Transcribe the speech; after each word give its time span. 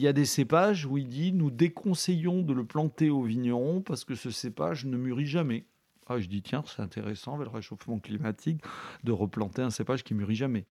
y 0.00 0.08
a 0.08 0.12
des 0.12 0.24
cépages 0.24 0.86
où 0.86 0.98
il 0.98 1.08
dit 1.08 1.32
nous 1.32 1.50
déconseillons 1.50 2.42
de 2.42 2.52
le 2.52 2.64
planter 2.64 3.10
au 3.10 3.22
vigneron 3.22 3.82
parce 3.82 4.04
que 4.04 4.14
ce 4.14 4.30
cépage 4.30 4.86
ne 4.86 4.96
mûrit 4.96 5.26
jamais. 5.26 5.66
Ah, 6.06 6.18
je 6.18 6.26
dis 6.26 6.42
tiens, 6.42 6.64
c'est 6.66 6.82
intéressant 6.82 7.34
avec 7.34 7.48
le 7.48 7.54
réchauffement 7.54 7.98
climatique 7.98 8.62
de 9.04 9.12
replanter 9.12 9.62
un 9.62 9.70
cépage 9.70 10.02
qui 10.02 10.14
mûrit 10.14 10.34
jamais. 10.34 10.66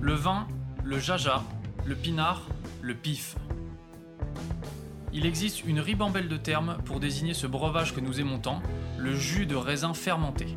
Le 0.00 0.14
vin, 0.14 0.46
le 0.84 0.98
jaja, 0.98 1.42
le 1.84 1.94
pinard, 1.94 2.48
le 2.80 2.94
pif. 2.94 3.36
Il 5.12 5.26
existe 5.26 5.64
une 5.64 5.80
ribambelle 5.80 6.28
de 6.28 6.36
termes 6.36 6.78
pour 6.84 7.00
désigner 7.00 7.34
ce 7.34 7.46
breuvage 7.46 7.94
que 7.94 8.00
nous 8.00 8.18
aimons 8.18 8.38
tant, 8.38 8.62
le 8.98 9.14
jus 9.14 9.44
de 9.44 9.56
raisin 9.56 9.92
fermenté. 9.92 10.56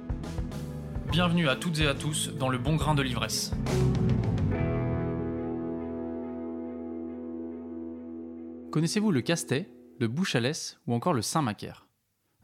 Bienvenue 1.11 1.49
à 1.49 1.57
toutes 1.57 1.77
et 1.79 1.87
à 1.87 1.93
tous 1.93 2.29
dans 2.29 2.47
le 2.47 2.57
bon 2.57 2.77
grain 2.77 2.95
de 2.95 3.01
l'ivresse. 3.01 3.51
Connaissez-vous 8.71 9.11
le 9.11 9.19
Castet, 9.19 9.69
le 9.99 10.07
Bouchalès 10.07 10.79
ou 10.87 10.93
encore 10.93 11.11
le 11.11 11.21
Saint-Macaire? 11.21 11.85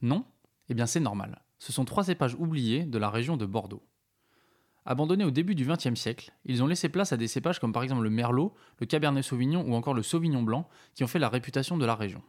Non? 0.01 0.25
Eh 0.67 0.73
bien 0.73 0.85
c'est 0.85 0.99
normal. 0.99 1.41
Ce 1.59 1.71
sont 1.71 1.85
trois 1.85 2.03
cépages 2.03 2.35
oubliés 2.35 2.83
de 2.83 2.97
la 2.97 3.09
région 3.09 3.37
de 3.37 3.45
Bordeaux. 3.45 3.87
Abandonnés 4.85 5.23
au 5.23 5.31
début 5.31 5.55
du 5.55 5.65
XXe 5.65 5.95
siècle, 5.95 6.33
ils 6.43 6.61
ont 6.61 6.67
laissé 6.67 6.89
place 6.89 7.13
à 7.13 7.17
des 7.17 7.29
cépages 7.29 7.59
comme 7.59 7.71
par 7.71 7.83
exemple 7.83 8.03
le 8.03 8.09
Merlot, 8.09 8.53
le 8.81 8.85
Cabernet 8.85 9.23
Sauvignon 9.23 9.63
ou 9.65 9.75
encore 9.75 9.93
le 9.93 10.03
Sauvignon 10.03 10.43
Blanc 10.43 10.67
qui 10.93 11.05
ont 11.05 11.07
fait 11.07 11.19
la 11.19 11.29
réputation 11.29 11.77
de 11.77 11.85
la 11.85 11.95
région. 11.95 12.21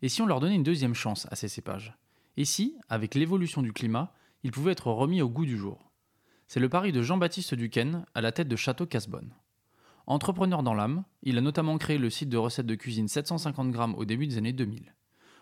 Et 0.00 0.08
si 0.08 0.22
on 0.22 0.26
leur 0.26 0.38
donnait 0.38 0.54
une 0.54 0.62
deuxième 0.62 0.94
chance 0.94 1.26
à 1.32 1.34
ces 1.34 1.48
cépages? 1.48 1.98
Et 2.36 2.44
si, 2.44 2.78
avec 2.88 3.16
l'évolution 3.16 3.62
du 3.62 3.72
climat, 3.72 4.12
ils 4.46 4.52
pouvaient 4.52 4.70
être 4.70 4.92
remis 4.92 5.22
au 5.22 5.28
goût 5.28 5.44
du 5.44 5.56
jour 5.56 5.90
C'est 6.46 6.60
le 6.60 6.68
pari 6.68 6.92
de 6.92 7.02
Jean-Baptiste 7.02 7.56
Duquesne 7.56 8.06
à 8.14 8.20
la 8.20 8.30
tête 8.30 8.46
de 8.46 8.54
Château 8.54 8.86
Casbonne. 8.86 9.34
Entrepreneur 10.06 10.62
dans 10.62 10.72
l'âme, 10.72 11.02
il 11.24 11.36
a 11.36 11.40
notamment 11.40 11.76
créé 11.78 11.98
le 11.98 12.10
site 12.10 12.28
de 12.28 12.36
recettes 12.36 12.66
de 12.66 12.76
cuisine 12.76 13.08
750 13.08 13.72
grammes 13.72 13.96
au 13.96 14.04
début 14.04 14.28
des 14.28 14.38
années 14.38 14.52
2000. 14.52 14.94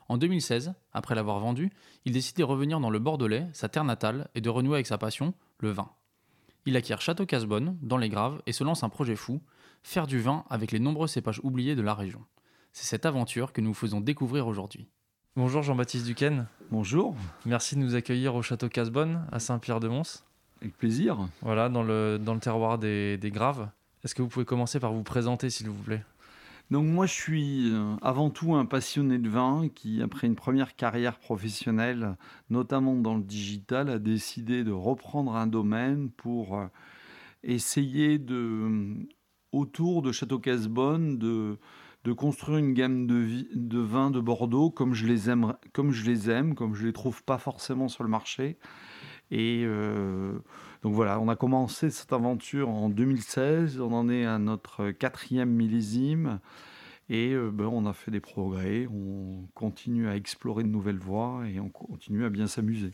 En 0.08 0.16
2016, 0.16 0.72
après 0.94 1.14
l'avoir 1.14 1.38
vendu, 1.38 1.70
il 2.06 2.12
décide 2.14 2.38
de 2.38 2.44
revenir 2.44 2.80
dans 2.80 2.88
le 2.88 2.98
Bordelais, 2.98 3.46
sa 3.52 3.68
terre 3.68 3.84
natale, 3.84 4.30
et 4.34 4.40
de 4.40 4.48
renouer 4.48 4.76
avec 4.76 4.86
sa 4.86 4.96
passion, 4.96 5.34
le 5.58 5.68
vin. 5.68 5.90
Il 6.64 6.74
acquiert 6.74 7.02
Château 7.02 7.26
Casbonne, 7.26 7.76
dans 7.82 7.98
les 7.98 8.08
Graves, 8.08 8.40
et 8.46 8.52
se 8.52 8.64
lance 8.64 8.84
un 8.84 8.88
projet 8.88 9.16
fou, 9.16 9.42
faire 9.82 10.06
du 10.06 10.18
vin 10.18 10.46
avec 10.48 10.72
les 10.72 10.80
nombreux 10.80 11.08
cépages 11.08 11.42
oubliés 11.42 11.76
de 11.76 11.82
la 11.82 11.92
région. 11.92 12.24
C'est 12.72 12.86
cette 12.86 13.04
aventure 13.04 13.52
que 13.52 13.60
nous 13.60 13.74
faisons 13.74 14.00
découvrir 14.00 14.46
aujourd'hui. 14.46 14.88
Bonjour 15.36 15.64
Jean-Baptiste 15.64 16.06
Duquesne. 16.06 16.46
Bonjour. 16.70 17.16
Merci 17.44 17.74
de 17.74 17.80
nous 17.80 17.96
accueillir 17.96 18.36
au 18.36 18.42
Château 18.42 18.68
Casbonne, 18.68 19.26
à 19.32 19.40
Saint-Pierre-de-Mons. 19.40 20.22
Avec 20.60 20.76
plaisir. 20.78 21.28
Voilà, 21.42 21.68
dans 21.68 21.82
le, 21.82 22.20
dans 22.24 22.34
le 22.34 22.40
terroir 22.40 22.78
des, 22.78 23.18
des 23.18 23.32
Graves. 23.32 23.68
Est-ce 24.04 24.14
que 24.14 24.22
vous 24.22 24.28
pouvez 24.28 24.44
commencer 24.44 24.78
par 24.78 24.92
vous 24.92 25.02
présenter, 25.02 25.50
s'il 25.50 25.68
vous 25.68 25.82
plaît? 25.82 26.04
Donc 26.70 26.86
moi, 26.86 27.06
je 27.06 27.14
suis 27.14 27.72
euh, 27.72 27.96
avant 28.00 28.30
tout 28.30 28.54
un 28.54 28.64
passionné 28.64 29.18
de 29.18 29.28
vin 29.28 29.68
qui, 29.74 30.02
après 30.02 30.28
une 30.28 30.36
première 30.36 30.76
carrière 30.76 31.18
professionnelle, 31.18 32.16
notamment 32.48 32.94
dans 32.94 33.16
le 33.16 33.24
digital, 33.24 33.88
a 33.90 33.98
décidé 33.98 34.62
de 34.62 34.70
reprendre 34.70 35.34
un 35.34 35.48
domaine 35.48 36.10
pour 36.10 36.56
euh, 36.56 36.66
essayer 37.42 38.20
de, 38.20 38.94
autour 39.50 40.00
de 40.02 40.12
Château 40.12 40.38
Casbonne, 40.38 41.18
de, 41.18 41.58
de 42.04 42.12
construire 42.12 42.58
une 42.58 42.74
gamme 42.74 43.06
de, 43.06 43.14
vi- 43.16 43.48
de 43.54 43.78
vins 43.78 44.10
de 44.10 44.20
Bordeaux 44.20 44.70
comme 44.70 44.94
je 44.94 45.06
les 45.06 45.30
aime, 45.30 45.54
comme 45.72 45.90
je 45.90 46.04
les 46.04 46.30
aime, 46.30 46.54
comme 46.54 46.74
je 46.74 46.86
les 46.86 46.92
trouve 46.92 47.24
pas 47.24 47.38
forcément 47.38 47.88
sur 47.88 48.04
le 48.04 48.10
marché. 48.10 48.58
Et 49.30 49.62
euh, 49.64 50.38
donc 50.82 50.94
voilà, 50.94 51.18
on 51.18 51.28
a 51.28 51.36
commencé 51.36 51.90
cette 51.90 52.12
aventure 52.12 52.68
en 52.68 52.90
2016, 52.90 53.80
on 53.80 53.92
en 53.92 54.08
est 54.10 54.26
à 54.26 54.38
notre 54.38 54.90
quatrième 54.90 55.50
millésime. 55.50 56.40
Et 57.10 57.32
euh, 57.32 57.50
ben, 57.50 57.66
on 57.66 57.84
a 57.86 57.92
fait 57.92 58.10
des 58.10 58.20
progrès, 58.20 58.86
on 58.90 59.46
continue 59.54 60.08
à 60.08 60.16
explorer 60.16 60.62
de 60.62 60.68
nouvelles 60.68 60.98
voies 60.98 61.42
et 61.48 61.60
on 61.60 61.68
continue 61.68 62.24
à 62.24 62.30
bien 62.30 62.46
s'amuser. 62.46 62.92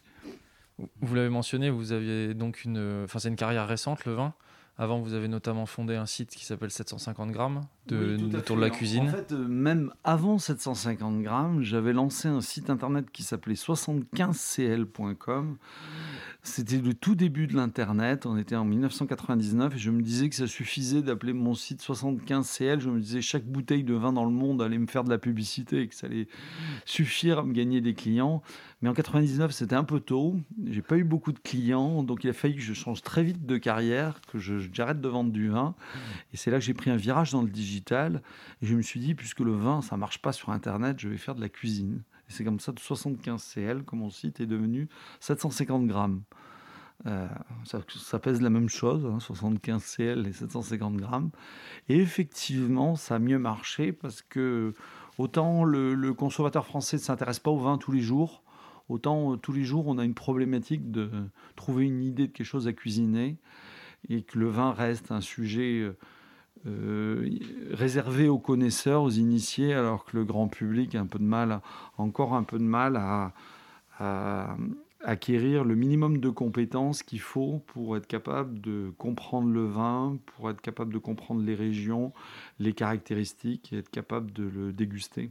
Vous 1.00 1.14
l'avez 1.14 1.28
mentionné, 1.28 1.68
vous 1.70 1.92
aviez 1.92 2.34
donc 2.34 2.64
une, 2.64 3.02
enfin 3.04 3.18
c'est 3.18 3.28
une 3.28 3.36
carrière 3.36 3.68
récente, 3.68 4.04
le 4.06 4.12
vin. 4.14 4.34
Avant, 4.78 4.98
vous 4.98 5.12
avez 5.12 5.28
notamment 5.28 5.66
fondé 5.66 5.94
un 5.94 6.06
site 6.06 6.30
qui 6.30 6.44
s'appelle 6.46 6.70
750 6.70 7.30
grammes 7.32 7.60
de, 7.92 8.16
Oui, 8.16 8.34
autour 8.34 8.56
de 8.56 8.60
la 8.60 8.70
cuisine. 8.70 9.08
En 9.08 9.12
fait, 9.12 9.32
euh, 9.32 9.46
même 9.46 9.92
avant 10.04 10.38
750 10.38 11.22
grammes, 11.22 11.62
j'avais 11.62 11.92
lancé 11.92 12.28
un 12.28 12.40
site 12.40 12.70
internet 12.70 13.10
qui 13.12 13.22
s'appelait 13.22 13.54
75cl.com. 13.54 15.56
C'était 16.42 16.78
le 16.78 16.94
tout 16.94 17.14
début 17.14 17.46
de 17.46 17.54
l'internet. 17.54 18.24
On 18.24 18.38
était 18.38 18.56
en 18.56 18.64
1999 18.64 19.74
et 19.74 19.78
je 19.78 19.90
me 19.90 20.00
disais 20.00 20.30
que 20.30 20.34
ça 20.34 20.46
suffisait 20.46 21.02
d'appeler 21.02 21.34
mon 21.34 21.54
site 21.54 21.82
75cl. 21.82 22.80
Je 22.80 22.88
me 22.88 22.98
disais 22.98 23.20
chaque 23.20 23.44
bouteille 23.44 23.84
de 23.84 23.92
vin 23.92 24.14
dans 24.14 24.24
le 24.24 24.30
monde 24.30 24.62
allait 24.62 24.78
me 24.78 24.86
faire 24.86 25.04
de 25.04 25.10
la 25.10 25.18
publicité 25.18 25.82
et 25.82 25.88
que 25.88 25.94
ça 25.94 26.06
allait 26.06 26.28
suffire 26.86 27.40
à 27.40 27.44
me 27.44 27.52
gagner 27.52 27.82
des 27.82 27.92
clients. 27.92 28.42
Mais 28.80 28.88
en 28.88 28.94
99, 28.94 29.50
c'était 29.50 29.74
un 29.74 29.84
peu 29.84 30.00
tôt. 30.00 30.36
J'ai 30.66 30.80
pas 30.80 30.96
eu 30.96 31.04
beaucoup 31.04 31.32
de 31.32 31.38
clients, 31.38 32.02
donc 32.02 32.24
il 32.24 32.30
a 32.30 32.32
fallu 32.32 32.54
que 32.54 32.62
je 32.62 32.72
change 32.72 33.02
très 33.02 33.22
vite 33.22 33.44
de 33.44 33.58
carrière, 33.58 34.22
que 34.32 34.38
j'arrête 34.38 35.02
de 35.02 35.08
vendre 35.08 35.30
du 35.30 35.50
vin. 35.50 35.74
Et 36.32 36.38
c'est 36.38 36.50
là 36.50 36.58
que 36.58 36.64
j'ai 36.64 36.72
pris 36.72 36.90
un 36.90 36.96
virage 36.96 37.32
dans 37.32 37.42
le 37.42 37.50
digital. 37.50 37.79
Et 37.90 38.66
je 38.66 38.74
me 38.74 38.82
suis 38.82 39.00
dit, 39.00 39.14
puisque 39.14 39.40
le 39.40 39.52
vin, 39.52 39.82
ça 39.82 39.96
marche 39.96 40.20
pas 40.22 40.32
sur 40.32 40.50
Internet, 40.50 40.98
je 40.98 41.08
vais 41.08 41.16
faire 41.16 41.34
de 41.34 41.40
la 41.40 41.48
cuisine. 41.48 42.02
Et 42.28 42.32
c'est 42.32 42.44
comme 42.44 42.60
ça 42.60 42.72
que 42.72 42.80
75cl, 42.80 43.84
que 43.84 43.96
mon 43.96 44.10
site 44.10 44.40
est 44.40 44.46
devenu 44.46 44.88
750 45.20 45.86
grammes. 45.86 46.22
Euh, 47.06 47.28
ça, 47.64 48.18
pèse 48.18 48.42
la 48.42 48.50
même 48.50 48.68
chose, 48.68 49.06
hein, 49.06 49.18
75cl 49.18 50.26
et 50.28 50.32
750 50.32 50.96
grammes. 50.96 51.30
Et 51.88 51.96
effectivement, 51.96 52.94
ça 52.94 53.16
a 53.16 53.18
mieux 53.18 53.38
marché 53.38 53.92
parce 53.92 54.20
que 54.20 54.74
autant 55.16 55.64
le, 55.64 55.94
le 55.94 56.12
consommateur 56.12 56.66
français 56.66 56.96
ne 56.96 57.02
s'intéresse 57.02 57.38
pas 57.38 57.50
au 57.50 57.58
vin 57.58 57.78
tous 57.78 57.92
les 57.92 58.02
jours, 58.02 58.42
autant 58.90 59.32
euh, 59.32 59.36
tous 59.36 59.52
les 59.52 59.64
jours 59.64 59.86
on 59.86 59.96
a 59.98 60.04
une 60.04 60.14
problématique 60.14 60.90
de 60.90 61.10
trouver 61.56 61.86
une 61.86 62.02
idée 62.02 62.26
de 62.26 62.32
quelque 62.32 62.46
chose 62.46 62.68
à 62.68 62.72
cuisiner 62.74 63.38
et 64.08 64.22
que 64.22 64.38
le 64.38 64.48
vin 64.48 64.72
reste 64.72 65.10
un 65.10 65.20
sujet 65.20 65.80
euh, 65.80 65.96
euh, 66.66 67.28
réservé 67.70 68.28
aux 68.28 68.38
connaisseurs, 68.38 69.02
aux 69.02 69.10
initiés, 69.10 69.72
alors 69.72 70.04
que 70.04 70.16
le 70.16 70.24
grand 70.24 70.48
public 70.48 70.94
a 70.94 71.00
un 71.00 71.06
peu 71.06 71.18
de 71.18 71.24
mal, 71.24 71.60
encore 71.96 72.34
un 72.34 72.42
peu 72.42 72.58
de 72.58 72.64
mal 72.64 72.96
à, 72.96 73.32
à 73.98 74.56
acquérir 75.02 75.64
le 75.64 75.74
minimum 75.74 76.18
de 76.18 76.28
compétences 76.28 77.02
qu'il 77.02 77.20
faut 77.20 77.62
pour 77.68 77.96
être 77.96 78.06
capable 78.06 78.60
de 78.60 78.92
comprendre 78.98 79.48
le 79.48 79.64
vin, 79.64 80.18
pour 80.26 80.50
être 80.50 80.60
capable 80.60 80.92
de 80.92 80.98
comprendre 80.98 81.42
les 81.42 81.54
régions, 81.54 82.12
les 82.58 82.72
caractéristiques 82.72 83.72
et 83.72 83.78
être 83.78 83.90
capable 83.90 84.32
de 84.32 84.44
le 84.44 84.72
déguster. 84.72 85.30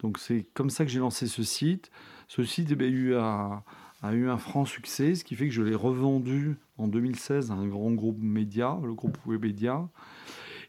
Donc 0.00 0.18
c'est 0.18 0.46
comme 0.54 0.70
ça 0.70 0.84
que 0.84 0.90
j'ai 0.90 1.00
lancé 1.00 1.26
ce 1.26 1.42
site. 1.42 1.90
Ce 2.28 2.42
site 2.42 2.72
eh 2.78 2.82
a, 2.82 2.86
eu 2.86 3.14
un, 3.16 3.62
a 4.02 4.12
eu 4.12 4.28
un 4.28 4.38
franc 4.38 4.64
succès, 4.64 5.14
ce 5.14 5.24
qui 5.24 5.34
fait 5.34 5.48
que 5.48 5.54
je 5.54 5.62
l'ai 5.62 5.74
revendu 5.74 6.56
en 6.76 6.86
2016 6.86 7.50
à 7.50 7.54
un 7.54 7.66
grand 7.66 7.90
groupe 7.92 8.18
média, 8.20 8.78
le 8.82 8.94
groupe 8.94 9.18
Webedia. 9.26 9.88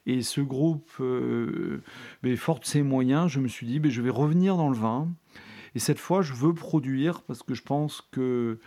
Et 0.05 0.21
ce 0.23 0.41
groupe, 0.41 0.89
euh, 0.99 1.83
ben, 2.23 2.35
fort 2.35 2.59
de 2.59 2.65
ses 2.65 2.81
moyens, 2.81 3.29
je 3.29 3.39
me 3.39 3.47
suis 3.47 3.67
dit, 3.67 3.79
ben, 3.79 3.91
je 3.91 4.01
vais 4.01 4.09
revenir 4.09 4.57
dans 4.57 4.69
le 4.69 4.75
vin. 4.75 5.07
Et 5.75 5.79
cette 5.79 5.99
fois, 5.99 6.21
je 6.21 6.33
veux 6.33 6.53
produire 6.53 7.21
parce 7.21 7.43
que 7.43 7.53
je 7.53 7.61
pense 7.61 8.01
que 8.11 8.59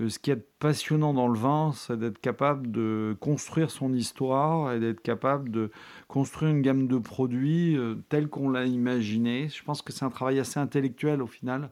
euh, 0.00 0.08
ce 0.08 0.18
qui 0.18 0.30
est 0.30 0.46
passionnant 0.58 1.14
dans 1.14 1.28
le 1.28 1.38
vin, 1.38 1.72
c'est 1.74 1.98
d'être 1.98 2.20
capable 2.20 2.70
de 2.70 3.16
construire 3.20 3.70
son 3.70 3.92
histoire 3.92 4.72
et 4.72 4.80
d'être 4.80 5.00
capable 5.00 5.50
de 5.50 5.70
construire 6.06 6.52
une 6.52 6.62
gamme 6.62 6.86
de 6.86 6.98
produits 6.98 7.76
euh, 7.76 7.96
telle 8.08 8.28
qu'on 8.28 8.50
l'a 8.50 8.66
imaginé. 8.66 9.48
Je 9.48 9.64
pense 9.64 9.82
que 9.82 9.92
c'est 9.92 10.04
un 10.04 10.10
travail 10.10 10.38
assez 10.38 10.60
intellectuel 10.60 11.22
au 11.22 11.26
final. 11.26 11.70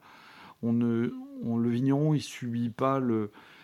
On 0.65 0.73
ne, 0.73 1.13
le 1.43 1.69
vigneron, 1.69 2.15
il 2.15 2.23
subit 2.23 2.71
pas 2.71 3.01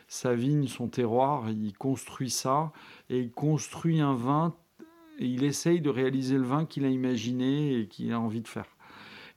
sa 0.06 0.34
vigne, 0.34 0.66
son 0.66 0.88
terroir, 0.88 1.48
il 1.50 1.72
construit 1.72 2.30
ça 2.30 2.72
et 3.08 3.20
il 3.20 3.30
construit 3.30 4.00
un 4.00 4.14
vin 4.14 4.54
et 5.18 5.26
il 5.26 5.44
essaye 5.44 5.80
de 5.80 5.90
réaliser 5.90 6.36
le 6.36 6.44
vin 6.44 6.64
qu'il 6.66 6.84
a 6.84 6.88
imaginé 6.88 7.78
et 7.78 7.86
qu'il 7.86 8.12
a 8.12 8.20
envie 8.20 8.42
de 8.42 8.48
faire. 8.48 8.76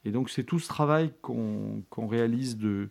Et 0.03 0.11
donc 0.11 0.29
c'est 0.29 0.43
tout 0.43 0.59
ce 0.59 0.67
travail 0.67 1.13
qu'on 1.21 2.07
réalise 2.07 2.57
de, 2.57 2.89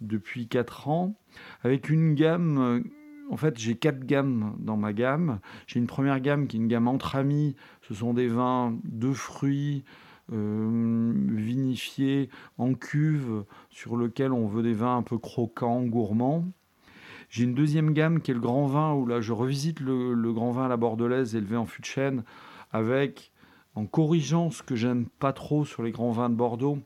depuis 0.00 0.46
4 0.46 0.88
ans, 0.88 1.14
avec 1.62 1.88
une 1.88 2.14
gamme 2.14 2.82
en 3.30 3.36
fait, 3.38 3.58
j'ai 3.58 3.76
quatre 3.76 4.04
gammes 4.04 4.54
dans 4.58 4.76
ma 4.76 4.92
gamme. 4.92 5.40
J'ai 5.66 5.78
une 5.78 5.86
première 5.86 6.20
gamme 6.20 6.46
qui 6.46 6.56
est 6.58 6.60
une 6.60 6.68
gamme 6.68 6.86
entre 6.86 7.16
amis. 7.16 7.56
Ce 7.80 7.94
sont 7.94 8.12
des 8.12 8.28
vins 8.28 8.76
de 8.84 9.10
fruits, 9.12 9.84
euh, 10.32 11.12
vinifiés 11.30 12.28
en 12.58 12.74
cuve, 12.74 13.44
sur 13.70 13.96
lequel 13.96 14.32
on 14.32 14.46
veut 14.46 14.62
des 14.62 14.74
vins 14.74 14.96
un 14.96 15.02
peu 15.02 15.18
croquants, 15.18 15.82
gourmands. 15.82 16.44
J'ai 17.28 17.44
une 17.44 17.54
deuxième 17.54 17.92
gamme 17.92 18.20
qui 18.20 18.30
est 18.30 18.34
le 18.34 18.40
grand 18.40 18.66
vin, 18.66 18.92
où 18.92 19.06
là 19.06 19.20
je 19.20 19.32
revisite 19.32 19.80
le, 19.80 20.32
grand 20.32 20.50
vin 20.50 20.66
à 20.66 20.68
la 20.68 20.76
bordelaise 20.76 21.34
élevé 21.34 21.56
en 21.56 21.64
fût 21.64 21.80
de 21.80 21.86
chêne, 21.86 22.24
avec, 22.72 23.32
en 23.74 23.86
corrigeant 23.86 24.50
ce 24.50 24.62
que 24.62 24.76
j'aime 24.76 25.06
pas 25.18 25.32
trop 25.32 25.64
sur 25.64 25.82
les 25.82 25.92
grands 25.92 26.10
vins 26.10 26.28
de 26.28 26.34
Bordeaux, 26.34 26.78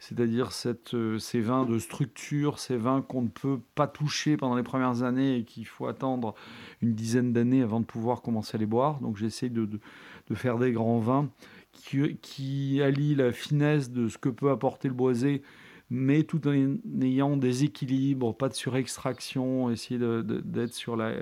c'est-à-dire 0.00 0.50
euh, 0.94 1.18
ces 1.18 1.40
vins 1.40 1.64
de 1.64 1.78
structure, 1.78 2.58
ces 2.58 2.76
vins 2.76 3.02
qu'on 3.02 3.22
ne 3.22 3.28
peut 3.28 3.60
pas 3.74 3.86
toucher 3.86 4.36
pendant 4.36 4.56
les 4.56 4.62
premières 4.62 5.02
années 5.02 5.36
et 5.36 5.44
qu'il 5.44 5.66
faut 5.66 5.86
attendre 5.86 6.34
une 6.82 6.94
dizaine 6.94 7.32
d'années 7.32 7.62
avant 7.62 7.80
de 7.80 7.86
pouvoir 7.86 8.20
commencer 8.20 8.56
à 8.56 8.58
les 8.58 8.66
boire. 8.66 9.00
Donc 9.00 9.16
j'essaie 9.16 9.48
de, 9.48 9.64
de, 9.64 10.34
faire 10.34 10.58
des 10.58 10.72
grands 10.72 10.98
vins 10.98 11.28
qui, 11.74 12.80
allient 12.82 13.14
la 13.14 13.32
finesse 13.32 13.90
de 13.90 14.08
ce 14.08 14.18
que 14.18 14.28
peut 14.28 14.50
apporter 14.50 14.88
le 14.88 14.94
boisé, 14.94 15.42
mais 15.90 16.22
tout 16.22 16.46
en 16.48 16.76
ayant 17.02 17.36
des 17.36 17.64
équilibres, 17.64 18.36
pas 18.36 18.48
de 18.48 18.54
surextraction, 18.54 19.70
essayer 19.70 19.98
d'être 19.98 20.74
sur, 20.74 20.96
la, 20.96 21.12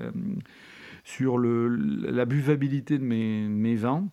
sur 1.05 1.39
le, 1.39 1.69
la 1.69 2.25
buvabilité 2.25 2.99
de 2.99 3.05
mes, 3.05 3.49
mes 3.49 3.75
vins. 3.75 4.09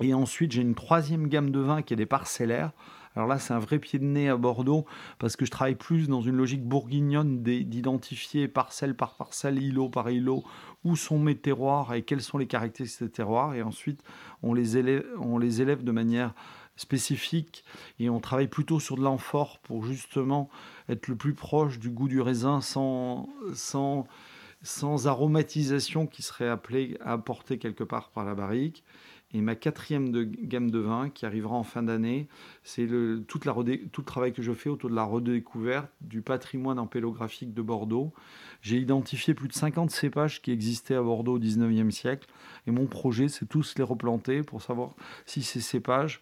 Et 0.00 0.14
ensuite, 0.14 0.52
j'ai 0.52 0.62
une 0.62 0.74
troisième 0.74 1.28
gamme 1.28 1.50
de 1.50 1.60
vins 1.60 1.82
qui 1.82 1.94
est 1.94 1.96
des 1.96 2.06
parcellaires. 2.06 2.72
Alors 3.14 3.28
là, 3.28 3.38
c'est 3.38 3.52
un 3.52 3.58
vrai 3.58 3.78
pied 3.78 3.98
de 3.98 4.04
nez 4.04 4.28
à 4.28 4.36
Bordeaux 4.36 4.86
parce 5.18 5.36
que 5.36 5.44
je 5.44 5.50
travaille 5.50 5.74
plus 5.74 6.08
dans 6.08 6.22
une 6.22 6.36
logique 6.36 6.64
bourguignonne 6.64 7.42
d'identifier 7.42 8.48
parcelle 8.48 8.96
par 8.96 9.16
parcelle, 9.16 9.62
îlot 9.62 9.90
par 9.90 10.08
îlot, 10.10 10.44
où 10.84 10.96
sont 10.96 11.18
mes 11.18 11.36
terroirs 11.36 11.94
et 11.94 12.02
quelles 12.02 12.22
sont 12.22 12.38
les 12.38 12.46
caractéristiques 12.46 13.02
de 13.02 13.06
ces 13.06 13.12
terroirs. 13.12 13.54
Et 13.54 13.62
ensuite, 13.62 14.02
on 14.42 14.54
les 14.54 14.76
élève, 14.76 15.06
on 15.20 15.38
les 15.38 15.62
élève 15.62 15.84
de 15.84 15.92
manière 15.92 16.34
spécifique 16.76 17.64
et 17.98 18.08
on 18.08 18.20
travaille 18.20 18.48
plutôt 18.48 18.80
sur 18.80 18.96
de 18.96 19.02
l'amphore 19.02 19.58
pour 19.60 19.84
justement 19.84 20.48
être 20.88 21.08
le 21.08 21.16
plus 21.16 21.34
proche 21.34 21.78
du 21.78 21.90
goût 21.90 22.08
du 22.08 22.20
raisin 22.20 22.60
sans, 22.60 23.28
sans, 23.54 24.06
sans 24.62 25.06
aromatisation 25.06 26.06
qui 26.06 26.22
serait 26.22 26.48
appelée 26.48 26.96
à 27.00 27.12
apporter 27.12 27.58
quelque 27.58 27.84
part 27.84 28.10
par 28.10 28.24
la 28.24 28.34
barrique. 28.34 28.84
Et 29.34 29.40
ma 29.40 29.54
quatrième 29.54 30.12
gamme 30.12 30.70
de 30.70 30.78
vins 30.78 31.08
qui 31.08 31.24
arrivera 31.24 31.54
en 31.54 31.62
fin 31.62 31.82
d'année, 31.82 32.28
c'est 32.64 32.86
toute 33.26 33.46
la 33.46 33.54
tout 33.54 34.00
le 34.00 34.04
travail 34.04 34.32
que 34.32 34.42
je 34.42 34.52
fais 34.52 34.68
autour 34.68 34.90
de 34.90 34.94
la 34.94 35.04
redécouverte 35.04 35.90
du 36.02 36.20
patrimoine 36.20 36.78
empélographique 36.78 37.54
de 37.54 37.62
Bordeaux. 37.62 38.12
J'ai 38.60 38.76
identifié 38.76 39.32
plus 39.32 39.48
de 39.48 39.54
50 39.54 39.90
cépages 39.90 40.42
qui 40.42 40.50
existaient 40.50 40.96
à 40.96 41.02
Bordeaux 41.02 41.36
au 41.36 41.38
19e 41.38 41.90
siècle. 41.90 42.28
Et 42.66 42.70
mon 42.70 42.86
projet, 42.86 43.28
c'est 43.28 43.46
tous 43.46 43.74
les 43.76 43.84
replanter 43.84 44.42
pour 44.42 44.60
savoir 44.60 44.90
si 45.24 45.42
ces 45.42 45.60
cépages, 45.60 46.20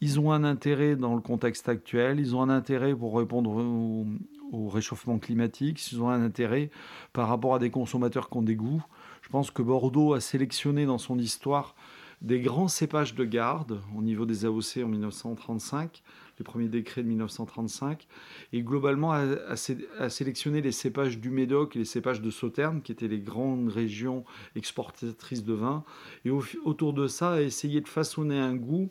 ils 0.00 0.18
ont 0.18 0.32
un 0.32 0.44
intérêt 0.44 0.96
dans 0.96 1.14
le 1.14 1.20
contexte 1.20 1.68
actuel, 1.68 2.18
ils 2.18 2.34
ont 2.34 2.42
un 2.42 2.50
intérêt 2.50 2.94
pour 2.94 3.16
répondre 3.16 3.50
au, 3.50 4.06
au 4.52 4.68
réchauffement 4.68 5.18
climatique, 5.18 5.92
ils 5.92 6.02
ont 6.02 6.10
un 6.10 6.22
intérêt 6.22 6.70
par 7.12 7.28
rapport 7.28 7.54
à 7.54 7.58
des 7.58 7.70
consommateurs 7.70 8.30
qui 8.30 8.36
ont 8.36 8.42
des 8.42 8.56
goûts. 8.56 8.84
Je 9.22 9.28
pense 9.28 9.50
que 9.50 9.62
Bordeaux 9.62 10.14
a 10.14 10.20
sélectionné 10.20 10.86
dans 10.86 10.98
son 10.98 11.18
histoire 11.18 11.74
des 12.20 12.40
grands 12.40 12.68
cépages 12.68 13.14
de 13.14 13.24
garde 13.24 13.80
au 13.96 14.02
niveau 14.02 14.26
des 14.26 14.44
AOC 14.44 14.78
en 14.82 14.88
1935, 14.88 16.02
les 16.38 16.44
premiers 16.44 16.68
décrets 16.68 17.02
de 17.02 17.08
1935, 17.08 18.06
et 18.52 18.62
globalement 18.62 19.12
a, 19.12 19.56
sélectionné 19.56 20.60
les 20.60 20.72
cépages 20.72 21.18
du 21.18 21.30
Médoc 21.30 21.76
et 21.76 21.80
les 21.80 21.84
cépages 21.84 22.20
de 22.20 22.30
Sauternes, 22.30 22.82
qui 22.82 22.92
étaient 22.92 23.08
les 23.08 23.20
grandes 23.20 23.68
régions 23.68 24.24
exportatrices 24.56 25.44
de 25.44 25.54
vin, 25.54 25.84
et 26.24 26.30
autour 26.30 26.92
de 26.92 27.06
ça 27.06 27.34
a 27.34 27.40
essayé 27.40 27.80
de 27.80 27.88
façonner 27.88 28.38
un 28.38 28.54
goût 28.54 28.90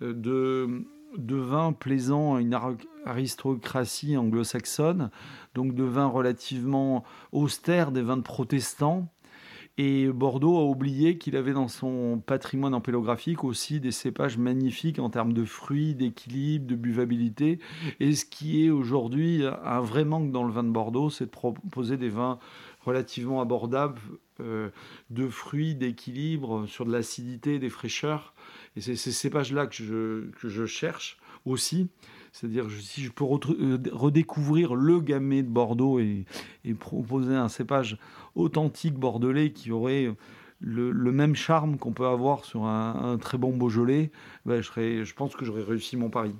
euh, 0.00 0.12
de, 0.14 0.84
de 1.16 1.36
vin 1.36 1.72
plaisant 1.72 2.36
à 2.36 2.40
une 2.40 2.58
aristocratie 3.04 4.16
anglo-saxonne, 4.16 5.10
donc 5.54 5.74
de 5.74 5.84
vins 5.84 6.06
relativement 6.06 7.04
austères, 7.32 7.92
des 7.92 8.02
vins 8.02 8.16
de 8.16 8.22
protestants, 8.22 9.12
et 9.78 10.08
Bordeaux 10.08 10.58
a 10.58 10.64
oublié 10.64 11.16
qu'il 11.16 11.34
avait 11.34 11.54
dans 11.54 11.68
son 11.68 12.22
patrimoine 12.24 12.74
empélographique 12.74 13.42
aussi 13.42 13.80
des 13.80 13.90
cépages 13.90 14.36
magnifiques 14.36 14.98
en 14.98 15.08
termes 15.08 15.32
de 15.32 15.44
fruits, 15.44 15.94
d'équilibre, 15.94 16.66
de 16.66 16.74
buvabilité. 16.74 17.58
Et 17.98 18.14
ce 18.14 18.26
qui 18.26 18.66
est 18.66 18.70
aujourd'hui 18.70 19.44
un 19.64 19.80
vrai 19.80 20.04
manque 20.04 20.30
dans 20.30 20.44
le 20.44 20.52
vin 20.52 20.62
de 20.62 20.70
Bordeaux, 20.70 21.08
c'est 21.08 21.24
de 21.24 21.30
proposer 21.30 21.96
des 21.96 22.10
vins 22.10 22.38
relativement 22.84 23.40
abordables 23.40 23.98
euh, 24.40 24.68
de 25.10 25.28
fruits, 25.28 25.74
d'équilibre, 25.74 26.66
sur 26.66 26.84
de 26.84 26.92
l'acidité, 26.92 27.58
des 27.58 27.70
fraîcheurs. 27.70 28.34
Et 28.76 28.82
c'est 28.82 28.96
ces 28.96 29.12
cépages-là 29.12 29.66
que 29.66 29.74
je, 29.74 30.30
que 30.32 30.48
je 30.48 30.66
cherche 30.66 31.16
aussi. 31.46 31.88
C'est-à-dire, 32.32 32.66
si 32.80 33.02
je 33.02 33.12
peux 33.12 33.24
euh, 33.24 33.78
redécouvrir 33.92 34.74
le 34.74 35.00
gamay 35.00 35.42
de 35.42 35.48
Bordeaux 35.48 36.00
et, 36.00 36.24
proposer 36.80 37.34
un 37.34 37.48
cépage 37.48 37.98
authentique 38.34 38.94
bordelais 38.94 39.52
qui 39.52 39.70
aurait 39.70 40.10
le, 40.60 40.92
même 41.12 41.34
charme 41.34 41.76
qu'on 41.76 41.92
peut 41.92 42.06
avoir 42.06 42.44
sur 42.44 42.64
un, 42.64 43.18
très 43.18 43.36
bon 43.36 43.54
Beaujolais, 43.54 44.10
ben, 44.46 44.62
je, 44.62 45.04
je 45.04 45.14
pense 45.14 45.36
que 45.36 45.44
j'aurais 45.44 45.62
réussi 45.62 45.96
mon 45.96 46.08
pari. 46.08 46.34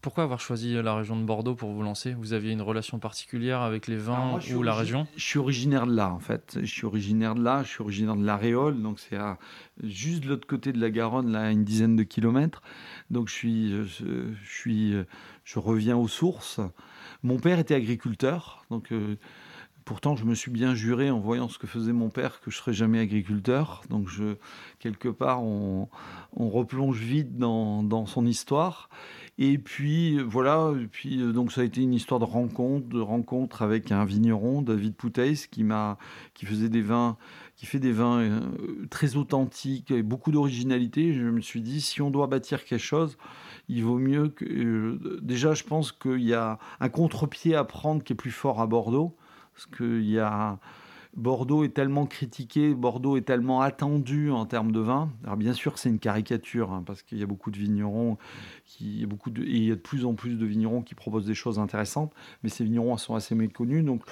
Pourquoi 0.00 0.24
avoir 0.24 0.40
choisi 0.40 0.74
la 0.82 0.94
région 0.94 1.18
de 1.20 1.24
Bordeaux 1.24 1.54
pour 1.54 1.72
vous 1.72 1.82
lancer? 1.82 2.14
Vous 2.14 2.32
aviez 2.32 2.52
une 2.52 2.62
relation 2.62 2.98
particulière 2.98 3.60
avec 3.60 3.86
les 3.86 3.96
vins 3.96 4.38
ou 4.54 4.62
la 4.62 4.74
région? 4.74 5.06
Je 5.14 5.22
suis 5.22 5.38
originaire 5.38 5.86
de 5.86 5.94
là, 5.94 6.10
en 6.10 6.20
fait. 6.20 6.58
Je 6.62 6.66
suis 6.66 6.86
originaire 6.86 7.34
de 7.34 7.42
là, 7.42 7.62
je 7.62 7.68
suis 7.68 7.82
originaire 7.82 8.16
de 8.16 8.24
l'Aréole, 8.24 8.80
donc 8.80 8.98
c'est 8.98 9.18
juste 9.82 10.24
de 10.24 10.28
l'autre 10.28 10.46
côté 10.46 10.72
de 10.72 10.80
la 10.80 10.90
Garonne, 10.90 11.30
là, 11.32 11.42
à 11.42 11.50
une 11.50 11.64
dizaine 11.64 11.96
de 11.96 12.02
kilomètres. 12.02 12.62
Donc 13.10 13.28
je 13.28 13.34
suis, 13.34 13.70
je, 13.84 14.32
suis, 14.44 14.94
je 15.44 15.58
reviens 15.58 15.96
aux 15.98 16.08
sources. 16.08 16.60
Mon 17.22 17.38
père 17.38 17.58
était 17.58 17.74
agriculteur, 17.74 18.64
donc 18.70 18.92
euh, 18.92 19.16
pourtant 19.90 20.14
je 20.14 20.24
me 20.24 20.36
suis 20.36 20.52
bien 20.52 20.76
juré 20.76 21.10
en 21.10 21.18
voyant 21.18 21.48
ce 21.48 21.58
que 21.58 21.66
faisait 21.66 21.92
mon 21.92 22.10
père 22.10 22.40
que 22.40 22.52
je 22.52 22.56
serais 22.56 22.72
jamais 22.72 23.00
agriculteur. 23.00 23.82
Donc 23.90 24.06
je, 24.06 24.36
quelque 24.78 25.08
part, 25.08 25.42
on, 25.42 25.88
on 26.32 26.48
replonge 26.48 27.00
vite 27.00 27.38
dans, 27.38 28.06
son 28.06 28.24
histoire. 28.24 28.88
Et 29.36 29.58
puis 29.58 30.20
voilà, 30.20 30.72
et 30.80 30.86
puis 30.86 31.20
euh, 31.20 31.32
donc 31.32 31.50
ça 31.50 31.62
a 31.62 31.64
été 31.64 31.80
une 31.80 31.92
histoire 31.92 32.20
de 32.20 32.24
rencontre, 32.24 32.86
de 32.86 33.00
rencontre 33.00 33.62
avec 33.62 33.90
un 33.90 34.04
vigneron, 34.04 34.62
David 34.62 34.94
Pouteis, 34.94 35.48
qui 35.50 35.64
qui 36.34 36.46
faisait 36.46 36.68
des 36.68 36.82
vins, 36.82 37.16
qui 37.56 37.66
fait 37.66 37.80
des 37.80 37.90
vins 37.90 38.20
euh, 38.20 38.86
très 38.90 39.16
authentiques 39.16 39.90
et 39.90 40.04
beaucoup 40.04 40.30
d'originalité. 40.30 41.14
Je 41.14 41.24
me 41.24 41.40
suis 41.40 41.62
dit, 41.62 41.80
si 41.80 42.00
on 42.00 42.12
doit 42.12 42.28
bâtir 42.28 42.64
quelque 42.64 42.78
chose, 42.78 43.18
il 43.68 43.82
vaut 43.82 43.98
mieux 43.98 44.28
que. 44.28 44.44
Euh, 44.44 45.18
déjà, 45.20 45.54
je 45.54 45.64
pense 45.64 45.90
qu'il 45.90 46.22
y 46.22 46.34
a 46.34 46.60
un 46.78 46.88
contre-pied 46.88 47.56
à 47.56 47.64
prendre 47.64 48.04
qui 48.04 48.12
est 48.12 48.16
plus 48.16 48.30
fort 48.30 48.60
à 48.60 48.68
Bordeaux, 48.68 49.16
parce 49.60 49.76
qu'il 49.76 50.08
y 50.08 50.18
a 50.18 50.58
Bordeaux 51.16 51.64
est 51.64 51.74
tellement 51.74 52.06
critiqué, 52.06 52.72
Bordeaux 52.72 53.16
est 53.16 53.22
tellement 53.22 53.60
attendu 53.60 54.30
en 54.30 54.46
termes 54.46 54.70
de 54.70 54.80
vin. 54.80 55.10
Alors 55.24 55.36
bien 55.36 55.52
sûr, 55.52 55.76
c'est 55.76 55.88
une 55.88 55.98
caricature 55.98 56.72
hein, 56.72 56.84
parce 56.86 57.02
qu'il 57.02 57.18
y 57.18 57.22
a 57.22 57.26
beaucoup 57.26 57.50
de 57.50 57.58
vignerons, 57.58 58.16
qui, 58.64 59.04
beaucoup 59.06 59.30
de, 59.30 59.42
et 59.42 59.56
il 59.56 59.64
y 59.64 59.72
a 59.72 59.74
de 59.74 59.80
plus 59.80 60.04
en 60.06 60.14
plus 60.14 60.36
de 60.36 60.46
vignerons 60.46 60.82
qui 60.82 60.94
proposent 60.94 61.26
des 61.26 61.34
choses 61.34 61.58
intéressantes, 61.58 62.12
mais 62.42 62.48
ces 62.48 62.62
vignerons 62.62 62.96
sont 62.96 63.16
assez 63.16 63.34
méconnus. 63.34 63.84
Donc, 63.84 64.02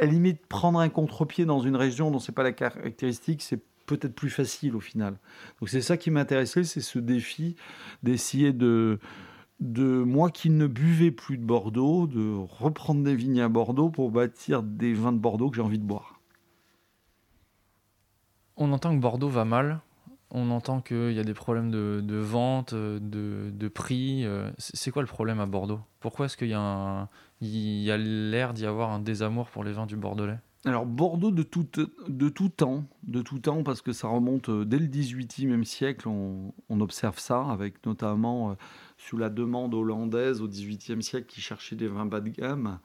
à 0.00 0.06
la 0.06 0.10
limite, 0.10 0.46
prendre 0.46 0.80
un 0.80 0.88
contre-pied 0.88 1.44
dans 1.44 1.60
une 1.60 1.76
région 1.76 2.10
dont 2.10 2.18
c'est 2.18 2.32
pas 2.32 2.42
la 2.42 2.52
caractéristique, 2.52 3.42
c'est 3.42 3.60
peut-être 3.84 4.14
plus 4.14 4.30
facile 4.30 4.74
au 4.74 4.80
final. 4.80 5.18
Donc 5.60 5.68
c'est 5.68 5.82
ça 5.82 5.96
qui 5.96 6.10
m'intéressait, 6.10 6.64
c'est 6.64 6.80
ce 6.80 6.98
défi 6.98 7.56
d'essayer 8.02 8.52
de 8.52 8.98
de 9.62 10.02
moi 10.02 10.30
qui 10.30 10.50
ne 10.50 10.66
buvais 10.66 11.10
plus 11.10 11.38
de 11.38 11.44
Bordeaux, 11.44 12.06
de 12.06 12.34
reprendre 12.36 13.02
des 13.02 13.14
vignes 13.14 13.40
à 13.40 13.48
Bordeaux 13.48 13.88
pour 13.88 14.10
bâtir 14.10 14.62
des 14.62 14.92
vins 14.92 15.12
de 15.12 15.18
Bordeaux 15.18 15.50
que 15.50 15.56
j'ai 15.56 15.62
envie 15.62 15.78
de 15.78 15.84
boire 15.84 16.22
on 18.56 18.72
entend 18.72 18.94
que 18.94 19.00
Bordeaux 19.00 19.28
va 19.28 19.44
mal. 19.44 19.80
On 20.30 20.50
entend 20.50 20.80
qu'il 20.80 21.12
y 21.12 21.18
a 21.18 21.24
des 21.24 21.34
problèmes 21.34 21.70
de, 21.70 22.16
vente, 22.16 22.74
de, 22.74 23.68
prix. 23.68 24.26
C'est 24.58 24.90
quoi 24.90 25.02
le 25.02 25.08
problème 25.08 25.40
à 25.40 25.46
Bordeaux? 25.46 25.80
Pourquoi 26.00 26.26
est-ce 26.26 26.36
qu'il 26.36 26.48
y 26.48 26.54
a, 26.54 27.08
l'air 27.98 28.54
d'y 28.54 28.64
avoir 28.64 28.90
un 28.90 29.00
désamour 29.00 29.48
pour 29.48 29.62
les 29.62 29.72
vins 29.72 29.86
du 29.86 29.96
Bordelais? 29.96 30.38
Alors 30.64 30.86
Bordeaux 30.86 31.32
de 31.32 31.42
tout, 31.42 31.66
de 32.08 32.28
tout 32.28 32.48
temps, 32.48 32.84
de 33.02 33.20
tout 33.20 33.40
temps 33.40 33.64
parce 33.64 33.82
que 33.82 33.92
ça 33.92 34.06
remonte 34.06 34.48
euh, 34.48 34.64
dès 34.64 34.78
le 34.78 34.86
18e 34.86 35.64
siècle, 35.64 36.08
on, 36.08 36.52
observe 36.80 37.18
ça 37.18 37.44
avec 37.50 37.84
notamment 37.84 38.52
euh, 38.52 38.54
sous 39.06 39.16
la 39.16 39.28
demande 39.28 39.74
hollandaise 39.74 40.40
au 40.40 40.48
18e 40.48 41.00
siècle 41.00 41.26
qui 41.26 41.40
cherchait 41.40 41.76
des 41.76 41.88
vins 41.88 42.06
bas 42.06 42.20
de 42.20 42.28
gamme 42.28 42.78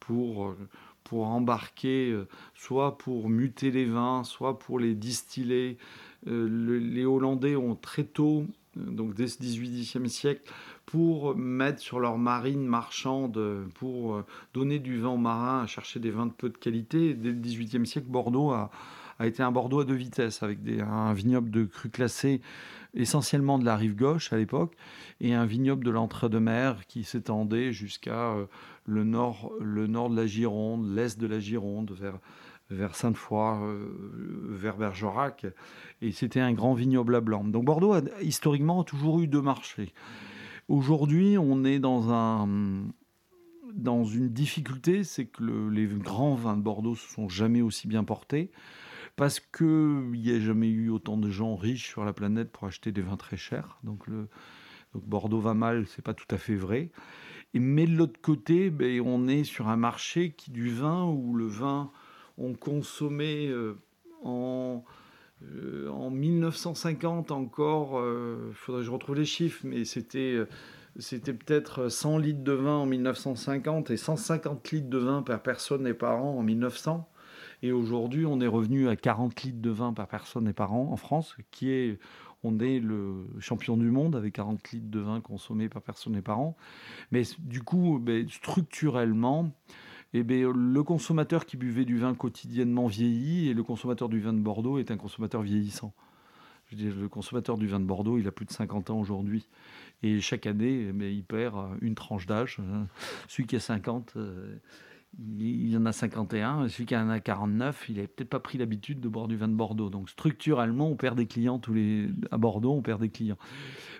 pour 0.00 0.54
pour 1.04 1.26
embarquer, 1.26 2.10
euh, 2.12 2.28
soit 2.54 2.96
pour 2.96 3.28
muter 3.28 3.72
les 3.72 3.86
vins, 3.86 4.22
soit 4.22 4.58
pour 4.58 4.78
les 4.78 4.94
distiller. 4.94 5.76
Euh, 6.28 6.78
les 6.78 7.04
Hollandais 7.04 7.56
ont 7.56 7.74
très 7.74 8.04
tôt 8.04 8.46
donc 8.76 9.14
dès 9.14 9.28
ce 9.28 9.38
18e 9.42 10.06
siècle, 10.06 10.50
pour 10.86 11.36
mettre 11.36 11.80
sur 11.80 12.00
leur 12.00 12.18
marine 12.18 12.64
marchande, 12.64 13.38
pour 13.74 14.22
donner 14.54 14.78
du 14.78 14.98
vin 14.98 15.10
aux 15.10 15.18
marins, 15.18 15.62
à 15.62 15.66
chercher 15.66 16.00
des 16.00 16.10
vins 16.10 16.26
de 16.26 16.32
peu 16.32 16.48
de 16.48 16.56
qualité. 16.56 17.14
Dès 17.14 17.30
le 17.30 17.38
18e 17.38 17.84
siècle, 17.84 18.08
Bordeaux 18.08 18.50
a, 18.50 18.70
a 19.22 19.26
été 19.26 19.42
un 19.42 19.52
Bordeaux 19.52 19.80
à 19.80 19.84
deux 19.84 19.94
vitesses, 19.94 20.42
avec 20.42 20.58
un 20.80 21.12
vignoble 21.12 21.50
de 21.50 21.64
cru 21.64 21.90
classé 21.90 22.40
essentiellement 22.94 23.58
de 23.58 23.64
la 23.64 23.76
rive 23.76 23.94
gauche 23.94 24.32
à 24.32 24.36
l'époque, 24.36 24.74
et 25.20 25.32
un 25.32 25.46
vignoble 25.46 25.84
de 25.84 25.90
l'entre-deux-mer 25.90 26.86
qui 26.86 27.04
s'étendait 27.04 27.72
jusqu'à 27.72 28.32
euh, 28.32 28.46
le, 28.84 29.04
nord, 29.04 29.52
le 29.60 29.86
nord 29.86 30.10
de 30.10 30.16
la 30.16 30.26
Gironde, 30.26 30.94
l'est 30.94 31.18
de 31.18 31.26
la 31.26 31.38
Gironde, 31.38 31.92
vers, 31.92 32.18
vers 32.70 32.94
Sainte-Foy, 32.96 33.62
euh, 33.62 33.88
vers 34.50 34.76
Bergerac. 34.76 35.46
Et 36.02 36.12
c'était 36.12 36.40
un 36.40 36.52
grand 36.52 36.74
vignoble 36.74 37.14
à 37.14 37.20
blanc. 37.20 37.44
Donc 37.44 37.64
Bordeaux 37.64 37.92
a 37.92 38.02
toujours 38.84 39.20
eu 39.20 39.28
deux 39.28 39.40
marchés. 39.40 39.94
Aujourd'hui, 40.68 41.38
on 41.38 41.64
est 41.64 41.78
dans 41.78 42.12
un 42.12 42.48
dans 43.72 44.04
une 44.04 44.28
difficulté, 44.28 45.02
c'est 45.02 45.24
que 45.24 45.70
les 45.70 45.86
grands 45.86 46.34
vins 46.34 46.58
de 46.58 46.62
Bordeaux 46.62 46.94
se 46.94 47.08
sont 47.08 47.30
jamais 47.30 47.62
aussi 47.62 47.88
bien 47.88 48.04
portés 48.04 48.50
parce 49.16 49.40
qu'il 49.40 50.10
n'y 50.12 50.30
a 50.30 50.40
jamais 50.40 50.68
eu 50.68 50.90
autant 50.90 51.16
de 51.16 51.30
gens 51.30 51.54
riches 51.56 51.88
sur 51.88 52.04
la 52.04 52.12
planète 52.12 52.50
pour 52.50 52.66
acheter 52.66 52.92
des 52.92 53.02
vins 53.02 53.16
très 53.16 53.36
chers. 53.36 53.78
Donc, 53.84 54.06
Bordeaux 54.94 55.40
va 55.40 55.54
mal, 55.54 55.86
c'est 55.86 56.02
pas 56.02 56.14
tout 56.14 56.26
à 56.30 56.38
fait 56.38 56.54
vrai. 56.54 56.90
Mais 57.54 57.86
de 57.86 57.94
l'autre 57.94 58.20
côté, 58.20 58.70
ben, 58.70 59.00
on 59.02 59.28
est 59.28 59.44
sur 59.44 59.68
un 59.68 59.76
marché 59.76 60.32
qui 60.32 60.50
du 60.50 60.70
vin 60.70 61.04
où 61.04 61.34
le 61.34 61.46
vin 61.46 61.90
on 62.38 62.54
consommait 62.54 63.48
euh, 63.48 63.78
en, 64.22 64.84
euh, 65.42 65.88
en 65.88 66.10
1950 66.10 67.30
encore, 67.30 67.92
il 67.92 68.04
euh, 68.04 68.52
faudrait 68.52 68.80
que 68.80 68.86
je 68.86 68.90
retrouve 68.90 69.16
les 69.16 69.24
chiffres, 69.24 69.60
mais 69.64 69.84
c'était 69.84 70.38
c'était 70.98 71.32
peut-être 71.32 71.88
100 71.88 72.18
litres 72.18 72.44
de 72.44 72.52
vin 72.52 72.76
en 72.76 72.86
1950 72.86 73.90
et 73.90 73.96
150 73.96 74.72
litres 74.72 74.90
de 74.90 74.98
vin 74.98 75.22
par 75.22 75.42
personne 75.42 75.86
et 75.86 75.94
par 75.94 76.22
an 76.22 76.38
en 76.38 76.42
1900. 76.42 77.08
Et 77.62 77.70
aujourd'hui, 77.70 78.26
on 78.26 78.40
est 78.40 78.46
revenu 78.48 78.88
à 78.88 78.96
40 78.96 79.42
litres 79.42 79.60
de 79.60 79.70
vin 79.70 79.92
par 79.92 80.08
personne 80.08 80.48
et 80.48 80.52
par 80.52 80.72
an 80.72 80.88
en 80.90 80.96
France, 80.96 81.36
qui 81.52 81.70
est, 81.70 82.00
on 82.42 82.58
est 82.58 82.80
le 82.80 83.26
champion 83.38 83.76
du 83.76 83.90
monde 83.90 84.16
avec 84.16 84.34
40 84.34 84.72
litres 84.72 84.90
de 84.90 84.98
vin 84.98 85.20
consommés 85.20 85.68
par 85.68 85.80
personne 85.80 86.16
et 86.16 86.22
par 86.22 86.40
an. 86.40 86.56
Mais 87.12 87.22
du 87.38 87.62
coup, 87.62 88.00
ben, 88.00 88.28
structurellement, 88.28 89.52
eh 90.12 90.24
bien, 90.24 90.52
le 90.52 90.82
consommateur 90.82 91.46
qui 91.46 91.56
buvait 91.56 91.84
du 91.84 91.98
vin 91.98 92.14
quotidiennement 92.14 92.88
vieillit 92.88 93.48
et 93.48 93.54
le 93.54 93.62
consommateur 93.62 94.08
du 94.08 94.20
vin 94.20 94.32
de 94.32 94.40
Bordeaux 94.40 94.78
est 94.78 94.90
un 94.90 94.96
consommateur 94.96 95.42
vieillissant. 95.42 95.94
Le 96.72 97.06
consommateur 97.06 97.58
du 97.58 97.68
vin 97.68 97.78
de 97.78 97.84
Bordeaux, 97.84 98.18
il 98.18 98.26
a 98.26 98.32
plus 98.32 98.46
de 98.46 98.50
50 98.50 98.90
ans 98.90 98.98
aujourd'hui. 98.98 99.46
Et 100.02 100.20
chaque 100.20 100.46
année, 100.46 100.88
eh 100.88 101.12
il 101.12 101.22
perd 101.22 101.76
une 101.82 101.94
tranche 101.94 102.26
d'âge. 102.26 102.58
Celui 103.28 103.46
qui 103.46 103.56
a 103.56 103.60
50, 103.60 104.16
il 105.18 105.68
y 105.68 105.76
en 105.76 105.84
a 105.84 105.92
51, 105.92 106.68
celui 106.68 106.86
qui 106.86 106.96
en 106.96 107.10
a 107.10 107.20
49, 107.20 107.86
il 107.88 107.96
n'avait 107.96 108.06
peut-être 108.06 108.30
pas 108.30 108.40
pris 108.40 108.56
l'habitude 108.56 109.00
de 109.00 109.08
boire 109.08 109.28
du 109.28 109.36
vin 109.36 109.48
de 109.48 109.54
Bordeaux. 109.54 109.90
Donc 109.90 110.08
structurellement, 110.08 110.88
on 110.88 110.96
perd 110.96 111.16
des 111.16 111.26
clients 111.26 111.58
tous 111.58 111.74
les 111.74 112.08
à 112.30 112.38
Bordeaux, 112.38 112.72
on 112.72 112.82
perd 112.82 113.00
des 113.00 113.10
clients. 113.10 113.36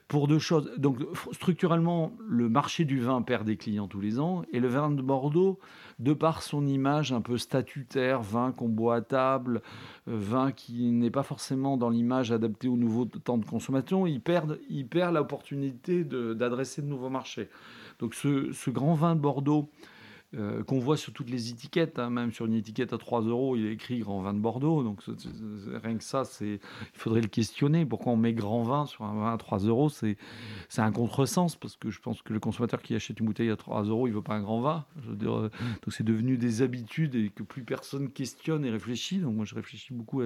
Pour 0.08 0.26
deux 0.26 0.38
choses, 0.38 0.70
donc 0.78 0.98
structurellement, 1.32 2.12
le 2.26 2.48
marché 2.48 2.84
du 2.84 3.00
vin 3.00 3.20
perd 3.22 3.46
des 3.46 3.56
clients 3.56 3.88
tous 3.88 4.00
les 4.00 4.20
ans 4.20 4.42
et 4.52 4.60
le 4.60 4.68
vin 4.68 4.90
de 4.90 5.02
Bordeaux, 5.02 5.58
de 5.98 6.14
par 6.14 6.42
son 6.42 6.66
image 6.66 7.12
un 7.12 7.20
peu 7.20 7.36
statutaire, 7.36 8.22
vin 8.22 8.52
qu'on 8.52 8.68
boit 8.68 8.96
à 8.96 9.00
table, 9.02 9.62
euh, 10.08 10.16
vin 10.16 10.50
qui 10.50 10.90
n'est 10.90 11.10
pas 11.10 11.22
forcément 11.22 11.76
dans 11.76 11.90
l'image 11.90 12.32
adaptée 12.32 12.68
au 12.68 12.76
nouveau 12.76 13.04
temps 13.04 13.38
de 13.38 13.44
consommation, 13.44 14.06
il 14.06 14.20
perd, 14.20 14.58
il 14.70 14.86
perd 14.86 15.14
l'opportunité 15.14 16.04
d'adresser 16.04 16.80
de, 16.80 16.86
nouveaux 16.86 17.10
marchés. 17.10 17.48
Donc 17.98 18.14
ce 18.14 18.70
grand 18.70 18.94
vin 18.94 19.14
de 19.14 19.20
Bordeaux 19.20 19.70
euh, 20.34 20.64
qu'on 20.64 20.78
voit 20.78 20.96
sur 20.96 21.12
toutes 21.12 21.28
les 21.28 21.50
étiquettes, 21.50 21.98
hein, 21.98 22.08
même 22.08 22.32
sur 22.32 22.46
une 22.46 22.54
étiquette 22.54 22.94
à 22.94 22.98
3 22.98 23.22
euros, 23.22 23.54
il 23.54 23.66
est 23.66 23.72
écrit 23.72 23.98
grand 23.98 24.22
vin 24.22 24.32
de 24.32 24.38
Bordeaux. 24.38 24.82
Donc 24.82 25.02
rien 25.82 25.98
que 25.98 26.04
ça, 26.04 26.22
il 26.40 26.58
faudrait 26.94 27.20
le 27.20 27.28
questionner. 27.28 27.84
Pourquoi 27.84 28.14
on 28.14 28.16
met 28.16 28.32
grand 28.32 28.62
vin 28.62 28.86
sur 28.86 29.04
un 29.04 29.14
vin 29.14 29.34
à 29.34 29.36
3 29.36 29.58
euros? 29.58 29.90
C'est 29.90 30.16
un 30.78 30.90
contresens 30.90 31.56
parce 31.56 31.76
que 31.76 31.90
je 31.90 32.00
pense 32.00 32.22
que 32.22 32.32
le 32.32 32.40
consommateur 32.40 32.80
qui 32.80 32.94
achète 32.94 33.20
une 33.20 33.26
bouteille 33.26 33.50
à 33.50 33.56
3 33.56 33.84
euros, 33.84 34.06
il 34.06 34.14
veut 34.14 34.22
pas 34.22 34.34
un 34.34 34.40
grand 34.40 34.60
vin. 34.60 34.86
Euh, 35.06 35.50
donc 35.50 35.90
c'est 35.90 36.04
devenu 36.04 36.38
des 36.38 36.62
habitudes 36.62 37.14
et 37.14 37.28
que 37.28 37.42
plus 37.42 37.62
personne 37.62 38.10
questionne 38.10 38.64
et 38.64 38.70
réfléchit. 38.70 39.18
Donc 39.18 39.34
moi 39.34 39.44
je 39.44 39.54
réfléchis 39.54 39.92
beaucoup 39.92 40.22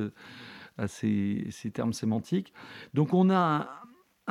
à, 0.78 0.86
ces, 0.86 1.50
termes 1.74 1.92
sémantiques. 1.92 2.52
Donc 2.94 3.12
on 3.12 3.28
a 3.28 3.36
un 3.36 3.66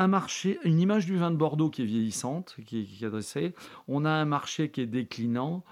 marché, 0.08 0.60
une 0.64 0.80
image 0.80 1.06
du 1.06 1.18
vin 1.18 1.32
de 1.32 1.38
Bordeaux 1.38 1.70
qui 1.70 1.82
est 1.82 1.86
vieillissante, 1.86 2.58
qui 2.66 2.80
est, 3.02 3.06
adressée. 3.06 3.54
On 3.88 4.06
a 4.06 4.10
un 4.10 4.26
marché 4.26 4.70
qui 4.70 4.82
est 4.82 4.88
déclinant. 4.88 5.64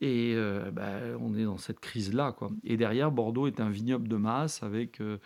Et 0.00 0.34
euh, 0.36 0.70
ben, 0.70 1.16
on 1.20 1.34
est 1.34 1.44
dans 1.44 1.58
cette 1.58 1.80
crise-là. 1.80 2.36
Et 2.64 2.76
derrière, 2.76 3.10
Bordeaux 3.10 3.46
est 3.46 3.60
un 3.60 3.68
vignoble 3.68 4.06
de 4.06 4.16
masse 4.16 4.62
avec, 4.62 5.00
euh, 5.00 5.18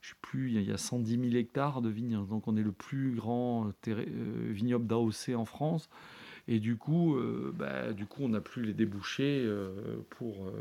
je 0.00 0.10
sais 0.10 0.16
plus, 0.22 0.50
il 0.50 0.62
y 0.62 0.72
a 0.72 0.78
110 0.78 1.20
000 1.30 1.34
hectares 1.34 1.82
de 1.82 1.90
vignes. 1.90 2.26
Donc 2.26 2.48
on 2.48 2.56
est 2.56 2.62
le 2.62 2.72
plus 2.72 3.14
grand 3.14 3.70
euh, 3.88 4.04
vignoble 4.50 4.86
d'AOC 4.86 5.34
en 5.36 5.44
France. 5.44 5.90
Et 6.48 6.58
du 6.58 6.76
coup, 6.76 7.16
ben, 7.54 7.92
du 7.92 8.04
coup 8.04 8.22
on 8.22 8.28
n'a 8.28 8.42
plus 8.42 8.62
les 8.64 8.74
débouchés 8.74 9.50
pour, 10.10 10.52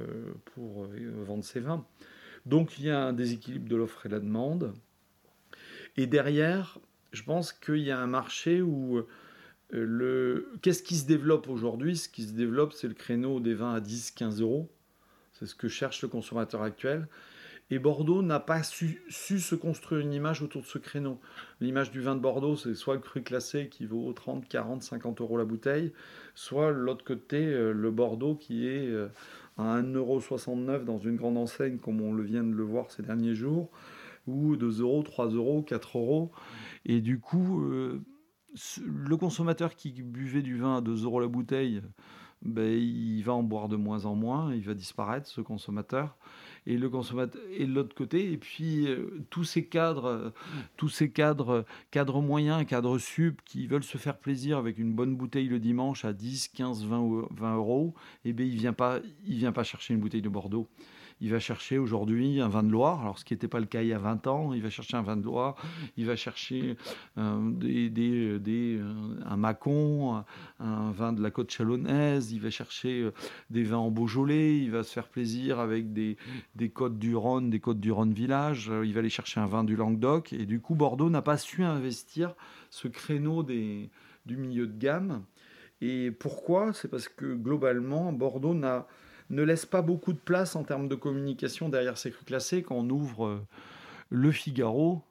pour 0.45 0.87
vendre 1.25 1.43
ses 1.43 1.59
vins. 1.59 1.85
Donc 2.45 2.79
il 2.79 2.85
y 2.85 2.89
a 2.89 3.07
un 3.07 3.11
déséquilibre 3.11 3.67
de 3.67 3.75
l'offre 3.75 4.05
et 4.05 4.09
la 4.09 4.21
demande. 4.21 4.73
Et 5.97 6.07
derrière, 6.07 6.79
je 7.13 7.23
pense 7.23 7.53
qu'il 7.53 7.77
y 7.77 7.91
a 7.91 7.99
un 7.99 8.07
marché 8.07 8.61
où 8.61 8.97
euh, 8.97 9.05
le... 9.71 10.51
qu'est-ce 10.61 10.83
qui 10.83 10.95
se 10.95 11.05
développe 11.05 11.47
aujourd'hui? 11.47 11.95
Ce 11.95 12.09
qui 12.09 12.23
se 12.23 12.33
développe, 12.33 12.73
c'est 12.73 12.87
le 12.87 12.95
créneau 12.95 13.39
des 13.39 13.53
vins 13.53 13.73
à 13.73 13.79
10-15 13.79 14.41
euros. 14.41 14.69
C'est 15.33 15.45
ce 15.45 15.55
que 15.55 15.67
cherche 15.67 16.01
le 16.01 16.07
consommateur 16.07 16.61
actuel. 16.61 17.07
Et 17.69 17.79
Bordeaux 17.79 18.21
n'a 18.21 18.39
pas 18.39 18.61
su, 18.61 19.01
se 19.09 19.55
construire 19.55 20.01
une 20.01 20.13
image 20.13 20.41
autour 20.41 20.61
de 20.61 20.67
ce 20.67 20.77
créneau. 20.77 21.19
L'image 21.61 21.91
du 21.91 22.01
vin 22.01 22.15
de 22.15 22.19
Bordeaux, 22.19 22.55
c'est 22.55 22.75
soit 22.75 22.95
le 22.95 22.99
cru 22.99 23.23
classé 23.23 23.67
qui 23.69 23.85
vaut 23.85 24.11
30, 24.11 24.47
40, 24.47 24.83
50 24.83 25.21
euros 25.21 25.37
la 25.37 25.45
bouteille, 25.45 25.93
soit 26.35 26.71
l'autre 26.71 27.05
côté, 27.05 27.45
euh, 27.45 27.71
le 27.71 27.89
Bordeaux 27.89 28.35
qui 28.35 28.67
est 28.67 28.87
euh, 28.87 29.07
à 29.57 29.81
1,69€ 29.81 30.83
dans 30.83 30.99
une 30.99 31.15
grande 31.15 31.37
enseigne, 31.37 31.77
comme 31.77 32.01
on 32.01 32.13
le 32.13 32.23
vient 32.23 32.43
de 32.43 32.53
le 32.53 32.63
voir 32.63 32.91
ces 32.91 33.01
derniers 33.01 33.35
jours, 33.35 33.71
ou 34.27 34.55
2 34.55 34.81
euros, 34.81 35.03
3 35.03 35.29
euros, 35.29 35.61
4 35.63 35.97
euros. 35.97 36.31
Et 36.85 37.01
du 37.01 37.19
coup, 37.19 37.63
euh, 37.63 38.01
le 38.85 39.17
consommateur 39.17 39.75
qui 39.75 39.91
buvait 40.01 40.41
du 40.41 40.57
vin 40.57 40.77
à 40.77 40.81
2 40.81 41.03
euros 41.03 41.19
la 41.19 41.27
bouteille, 41.27 41.81
ben, 42.43 42.77
il 42.77 43.21
va 43.21 43.33
en 43.33 43.43
boire 43.43 43.69
de 43.69 43.77
moins 43.77 44.05
en 44.05 44.15
moins, 44.15 44.53
il 44.53 44.63
va 44.63 44.73
disparaître 44.73 45.27
ce 45.27 45.39
consommateur. 45.39 46.17
Et 46.65 46.77
le 46.77 46.89
consommateur 46.89 47.41
et 47.51 47.65
de 47.65 47.73
l'autre 47.73 47.95
côté, 47.95 48.31
et 48.31 48.37
puis 48.37 48.87
euh, 48.87 49.25
tous 49.29 49.43
ces 49.43 49.65
cadres, 49.65 50.33
tous 50.77 50.89
ces 50.89 51.09
cadres, 51.11 51.65
cadres 51.91 52.21
moyens, 52.21 52.65
cadres 52.65 52.97
sup 52.97 53.41
qui 53.45 53.67
veulent 53.67 53.83
se 53.83 53.97
faire 53.97 54.17
plaisir 54.17 54.57
avec 54.57 54.77
une 54.77 54.93
bonne 54.93 55.15
bouteille 55.15 55.47
le 55.47 55.59
dimanche 55.59 56.05
à 56.05 56.13
10, 56.13 56.49
15, 56.49 56.85
20, 56.85 57.27
20 57.31 57.55
euros, 57.55 57.93
et 58.23 58.29
eh 58.29 58.33
ben 58.33 58.47
il 58.47 58.55
vient 58.55 58.73
pas, 58.73 58.99
il 59.25 59.37
vient 59.37 59.51
pas 59.51 59.63
chercher 59.63 59.93
une 59.93 59.99
bouteille 59.99 60.21
de 60.21 60.29
Bordeaux 60.29 60.69
il 61.21 61.31
va 61.31 61.39
chercher 61.39 61.77
aujourd'hui 61.77 62.41
un 62.41 62.47
vin 62.47 62.63
de 62.63 62.71
Loire, 62.71 63.01
alors 63.01 63.19
ce 63.19 63.25
qui 63.25 63.33
n'était 63.33 63.47
pas 63.47 63.59
le 63.59 63.65
cas 63.65 63.81
il 63.81 63.89
y 63.89 63.93
a 63.93 63.99
20 63.99 64.27
ans, 64.27 64.53
il 64.53 64.61
va 64.61 64.69
chercher 64.69 64.97
un 64.97 65.01
vin 65.01 65.17
de 65.17 65.23
Loire, 65.23 65.55
il 65.97 66.05
va 66.05 66.15
chercher 66.15 66.77
euh, 67.17 67.51
des, 67.51 67.89
des, 67.89 68.77
euh, 68.77 68.93
un 69.25 69.37
Macon, 69.37 70.23
un 70.59 70.91
vin 70.91 71.13
de 71.13 71.21
la 71.21 71.31
côte 71.31 71.51
chalonnaise, 71.51 72.31
il 72.31 72.39
va 72.39 72.49
chercher 72.49 73.01
euh, 73.01 73.13
des 73.49 73.63
vins 73.63 73.77
en 73.77 73.91
Beaujolais, 73.91 74.57
il 74.57 74.71
va 74.71 74.83
se 74.83 74.93
faire 74.93 75.07
plaisir 75.07 75.59
avec 75.59 75.93
des, 75.93 76.17
des 76.55 76.69
côtes 76.69 76.99
du 76.99 77.15
Rhône, 77.15 77.49
des 77.49 77.59
côtes 77.59 77.79
du 77.79 77.91
Rhône 77.91 78.13
village, 78.13 78.71
il 78.83 78.93
va 78.93 78.99
aller 78.99 79.09
chercher 79.09 79.39
un 79.39 79.47
vin 79.47 79.63
du 79.63 79.75
Languedoc, 79.75 80.33
et 80.33 80.45
du 80.45 80.59
coup 80.59 80.75
Bordeaux 80.75 81.09
n'a 81.09 81.21
pas 81.21 81.37
su 81.37 81.63
investir 81.63 82.35
ce 82.69 82.87
créneau 82.87 83.43
des, 83.43 83.89
du 84.25 84.37
milieu 84.37 84.67
de 84.67 84.77
gamme. 84.77 85.23
Et 85.81 86.11
pourquoi? 86.11 86.71
C'est 86.73 86.87
parce 86.87 87.09
que 87.09 87.33
globalement, 87.33 88.13
Bordeaux 88.13 88.53
n'a 88.53 88.87
ne 89.29 89.43
laisse 89.43 89.65
pas 89.65 89.81
beaucoup 89.81 90.13
de 90.13 90.19
place 90.19 90.55
en 90.55 90.63
termes 90.63 90.87
de 90.87 90.95
communication 90.95 91.69
derrière 91.69 91.97
ces 91.97 92.11
crus 92.11 92.25
classés. 92.25 92.63
Quand 92.63 92.75
on 92.75 92.89
ouvre 92.89 93.25
euh, 93.25 93.47
Le 94.09 94.31
Figaro, 94.31 95.01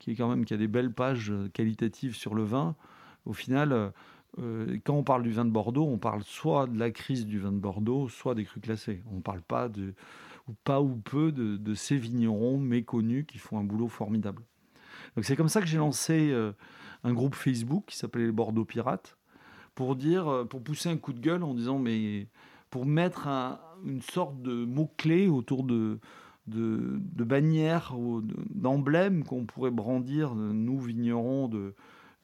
qui 0.00 0.12
est 0.12 0.14
quand 0.14 0.28
même 0.28 0.44
qui 0.44 0.54
a 0.54 0.56
des 0.56 0.68
belles 0.68 0.92
pages 0.92 1.30
euh, 1.30 1.48
qualitatives 1.52 2.14
sur 2.14 2.34
le 2.34 2.42
vin, 2.42 2.74
au 3.26 3.32
final, 3.32 3.92
euh, 4.38 4.78
quand 4.84 4.94
on 4.94 5.04
parle 5.04 5.22
du 5.22 5.30
vin 5.30 5.44
de 5.44 5.50
Bordeaux, 5.50 5.86
on 5.86 5.98
parle 5.98 6.22
soit 6.24 6.66
de 6.66 6.78
la 6.78 6.90
crise 6.90 7.26
du 7.26 7.38
vin 7.38 7.52
de 7.52 7.58
Bordeaux, 7.58 8.08
soit 8.08 8.34
des 8.34 8.44
crus 8.44 8.62
classés. 8.62 9.02
On 9.10 9.16
ne 9.16 9.22
parle 9.22 9.42
pas 9.42 9.68
de 9.68 9.94
ou 10.46 10.52
pas 10.62 10.82
ou 10.82 10.96
peu 10.96 11.32
de, 11.32 11.74
ces 11.74 11.96
vignerons 11.96 12.58
méconnus 12.58 13.24
qui 13.26 13.38
font 13.38 13.58
un 13.58 13.64
boulot 13.64 13.88
formidable. 13.88 14.42
Donc 15.16 15.24
c'est 15.24 15.36
comme 15.36 15.48
ça 15.48 15.62
que 15.62 15.66
j'ai 15.66 15.78
lancé 15.78 16.34
un 17.02 17.12
groupe 17.14 17.34
Facebook 17.34 17.84
qui 17.86 17.96
s'appelait 17.96 18.26
les 18.26 18.30
Bordeaux 18.30 18.66
Pirates 18.66 19.16
pour 19.74 19.96
dire, 19.96 20.44
pour 20.50 20.62
pousser 20.62 20.90
un 20.90 20.98
coup 20.98 21.14
de 21.14 21.20
gueule 21.20 21.42
en 21.44 21.54
disant 21.54 21.78
mais 21.78 22.28
pour 22.74 22.86
mettre 22.86 23.28
une 23.84 24.02
sorte 24.02 24.42
de 24.42 24.64
mot-clé 24.64 25.28
autour 25.28 25.62
de, 25.62 26.00
de, 26.48 26.98
de 26.98 27.22
bannières 27.22 27.94
ou 27.96 28.20
d'emblèmes 28.50 29.22
qu'on 29.22 29.44
pourrait 29.44 29.70
brandir, 29.70 30.34
nous 30.34 30.80
vignerons, 30.80 31.46
de, 31.46 31.72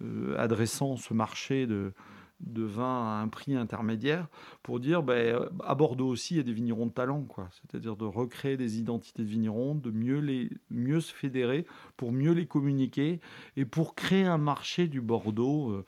euh, 0.02 0.34
adressant 0.38 0.96
ce 0.96 1.14
marché 1.14 1.68
de, 1.68 1.92
vin 2.40 2.82
à 2.82 3.22
un 3.22 3.28
prix 3.28 3.54
intermédiaire 3.54 4.26
pour 4.64 4.80
dire 4.80 5.04
ben, 5.04 5.48
à 5.64 5.76
Bordeaux 5.76 6.08
aussi 6.08 6.34
il 6.34 6.36
y 6.38 6.40
a 6.40 6.42
des 6.42 6.52
vignerons 6.52 6.86
de 6.86 6.92
talent 6.92 7.22
quoi. 7.22 7.48
C'est-à-dire 7.52 7.94
de 7.94 8.04
recréer 8.04 8.56
des 8.56 8.80
identités 8.80 9.22
de 9.22 9.28
vignerons 9.28 9.76
de 9.76 9.92
mieux 9.92 10.18
les 10.18 10.50
mieux 10.68 11.00
se 11.00 11.14
fédérer 11.14 11.64
pour 11.96 12.10
mieux 12.10 12.32
les 12.32 12.46
communiquer 12.46 13.20
et 13.56 13.64
pour 13.64 13.94
créer 13.94 14.24
un 14.24 14.38
marché 14.38 14.88
du 14.88 15.00
Bordeaux 15.00 15.70
euh, 15.70 15.76
euh, 15.76 15.84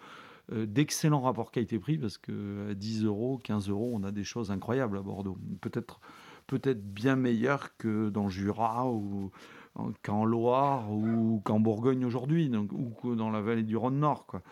d'excellents 0.52 1.20
rapports 1.20 1.50
qualité-prix 1.50 1.98
parce 1.98 2.18
que 2.18 2.70
à 2.70 2.74
10 2.74 3.04
euros 3.04 3.38
15 3.42 3.68
euros 3.68 3.90
on 3.94 4.02
a 4.04 4.10
des 4.10 4.24
choses 4.24 4.50
incroyables 4.50 4.98
à 4.98 5.02
Bordeaux 5.02 5.38
peut-être 5.60 6.00
peut-être 6.46 6.82
bien 6.82 7.16
meilleures 7.16 7.76
que 7.76 8.10
dans 8.10 8.28
Jura 8.28 8.88
ou 8.90 9.30
qu'en 10.02 10.24
Loire 10.24 10.92
ou 10.92 11.40
qu'en 11.44 11.60
Bourgogne 11.60 12.04
aujourd'hui 12.04 12.50
ou 12.72 13.14
dans 13.14 13.30
la 13.30 13.40
vallée 13.40 13.62
du 13.62 13.76
Rhône 13.76 13.98
Nord 13.98 14.26
quoi 14.26 14.42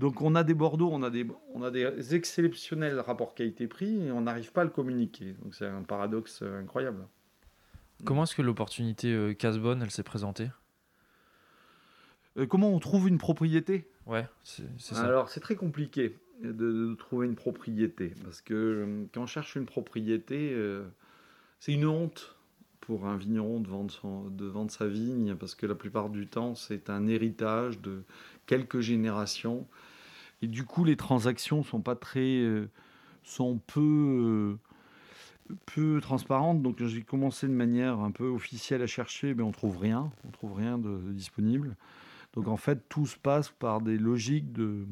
donc 0.00 0.22
on 0.22 0.34
a 0.34 0.44
des 0.44 0.54
Bordeaux, 0.54 0.88
on 0.90 1.02
a 1.02 1.10
des, 1.10 1.26
on 1.52 1.62
a 1.62 1.70
des 1.70 2.14
exceptionnels 2.14 2.98
rapports 3.00 3.34
qualité-prix 3.34 4.06
et 4.06 4.10
on 4.10 4.22
n'arrive 4.22 4.50
pas 4.50 4.62
à 4.62 4.64
le 4.64 4.70
communiquer. 4.70 5.34
Donc 5.42 5.54
c'est 5.54 5.66
un 5.66 5.82
paradoxe 5.82 6.40
euh, 6.40 6.58
incroyable. 6.58 7.06
Comment 8.06 8.22
est-ce 8.22 8.34
que 8.34 8.40
l'opportunité 8.40 9.12
euh, 9.12 9.34
Casbonne, 9.34 9.82
elle 9.82 9.90
s'est 9.90 10.02
présentée? 10.02 10.44
euh, 10.44 10.59
Comment 12.48 12.70
on 12.70 12.78
trouve 12.78 13.08
une 13.08 13.18
propriété? 13.18 13.88
Ouais, 14.06 14.26
c'est 14.42 14.64
ça. 14.78 15.02
Alors 15.02 15.28
c'est 15.28 15.40
très 15.40 15.56
compliqué 15.56 16.16
de, 16.42 16.94
trouver 16.94 17.26
une 17.26 17.34
propriété 17.34 18.14
parce 18.24 18.40
que 18.40 19.06
quand 19.12 19.22
on 19.22 19.26
cherche 19.26 19.56
une 19.56 19.66
propriété, 19.66 20.56
c'est 21.58 21.72
une 21.72 21.86
honte 21.86 22.36
pour 22.80 23.06
un 23.06 23.16
vigneron 23.16 23.60
de 23.60 23.68
vendre, 23.68 24.30
de 24.30 24.46
vendre 24.46 24.70
sa 24.70 24.86
vigne 24.86 25.34
parce 25.34 25.54
que 25.54 25.66
la 25.66 25.74
plupart 25.74 26.08
du 26.08 26.28
temps 26.28 26.54
c'est 26.54 26.88
un 26.88 27.06
héritage 27.08 27.80
de 27.80 28.04
quelques 28.46 28.80
générations 28.80 29.66
et 30.42 30.46
du 30.46 30.64
coup, 30.64 30.84
les 30.84 30.96
transactions 30.96 31.62
sont 31.62 31.80
pas 31.80 31.96
très, 31.96 32.38
euh, 32.38 32.68
sont 33.24 33.60
peu, 33.66 34.58
euh, 35.50 35.56
peu 35.66 36.00
transparentes. 36.00 36.62
Donc, 36.62 36.82
j'ai 36.82 37.02
commencé 37.02 37.46
de 37.46 37.52
manière 37.52 38.00
un 38.00 38.10
peu 38.10 38.28
officielle 38.28 38.82
à 38.82 38.86
chercher, 38.86 39.34
mais 39.34 39.42
on 39.42 39.52
trouve 39.52 39.78
rien, 39.78 40.10
on 40.26 40.30
trouve 40.30 40.54
rien 40.54 40.78
de, 40.78 40.98
disponible. 41.12 41.76
Donc, 42.34 42.48
en 42.48 42.56
fait, 42.56 42.88
tout 42.88 43.06
se 43.06 43.16
passe 43.16 43.50
par 43.50 43.80
des 43.80 43.98
logiques 43.98 44.52
de 44.52 44.86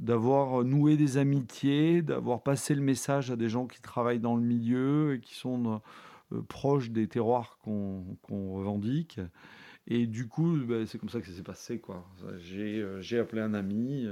d'avoir 0.00 0.62
noué 0.62 0.96
des 0.96 1.16
amitiés, 1.16 2.02
d'avoir 2.02 2.44
passé 2.44 2.72
le 2.76 2.82
message 2.82 3.32
à 3.32 3.36
des 3.36 3.48
gens 3.48 3.66
qui 3.66 3.80
travaillent 3.80 4.20
dans 4.20 4.36
le 4.36 4.42
milieu 4.42 5.14
et 5.14 5.20
qui 5.20 5.34
sont 5.34 5.82
euh, 6.30 6.40
proches 6.42 6.90
des 6.90 7.08
terroirs 7.08 7.58
qu'on 7.62 8.04
revendique. 8.28 9.20
Et 9.88 10.06
du 10.06 10.28
coup, 10.28 10.56
bah, 10.68 10.86
c'est 10.86 10.98
comme 10.98 11.08
ça 11.08 11.20
que 11.20 11.26
ça 11.26 11.32
s'est 11.32 11.42
passé. 11.42 11.82
J'ai, 12.38 12.86
j'ai 13.00 13.18
appelé 13.18 13.42
un 13.42 13.54
ami 13.54 14.06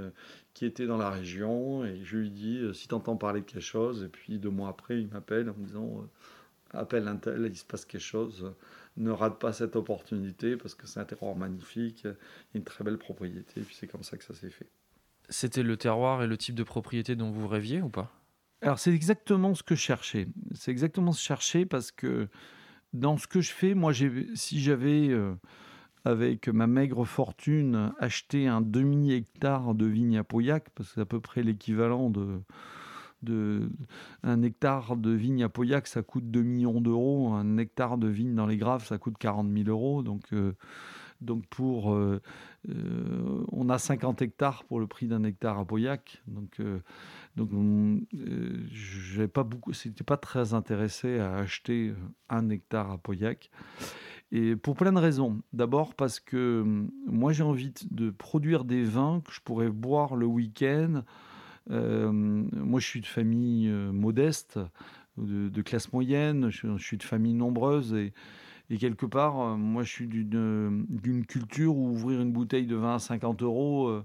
qui 0.57 0.65
était 0.65 0.87
dans 0.87 0.97
la 0.97 1.11
région 1.11 1.85
et 1.85 2.03
je 2.03 2.17
lui 2.17 2.31
dis 2.31 2.57
euh, 2.57 2.73
si 2.73 2.89
tu 2.89 2.95
entends 2.95 3.17
parler 3.17 3.43
de 3.43 3.45
quelque 3.45 3.61
chose 3.61 4.03
et 4.03 4.09
puis 4.09 4.39
deux 4.39 4.49
mois 4.49 4.71
après 4.71 4.99
il 4.99 5.09
m'appelle 5.09 5.51
en 5.51 5.55
me 5.55 5.67
disant 5.67 6.01
euh, 6.01 6.79
appelle 6.79 7.07
un 7.09 7.17
tel, 7.17 7.45
il 7.45 7.55
se 7.55 7.65
passe 7.67 7.85
quelque 7.85 8.01
chose, 8.01 8.55
ne 8.97 9.11
rate 9.11 9.39
pas 9.39 9.53
cette 9.53 9.77
opportunité 9.77 10.57
parce 10.57 10.75
que 10.75 10.87
c'est 10.87 11.01
un 11.01 11.05
terroir 11.05 11.37
magnifique, 11.37 12.07
une 12.55 12.65
très 12.65 12.85
belle 12.85 12.99
propriété 12.99 13.61
et 13.61 13.65
puis 13.65 13.75
c'est 13.75 13.87
comme 13.87 14.03
ça 14.03 14.17
que 14.17 14.25
ça 14.25 14.35
s'est 14.35 14.51
fait. 14.51 14.69
C'était 15.29 15.63
le 15.63 15.77
terroir 15.77 16.23
et 16.23 16.27
le 16.27 16.37
type 16.37 16.55
de 16.55 16.63
propriété 16.63 17.17
dont 17.17 17.31
vous 17.31 17.49
rêviez 17.49 17.83
ou 17.83 17.89
pas? 17.89 18.13
Alors 18.63 18.79
c'est 18.79 18.93
exactement 18.93 19.55
ce 19.55 19.63
que 19.63 19.75
je 19.75 19.81
cherchais. 19.81 20.29
C'est 20.55 20.71
exactement 20.71 21.13
ce 21.13 21.19
que 21.19 21.23
je 21.23 21.27
cherchais 21.27 21.67
parce 21.67 21.91
que 21.91 22.29
dans 22.93 23.19
ce 23.19 23.27
que 23.27 23.41
je 23.41 23.53
fais, 23.53 23.75
moi 23.75 23.93
si 23.93 24.61
j'avais 24.61 25.09
euh, 25.09 25.35
avec 26.05 26.49
ma 26.49 26.67
maigre 26.67 27.05
fortune, 27.05 27.93
acheter 27.99 28.47
un 28.47 28.61
demi-hectare 28.61 29.75
de 29.75 29.87
vigne 29.87 30.19
à 30.19 30.25
Pauillac, 30.25 30.71
parce 30.71 30.89
que 30.89 30.95
c'est 30.95 31.01
à 31.01 31.07
peu 31.07 31.21
près 31.21 31.43
l'équivalent 31.43 32.11
de, 32.11 32.41
de, 33.23 33.71
un 34.23 34.43
hectare 34.43 34.97
de 34.97 35.11
vigne 35.11 35.45
à 35.45 35.49
Pauillac, 35.49 35.87
ça 35.87 36.03
coûte 36.03 36.31
2 36.31 36.43
millions 36.43 36.81
d'euros. 36.81 37.33
Un 37.33 37.59
hectare 37.59 37.99
de 37.99 38.09
vigne 38.09 38.35
dans 38.35 38.47
les 38.47 38.57
Graves, 38.57 38.85
ça 38.85 38.99
coûte 38.99 39.17
40 39.19 39.51
000 39.53 39.69
euros. 39.69 40.03
Donc, 40.03 40.33
euh, 40.33 40.53
donc 41.21 41.47
pour, 41.47 41.95
euh, 41.95 42.21
euh, 42.69 43.45
on 43.53 43.69
a 43.69 43.79
50 43.79 44.23
hectares 44.23 44.65
pour 44.65 44.81
le 44.81 44.87
prix 44.87 45.07
d'un 45.07 45.25
hectare 45.25 45.59
à 45.59 45.65
Pauillac. 45.65 46.23
Donc, 46.27 46.61
donc 47.37 47.51
j'ai 48.71 49.29
pas 49.29 49.45
beaucoup, 49.45 49.73
c'était 49.73 50.05
pas 50.05 50.17
très 50.17 50.55
intéressé 50.55 51.19
à 51.19 51.37
acheter 51.37 51.95
un 52.29 52.49
hectare 52.51 52.91
à 52.91 52.99
Pauillac. 52.99 53.51
Et 54.33 54.57
pour 54.57 54.75
plein 54.75 54.93
de 54.93 54.99
raisons. 54.99 55.41
D'abord 55.53 55.95
parce 55.95 56.19
que 56.19 56.65
moi 57.07 57.33
j'ai 57.33 57.45
envie 57.45 57.73
de 57.91 58.11
produire 58.11 58.65
des 58.65 58.83
vins 58.83 59.21
que 59.25 59.33
je 59.33 59.41
pourrais 59.41 59.71
boire 59.71 60.17
le 60.17 60.27
week-end. 60.27 61.05
Euh, 61.71 62.13
moi 62.13 62.81
je 62.81 62.87
suis 62.87 63.01
de 63.01 63.07
famille 63.07 63.69
euh, 63.69 63.93
modeste, 63.93 64.59
de, 65.19 65.63
classe 65.63 65.93
moyenne, 65.93 66.51
je, 66.51 66.77
suis 66.79 66.97
de 66.97 67.03
famille 67.03 67.35
nombreuse 67.35 67.95
et, 67.95 68.13
quelque 68.79 69.07
part, 69.07 69.41
euh, 69.41 69.57
moi 69.57 69.83
je 69.83 69.91
suis 69.91 70.07
d'une 70.07 71.25
culture 71.27 71.75
où 71.77 71.91
ouvrir 71.91 72.21
une 72.21 72.33
bouteille 72.33 72.67
de 72.67 72.77
vin 72.77 72.97
à 72.97 72.99
50 72.99 73.43
euros, 73.43 74.03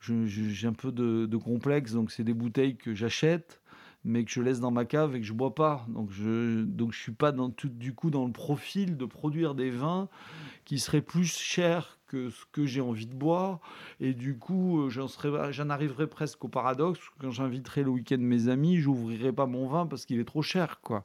j'ai 0.00 0.66
un 0.66 0.72
peu 0.72 0.92
de, 0.92 1.36
complexe. 1.36 1.92
Donc 1.92 2.10
c'est 2.10 2.24
des 2.24 2.34
bouteilles 2.34 2.76
que 2.76 2.94
j'achète 2.94 3.60
mais 4.08 4.24
que 4.24 4.30
je 4.30 4.40
laisse 4.40 4.60
dans 4.60 4.70
ma 4.70 4.84
cave 4.84 5.16
et 5.16 5.20
que 5.20 5.26
je 5.26 5.32
bois 5.32 5.56
pas. 5.56 5.84
Donc 5.88 6.12
je 6.12 6.62
donc 6.62 6.94
suis 6.94 7.10
pas 7.10 7.32
dans 7.32 7.50
tout 7.50 7.68
du 7.68 7.92
coup 7.92 8.10
dans 8.10 8.24
le 8.24 8.30
profil 8.30 8.96
de 8.96 9.04
produire 9.04 9.56
des 9.56 9.70
vins 9.70 10.08
qui 10.64 10.78
seraient 10.78 11.00
plus 11.00 11.36
chers 11.36 11.95
que 12.06 12.30
ce 12.30 12.44
que 12.52 12.66
j'ai 12.66 12.80
envie 12.80 13.06
de 13.06 13.14
boire 13.14 13.60
et 14.00 14.12
du 14.12 14.38
coup 14.38 14.80
euh, 14.80 14.90
j'en 14.90 15.70
arriverai 15.70 16.06
presque 16.06 16.44
au 16.44 16.48
paradoxe 16.48 17.00
quand 17.20 17.30
j'inviterai 17.30 17.82
le 17.82 17.90
week-end 17.90 18.18
mes 18.18 18.48
amis, 18.48 18.78
j'ouvrirai 18.78 19.32
pas 19.32 19.46
mon 19.46 19.66
vin 19.68 19.86
parce 19.86 20.06
qu'il 20.06 20.20
est 20.20 20.24
trop 20.24 20.42
cher 20.42 20.80
quoi. 20.80 21.04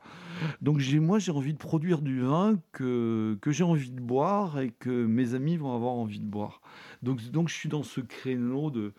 Donc 0.61 0.81
moi 0.95 1.19
j'ai 1.19 1.31
envie 1.31 1.53
de 1.53 1.59
produire 1.59 2.01
du 2.01 2.21
vin 2.21 2.59
que 2.71 3.37
que 3.41 3.51
j'ai 3.51 3.63
envie 3.63 3.91
de 3.91 4.01
boire 4.01 4.59
et 4.59 4.71
que 4.71 5.05
mes 5.05 5.33
amis 5.33 5.57
vont 5.57 5.75
avoir 5.75 5.93
envie 5.93 6.19
de 6.19 6.25
boire. 6.25 6.61
Donc 7.01 7.21
donc 7.31 7.49
je 7.49 7.55
suis 7.55 7.69
dans 7.69 7.83
ce 7.83 8.01
créneau 8.01 8.69
de 8.71 8.93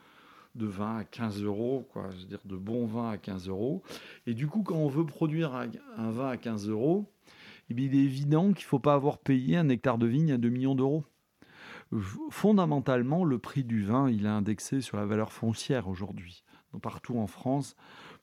de 0.54 0.66
vin 0.66 0.98
à 0.98 1.04
15 1.04 1.42
euros, 1.42 1.88
quoi, 1.92 2.08
dire 2.28 2.40
de 2.44 2.56
bon 2.56 2.86
vin 2.86 3.10
à 3.10 3.16
15 3.16 3.48
euros. 3.48 3.82
Et 4.26 4.34
du 4.34 4.46
coup, 4.46 4.62
quand 4.62 4.76
on 4.76 4.88
veut 4.88 5.06
produire 5.06 5.54
un, 5.54 6.10
vin 6.10 6.28
à 6.28 6.36
15 6.36 6.68
euros, 6.68 7.06
eh 7.70 7.74
il 7.74 7.94
est 7.94 8.04
évident 8.04 8.52
qu'il 8.52 8.64
ne 8.64 8.68
faut 8.68 8.78
pas 8.78 8.94
avoir 8.94 9.18
payé 9.18 9.56
un 9.56 9.68
hectare 9.68 9.98
de 9.98 10.06
vigne 10.06 10.32
à 10.32 10.38
2 10.38 10.48
millions 10.48 10.74
d'euros. 10.74 11.04
Fondamentalement, 12.31 13.24
le 13.24 13.38
prix 13.38 13.64
du 13.64 13.85
vin, 13.85 14.09
il 14.09 14.24
est 14.24 14.28
indexé 14.28 14.81
sur 14.81 14.96
la 14.96 15.05
valeur 15.05 15.33
foncière 15.33 15.88
aujourd'hui. 15.88 16.44
Partout 16.81 17.18
en 17.18 17.26
France, 17.26 17.76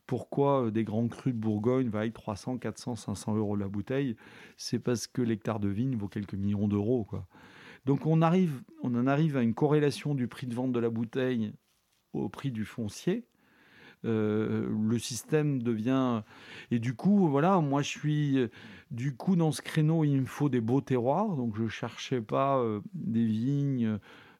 pourquoi 0.07 0.65
euh, 0.65 0.71
des 0.71 0.83
grands 0.83 1.07
crus 1.07 1.35
de 1.35 1.39
Bourgogne 1.39 1.89
valent 1.89 2.11
300, 2.11 2.57
400, 2.57 2.95
500 2.95 3.35
euros 3.35 3.55
la 3.55 3.67
bouteille? 3.67 4.15
C'est 4.57 4.79
parce 4.79 5.05
que 5.05 5.21
l'hectare 5.21 5.59
de 5.59 5.69
vigne 5.69 5.95
vaut 5.95 6.07
quelques 6.07 6.33
millions 6.33 6.67
d'euros. 6.67 7.07
Donc 7.85 8.07
on, 8.07 8.23
arrive, 8.23 8.63
on 8.81 8.95
en 8.95 9.05
arrive 9.05 9.37
à 9.37 9.43
une 9.43 9.53
corrélation 9.53 10.15
du 10.15 10.27
prix 10.27 10.47
de 10.47 10.55
vente 10.55 10.71
de 10.71 10.79
la 10.79 10.89
bouteille 10.89 11.53
au 12.13 12.27
prix 12.27 12.51
du 12.51 12.65
foncier. 12.65 13.27
Euh, 14.05 14.69
le 14.87 14.97
système 14.97 15.61
devient 15.61 16.23
et 16.71 16.79
du 16.79 16.93
coup 16.93 17.27
voilà 17.27 17.59
moi 17.59 17.81
je 17.81 17.89
suis 17.89 18.37
du 18.91 19.13
coup 19.13 19.35
dans 19.35 19.51
ce 19.51 19.61
créneau 19.61 20.05
il 20.05 20.21
me 20.21 20.25
faut 20.25 20.47
des 20.47 20.61
beaux 20.61 20.79
terroirs 20.79 21.35
donc 21.35 21.57
je 21.57 21.67
cherchais 21.67 22.21
pas 22.21 22.59
euh, 22.59 22.79
des 22.93 23.25
vignes 23.25 23.99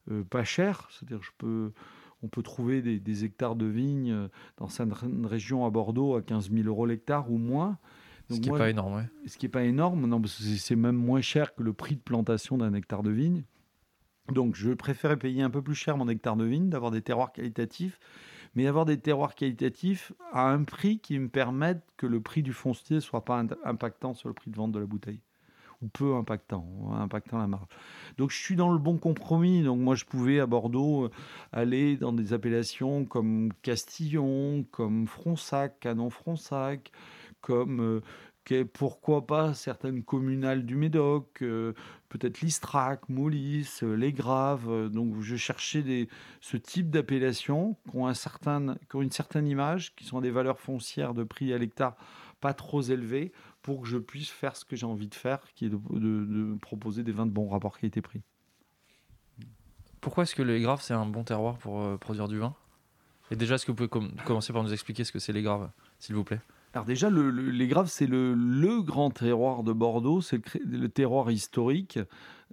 euh, 0.10 0.24
pas 0.24 0.45
chères. 0.45 0.88
C'est-à-dire 0.91 1.22
je 1.22 1.32
peux 1.38 1.74
on 2.22 2.30
peut 2.30 2.41
trouver 2.41 2.82
des, 2.82 3.26
hectares 3.26 3.56
de 3.56 3.65
vignes 3.65 4.30
dans 4.58 4.67
certaines 4.67 5.26
régions 5.26 5.65
à 5.65 5.69
Bordeaux 5.69 6.15
à 6.15 6.22
15 6.22 6.52
000 6.52 6.67
euros 6.67 6.86
l'hectare 6.86 7.30
ou 7.30 7.38
moins. 7.38 7.78
Ce 8.30 8.39
qui 8.39 8.52
n'est 8.52 8.58
pas 8.58 8.69
énorme 8.69 9.08
ce 9.26 9.38
qui 9.38 9.45
est 9.45 9.50
pas 9.50 9.63
énorme 9.63 10.06
non 10.06 10.22
c'est 10.26 10.76
même 10.78 10.95
moins 10.95 11.22
cher 11.22 11.54
que 11.54 11.63
le 11.63 11.74
prix 11.74 11.95
de 11.95 12.02
plantation 12.02 12.58
d'un 12.58 12.74
hectare 12.74 13.04
de 13.04 13.12
vigne. 13.12 13.43
Donc 14.32 14.56
je 14.56 14.72
préférais 14.72 15.17
payer 15.17 15.41
un 15.41 15.50
peu 15.50 15.62
plus 15.62 15.76
cher 15.76 15.98
mon 15.98 16.08
hectare 16.08 16.38
de 16.38 16.45
vigne, 16.45 16.69
d'avoir 16.69 16.91
des 16.91 17.02
terroirs 17.02 17.32
qualitatifs, 17.32 18.00
mais 18.56 18.68
avoir 18.68 18.86
des 18.86 18.98
terroirs 18.98 19.36
qualitatifs 19.36 20.14
à 20.32 20.50
un 20.50 20.64
prix 20.64 21.00
qui 21.00 21.18
me 21.20 21.30
permette 21.30 21.82
que 21.98 22.06
le 22.08 22.20
prix 22.22 22.44
du 22.44 22.54
foncier 22.54 22.98
ne 22.98 23.02
soit 23.02 23.26
pas 23.26 23.44
impactant 23.64 24.14
sur 24.14 24.30
le 24.30 24.34
prix 24.34 24.52
de 24.52 24.56
vente 24.56 24.72
de 24.72 24.80
la 24.80 24.86
bouteille 24.86 25.22
ou 25.82 25.88
peu 25.88 26.16
impactant, 26.16 26.66
impactant 26.94 27.38
la 27.38 27.48
marge. 27.48 27.68
Donc 28.18 28.32
je 28.32 28.38
suis 28.38 28.56
dans 28.56 28.72
le 28.72 28.80
bon 28.80 28.98
compromis. 28.98 29.64
Donc 29.64 29.80
moi 29.80 29.96
je 29.96 30.06
pouvais 30.06 30.40
à 30.40 30.46
Bordeaux 30.46 31.06
euh, 31.06 31.12
aller 31.54 31.96
dans 31.96 32.12
des 32.12 32.34
appellations 32.34 33.06
comme 33.06 33.52
Castillon, 33.62 34.66
comme 34.72 35.08
Fronsac, 35.08 35.80
Canon 35.80 36.10
Fronsac, 36.10 36.92
comme 37.42 37.82
euh, 37.82 38.02
pourquoi 38.73 39.25
pas 39.25 39.54
certaines 39.54 40.04
communales 40.04 40.65
du 40.65 40.75
Médoc, 40.75 41.41
euh, 41.41 41.73
peut-être 42.10 42.41
l'Istrac, 42.41 43.08
Moulis, 43.10 43.80
euh, 43.84 43.95
les 43.95 44.12
Graves. 44.12 44.69
Euh, 44.69 44.89
donc 44.89 45.19
je 45.21 45.36
cherchais 45.36 46.08
ce 46.41 46.58
type 46.58 46.89
d'appellation 46.89 47.78
qui 47.89 47.97
ont, 47.97 48.08
une 48.08 49.12
certaine 49.12 49.47
image, 49.47 49.95
qui 49.95 50.06
sont 50.06 50.21
des 50.21 50.32
valeurs 50.32 50.60
foncières 50.60 51.13
de 51.13 51.23
prix 51.23 51.54
à 51.54 51.58
l'hectare 51.58 51.95
pas 52.41 52.54
trop 52.54 52.82
élevées, 52.82 53.34
pour 53.62 53.82
que 53.82 53.88
je 53.88 53.97
puisse 53.97 54.30
faire 54.30 54.56
ce 54.56 54.63
que 54.63 54.78
j'ai 54.78 54.86
envie 54.86 55.10
de 55.10 55.15
faire, 55.15 55.41
qui 55.56 55.65
est 55.65 55.69
de, 55.69 56.58
proposer 56.62 57.04
des 57.04 57.12
vins 57.12 57.25
de 57.25 57.32
bon 57.32 57.49
rapport 57.49 57.78
qualité-prix. 57.78 58.21
Pourquoi 59.99 60.23
est-ce 60.23 60.36
que 60.36 60.41
les 60.41 60.62
graves, 60.62 60.82
c'est 60.82 60.93
un 60.93 61.06
bon 61.06 61.25
terroir 61.25 61.58
pour 61.58 61.99
produire 61.99 62.30
du 62.30 62.39
vin? 62.39 62.56
Et 63.30 63.36
déjà, 63.36 63.56
est-ce 63.56 63.65
que 63.65 63.73
vous 63.73 63.88
pouvez 63.88 64.10
commencer 64.23 64.54
par 64.54 64.63
nous 64.63 64.71
expliquer 64.71 65.04
ce 65.04 65.12
que 65.12 65.19
c'est 65.19 65.34
les 65.34 65.41
graves, 65.41 65.69
s'il 65.99 66.15
vous 66.15 66.23
plaît? 66.23 66.39
Alors 66.73 66.86
déjà, 66.86 67.10
les 67.10 67.67
Graves, 67.67 67.89
c'est 67.89 68.05
le, 68.05 68.82
grand 68.82 69.10
terroir 69.10 69.63
de 69.63 69.73
Bordeaux, 69.73 70.21
c'est 70.21 70.41
le, 70.63 70.88
terroir 70.88 71.32
historique. 71.32 71.99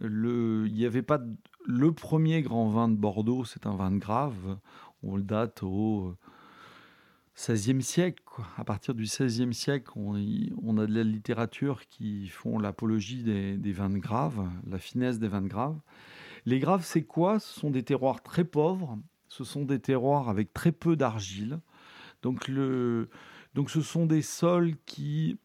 il 0.01 0.73
n'y 0.73 0.87
avait 0.87 1.03
pas 1.03 1.21
le 1.67 1.93
premier 1.93 2.43
grand 2.43 2.69
vin 2.71 2.89
de 2.89 2.97
Bordeaux, 2.97 3.45
c'est 3.45 3.67
un 3.67 3.77
vin 3.77 3.91
de 3.91 3.99
Grave. 3.99 4.59
On 5.03 5.17
le 5.17 5.23
date 5.23 5.63
au 5.63 6.15
XVIe 7.37 7.83
siècle. 7.83 8.23
À 8.57 8.65
partir 8.65 8.95
du 8.95 9.03
XVIe 9.03 9.53
siècle, 9.53 9.93
on, 9.97 10.15
a 10.79 10.87
de 10.87 10.95
la 10.95 11.03
littérature 11.03 11.87
qui 11.87 12.29
font 12.29 12.59
l'apologie 12.59 13.23
des, 13.23 13.59
des, 13.59 13.73
vins 13.73 13.91
de 13.91 13.99
Grave, 13.99 14.49
la 14.67 14.79
finesse 14.79 15.19
des 15.19 15.29
vins 15.29 15.43
de 15.43 15.49
Grave. 15.49 15.79
Les 16.47 16.61
graves, 16.61 16.85
c'est 16.85 17.03
quoi? 17.03 17.41
Ce 17.41 17.59
sont 17.59 17.71
des 17.71 17.83
terroirs 17.83 18.23
très 18.23 18.45
pauvres, 18.45 18.99
ce 19.29 19.45
sont 19.45 19.65
des 19.65 19.81
terroirs 19.81 20.29
avec 20.29 20.55
très 20.55 20.73
peu 20.73 20.97
d'argile. 20.97 21.59
Donc, 22.23 22.49
le, 22.49 23.11
donc 23.57 23.71
ce 23.71 23.81
sont 23.81 24.05
des 24.05 24.21
sols 24.21 24.75
qui, 24.85 25.39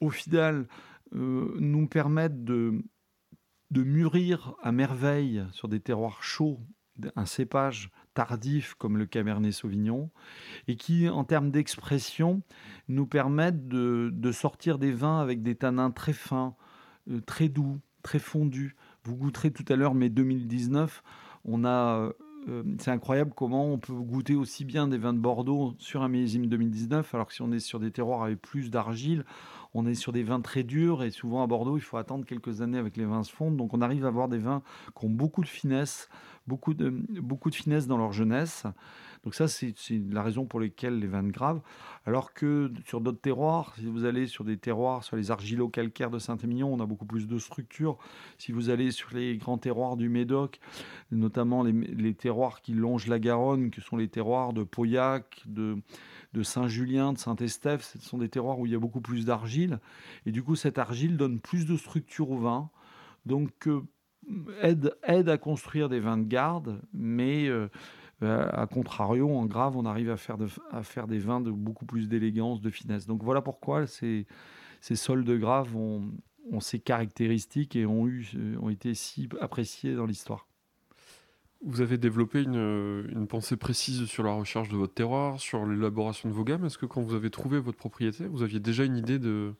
au 0.00 0.10
final, 0.10 0.66
euh, 1.14 1.54
nous 1.60 1.86
permettent 1.86 2.44
de, 2.44 2.82
mûrir 3.70 4.54
à 4.62 4.72
merveille 4.72 5.44
sur 5.52 5.68
des 5.68 5.80
terroirs 5.80 6.22
chauds 6.22 6.60
un 7.16 7.26
cépage 7.26 7.90
tardif 8.12 8.74
comme 8.74 8.96
le 8.96 9.06
Cabernet 9.06 9.52
Sauvignon 9.52 10.10
et 10.68 10.76
qui, 10.76 11.08
en 11.08 11.24
termes 11.24 11.50
d'expression, 11.50 12.42
nous 12.86 13.06
permettent 13.06 13.66
de, 13.66 14.10
de, 14.12 14.32
sortir 14.32 14.78
des 14.78 14.92
vins 14.92 15.20
avec 15.20 15.42
des 15.42 15.56
tanins 15.56 15.90
très 15.90 16.12
fins, 16.12 16.56
euh, 17.10 17.20
très 17.20 17.48
doux, 17.48 17.80
très 18.02 18.18
fondus, 18.20 18.76
vous 19.04 19.16
goûterez 19.16 19.52
tout 19.52 19.64
à 19.68 19.76
l'heure 19.76 19.94
mai 19.94 20.08
2019. 20.08 21.02
On 21.44 21.64
a, 21.64 22.10
euh, 22.48 22.62
c'est 22.78 22.90
incroyable 22.90 23.32
comment 23.34 23.66
on 23.66 23.78
peut 23.78 23.94
goûter 23.94 24.34
aussi 24.34 24.64
bien 24.64 24.86
des 24.86 24.98
vins 24.98 25.14
de 25.14 25.18
Bordeaux 25.18 25.74
sur 25.78 26.02
un 26.02 26.08
millésime 26.08 26.46
2019, 26.46 27.14
alors 27.14 27.26
que 27.26 27.34
si 27.34 27.42
on 27.42 27.52
est 27.52 27.60
sur 27.60 27.80
des 27.80 27.90
terroirs 27.90 28.22
avec 28.22 28.40
plus 28.40 28.70
d'argile, 28.70 29.24
on 29.72 29.86
est 29.86 29.94
sur 29.94 30.12
des 30.12 30.22
vins 30.22 30.40
très 30.40 30.62
durs 30.62 31.02
et 31.02 31.10
souvent 31.10 31.42
à 31.42 31.46
Bordeaux, 31.46 31.76
il 31.76 31.82
faut 31.82 31.96
attendre 31.96 32.24
quelques 32.24 32.60
années 32.60 32.78
avec 32.78 32.96
les 32.96 33.04
vins 33.04 33.24
se 33.24 33.32
fondent. 33.32 33.56
Donc 33.56 33.74
on 33.74 33.80
arrive 33.80 34.04
à 34.04 34.08
avoir 34.08 34.28
des 34.28 34.38
vins 34.38 34.62
qui 34.98 35.06
ont 35.06 35.10
beaucoup 35.10 35.42
de 35.42 35.48
finesse, 35.48 36.08
beaucoup 36.46 36.74
de, 36.74 36.90
beaucoup 37.20 37.50
de 37.50 37.54
finesse 37.54 37.86
dans 37.86 37.98
leur 37.98 38.12
jeunesse. 38.12 38.64
Donc 39.24 39.34
ça, 39.34 39.48
c'est 39.48 39.74
la 40.10 40.22
raison 40.22 40.44
pour 40.44 40.60
laquelle 40.60 40.98
les 40.98 41.06
vins 41.06 41.22
de 41.22 41.30
Grave. 41.30 41.62
Alors 42.04 42.34
que 42.34 42.70
sur 42.86 43.00
d'autres 43.00 43.20
terroirs, 43.20 43.74
si 43.78 43.86
vous 43.86 44.04
allez 44.04 44.26
sur 44.26 44.44
des 44.44 44.58
terroirs, 44.58 45.02
sur 45.02 45.16
les 45.16 45.30
argilo-calcaires 45.30 46.10
de 46.10 46.18
Saint-Émilion, 46.18 46.72
on 46.72 46.78
a 46.80 46.86
beaucoup 46.86 47.06
plus 47.06 47.26
de 47.26 47.38
structure. 47.38 47.96
Si 48.36 48.52
vous 48.52 48.68
allez 48.68 48.90
sur 48.90 49.14
les 49.14 49.38
grands 49.38 49.56
terroirs 49.56 49.96
du 49.96 50.10
Médoc, 50.10 50.60
notamment 51.10 51.62
les, 51.62 52.14
terroirs 52.14 52.60
qui 52.60 52.74
longent 52.74 53.06
la 53.06 53.18
Garonne, 53.18 53.70
que 53.70 53.80
sont 53.80 53.96
les 53.96 54.08
terroirs 54.08 54.52
de 54.52 54.62
Pauillac, 54.62 55.42
de, 55.46 55.78
de 56.34 56.42
Saint-Julien, 56.42 57.14
de 57.14 57.18
Saint-Estèphe, 57.18 57.82
ce 57.82 57.98
sont 57.98 58.18
des 58.18 58.28
terroirs 58.28 58.58
où 58.58 58.66
il 58.66 58.72
y 58.72 58.76
a 58.76 58.78
beaucoup 58.78 59.00
plus 59.00 59.24
d'argile. 59.24 59.80
Et 60.26 60.32
du 60.32 60.42
coup, 60.42 60.54
cette 60.54 60.78
argile 60.78 61.16
donne 61.16 61.40
plus 61.40 61.64
de 61.64 61.78
structure 61.78 62.30
au 62.30 62.38
vin. 62.38 62.68
Donc, 63.24 63.68
euh, 63.68 63.80
aide, 64.60 64.94
aide 65.02 65.30
à 65.30 65.38
construire 65.38 65.88
des 65.88 66.00
vins 66.00 66.18
de 66.18 66.28
garde, 66.28 66.82
mais... 66.92 67.48
Euh, 67.48 67.68
euh, 68.22 68.48
a 68.52 68.66
contrario, 68.66 69.30
en 69.30 69.46
grave, 69.46 69.76
on 69.76 69.84
arrive 69.86 70.10
à 70.10 70.16
faire, 70.16 70.36
à 70.70 70.82
faire 70.82 71.06
des 71.06 71.18
vins 71.18 71.40
de 71.40 71.50
beaucoup 71.50 71.84
plus 71.86 72.08
d'élégance, 72.08 72.60
de 72.60 72.70
finesse. 72.70 73.06
Donc 73.06 73.22
voilà 73.22 73.42
pourquoi 73.42 73.86
ces, 73.86 74.26
ces 74.80 74.96
sols 74.96 75.24
de 75.24 75.36
grave 75.36 75.74
ont, 75.76 76.12
ces 76.60 76.78
caractéristiques 76.78 77.76
et 77.76 77.86
ont, 77.86 78.06
eu, 78.06 78.26
ont 78.60 78.68
été 78.68 78.94
si 78.94 79.28
appréciés 79.40 79.94
dans 79.94 80.06
l'histoire. 80.06 80.46
Vous 81.66 81.80
avez 81.80 81.96
développé 81.96 82.42
une, 82.42 83.06
une, 83.10 83.26
pensée 83.26 83.56
précise 83.56 84.04
sur 84.04 84.22
la 84.22 84.32
recherche 84.32 84.68
de 84.68 84.76
votre 84.76 84.92
terroir, 84.92 85.40
sur 85.40 85.64
l'élaboration 85.64 86.28
de 86.28 86.34
vos 86.34 86.44
gammes. 86.44 86.66
Est-ce 86.66 86.76
que 86.76 86.84
quand 86.84 87.00
vous 87.00 87.14
avez 87.14 87.30
trouvé 87.30 87.58
votre 87.58 87.78
propriété, 87.78 88.26
vous 88.26 88.42
aviez 88.42 88.60
déjà 88.60 88.84
une 88.84 88.98
idée 88.98 89.18
de, 89.18 89.54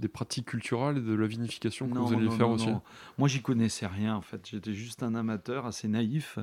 des 0.00 0.08
pratiques 0.08 0.46
culturelles 0.46 0.98
et 0.98 1.00
de 1.00 1.14
la 1.14 1.26
vinification 1.26 1.88
que 1.88 1.98
vous 1.98 2.12
alliez 2.12 2.30
faire 2.30 2.50
aussi 2.50 2.70
Moi, 3.18 3.28
j'y 3.28 3.42
connaissais 3.42 3.86
rien 3.86 4.16
en 4.16 4.20
fait. 4.20 4.48
J'étais 4.48 4.72
juste 4.72 5.02
un 5.02 5.14
amateur 5.14 5.66
assez 5.66 5.88
naïf. 5.88 6.38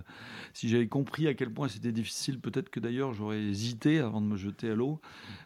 Si 0.54 0.70
j'avais 0.70 0.88
compris 0.88 1.28
à 1.28 1.34
quel 1.34 1.54
point 1.54 1.68
c'était 1.68 1.92
difficile, 1.92 2.40
peut-être 2.40 2.70
que 2.70 2.80
d'ailleurs 2.80 3.14
j'aurais 3.14 3.42
hésité 3.42 4.00
avant 4.00 4.22
de 4.22 4.28
me 4.28 4.38
jeter 4.38 4.70
à 4.70 4.76
l'eau. 4.76 5.02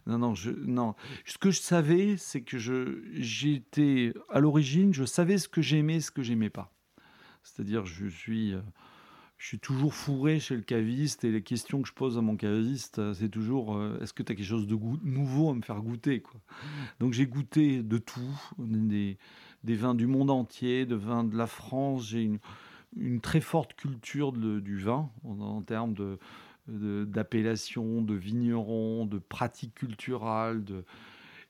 Non, 0.05 0.17
non, 0.17 0.35
je, 0.35 0.51
non. 0.51 0.95
Ce 1.25 1.37
que 1.37 1.51
je 1.51 1.59
savais, 1.59 2.17
c'est 2.17 2.41
que 2.41 2.57
je, 2.57 3.01
j'étais 3.13 4.13
à 4.29 4.39
l'origine, 4.39 4.93
je 4.93 5.05
savais 5.05 5.37
ce 5.37 5.47
que 5.47 5.61
j'aimais, 5.61 5.99
ce 5.99 6.11
que 6.11 6.21
j'aimais 6.21 6.49
pas. 6.49 6.71
C'est-à-dire, 7.43 7.85
je 7.85 8.07
suis 8.07 8.53
euh, 8.53 8.61
je 9.41 9.47
suis 9.47 9.59
toujours 9.59 9.95
fourré 9.95 10.39
chez 10.39 10.55
le 10.55 10.61
caviste 10.61 11.23
et 11.23 11.31
les 11.31 11.41
questions 11.41 11.81
que 11.81 11.87
je 11.87 11.95
pose 11.95 12.15
à 12.15 12.21
mon 12.21 12.35
caviste, 12.35 12.99
euh, 12.99 13.11
c'est 13.15 13.27
toujours 13.27 13.75
euh, 13.75 13.97
est-ce 13.99 14.13
que 14.13 14.21
tu 14.21 14.31
as 14.31 14.35
quelque 14.35 14.45
chose 14.45 14.67
de 14.67 14.77
nouveau 15.03 15.49
à 15.49 15.55
me 15.55 15.63
faire 15.63 15.81
goûter. 15.81 16.21
Donc 16.99 17.13
j'ai 17.13 17.25
goûté 17.25 17.81
de 17.81 17.97
tout, 17.97 18.39
des, 18.59 19.17
vins 19.63 19.95
du 19.95 20.05
monde 20.05 20.29
entier, 20.29 20.85
de 20.85 20.93
vins 20.93 21.23
de 21.23 21.35
la 21.35 21.47
France. 21.47 22.09
J'ai 22.09 22.21
une, 22.95 23.19
très 23.19 23.41
forte 23.41 23.73
culture 23.73 24.31
du 24.31 24.77
vin 24.77 25.09
en, 25.23 25.63
termes 25.63 25.95
de, 25.95 26.19
d'appellation, 27.05 28.03
de, 28.03 28.13
vignerons, 28.13 29.07
de 29.07 29.17
pratiques 29.17 29.73
culturelles. 29.73 30.63
De... 30.63 30.85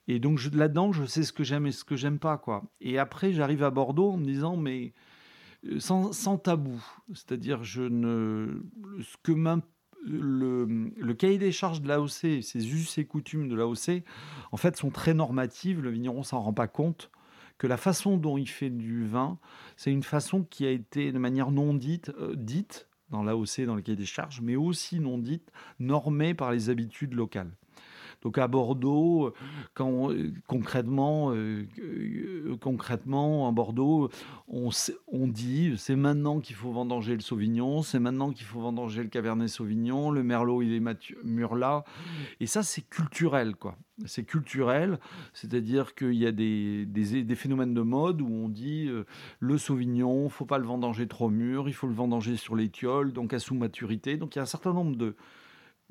Et 0.07 0.19
donc 0.19 0.39
là-dedans, 0.53 0.93
je 0.93 1.03
sais 1.03 1.23
ce 1.23 1.33
que 1.33 1.43
j'aime 1.43 1.67
et 1.67 1.73
ce 1.73 1.83
que 1.83 1.97
j'aime 1.97 2.19
pas. 2.19 2.41
Et 2.79 2.97
après, 2.97 3.33
j'arrive 3.33 3.63
à 3.63 3.69
Bordeaux 3.69 4.11
en 4.11 4.17
me 4.17 4.23
disant 4.23 4.55
mais 4.55 4.93
euh, 5.65 5.79
sans, 5.79 6.37
tabou. 6.37 6.83
C'est-à-dire, 7.13 7.63
je 7.63 7.83
ne, 7.83 8.63
ce 9.01 9.17
que 9.23 9.31
le, 10.03 10.91
le, 10.97 11.13
cahier 11.13 11.37
des 11.37 11.51
charges 11.51 11.81
de 11.81 11.87
l'AOC, 11.87 12.41
ces 12.41 12.73
us 12.73 12.97
et 12.97 13.05
coutumes 13.05 13.47
de 13.47 13.55
l'AOC, 13.55 14.03
en 14.51 14.57
fait, 14.57 14.75
sont 14.77 14.89
très 14.89 15.13
normatives. 15.13 15.81
Le 15.81 15.89
vigneron 15.89 16.23
s'en 16.23 16.41
rend 16.41 16.53
pas 16.53 16.67
compte 16.67 17.11
que 17.61 17.67
la 17.67 17.77
façon 17.77 18.17
dont 18.17 18.37
il 18.37 18.49
fait 18.49 18.71
du 18.71 19.05
vin, 19.05 19.37
c'est 19.77 19.91
une 19.91 20.01
façon 20.01 20.43
qui 20.43 20.65
a 20.65 20.71
été 20.71 21.11
de 21.11 21.19
manière 21.19 21.51
non 21.51 21.75
dite, 21.75 22.11
euh, 22.17 22.35
dite 22.35 22.87
dans 23.11 23.21
l'AOC, 23.21 23.65
dans 23.67 23.75
le 23.75 23.83
cahier 23.83 23.95
des 23.97 24.05
charges, 24.05 24.41
mais 24.41 24.55
aussi 24.55 24.99
non 24.99 25.19
dite, 25.19 25.51
normée 25.77 26.33
par 26.33 26.51
les 26.51 26.69
habitudes 26.69 27.13
locales. 27.13 27.51
Donc 28.21 28.37
à 28.37 28.47
Bordeaux, 28.47 29.33
quand 29.73 30.09
concrètement, 30.47 31.31
euh, 31.31 31.65
euh, 31.79 33.51
Bordeaux, 33.51 34.09
on, 34.47 35.27
dit 35.27 35.73
c'est 35.77 35.95
maintenant 35.95 36.39
qu'il 36.39 36.55
faut 36.55 36.71
vendanger 36.71 37.15
le 37.15 37.21
Sauvignon, 37.21 37.81
c'est 37.81 37.99
maintenant 37.99 38.31
qu'il 38.31 38.45
faut 38.45 38.59
vendanger 38.59 39.03
le 39.03 39.09
Cabernet 39.09 39.47
Sauvignon, 39.47 40.11
le 40.11 40.23
Merlot 40.23 40.61
il 40.61 40.73
est 40.73 41.15
mûr 41.23 41.55
là, 41.55 41.83
et 42.39 42.45
ça 42.45 42.63
c'est 42.63 42.81
culturel 42.81 43.55
quoi. 43.55 43.77
C'est 44.05 44.23
culturel, 44.23 44.99
c'est-à-dire 45.33 45.93
qu'il 45.93 46.13
y 46.13 46.25
a 46.25 46.31
des, 46.31 46.87
phénomènes 47.35 47.73
de 47.73 47.81
mode 47.81 48.21
où 48.21 48.27
on 48.27 48.49
dit 48.49 48.87
euh, 48.87 49.05
le 49.39 49.57
Sauvignon, 49.57 50.27
faut 50.29 50.45
pas 50.45 50.57
le 50.57 50.65
vendanger 50.65 51.07
trop 51.07 51.29
mûr, 51.29 51.69
il 51.69 51.73
faut 51.73 51.87
le 51.87 51.93
vendanger 51.93 52.35
sur 52.35 52.55
l'étiole, 52.55 53.13
donc 53.13 53.33
à 53.33 53.39
sous 53.39 53.53
maturité. 53.53 54.17
Donc 54.17 54.35
il 54.35 54.37
y 54.37 54.39
a 54.39 54.43
un 54.43 54.47
certain 54.47 54.73
nombre 54.73 54.95
de 54.95 55.15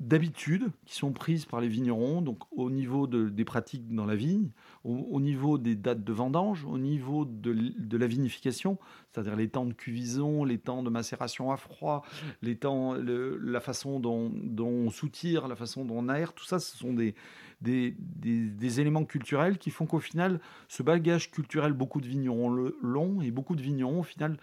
d'habitudes 0.01 0.71
qui 0.85 0.95
sont 0.95 1.11
prises 1.11 1.45
par 1.45 1.61
les 1.61 1.67
vignerons, 1.67 2.21
donc 2.21 2.39
au 2.51 2.71
niveau 2.71 3.05
des 3.05 3.45
pratiques 3.45 3.93
dans 3.93 4.05
la 4.05 4.15
vigne, 4.15 4.49
au, 4.83 5.21
niveau 5.21 5.59
des 5.59 5.75
dates 5.75 6.03
de 6.03 6.11
vendange, 6.11 6.65
au 6.65 6.79
niveau 6.79 7.23
de, 7.23 7.97
la 7.97 8.07
vinification, 8.07 8.79
c'est-à-dire 9.11 9.35
les 9.35 9.47
temps 9.47 9.67
de 9.67 9.73
cuvison, 9.73 10.43
les 10.43 10.57
temps 10.57 10.81
de 10.81 10.89
macération 10.89 11.51
à 11.51 11.57
froid, 11.57 12.03
les 12.41 12.55
temps, 12.55 12.95
la 12.95 13.59
façon 13.59 13.99
dont, 13.99 14.31
on 14.59 14.89
soutire, 14.89 15.47
la 15.47 15.55
façon 15.55 15.85
dont 15.85 15.99
on 15.99 16.09
aère, 16.09 16.33
tout 16.33 16.45
ça, 16.45 16.59
ce 16.59 16.75
sont 16.75 16.93
des, 16.93 17.13
des, 17.61 18.79
éléments 18.79 19.05
culturels 19.05 19.59
qui 19.59 19.69
font 19.69 19.85
qu'au 19.85 19.99
final, 19.99 20.39
ce 20.67 20.81
bagage 20.81 21.29
culturel, 21.29 21.73
beaucoup 21.73 22.01
de 22.01 22.07
vignerons 22.07 22.49
l'ont 22.49 23.21
et 23.21 23.29
beaucoup 23.29 23.55
de 23.55 23.61
vignerons, 23.61 23.99
au 23.99 24.03
final, 24.03 24.37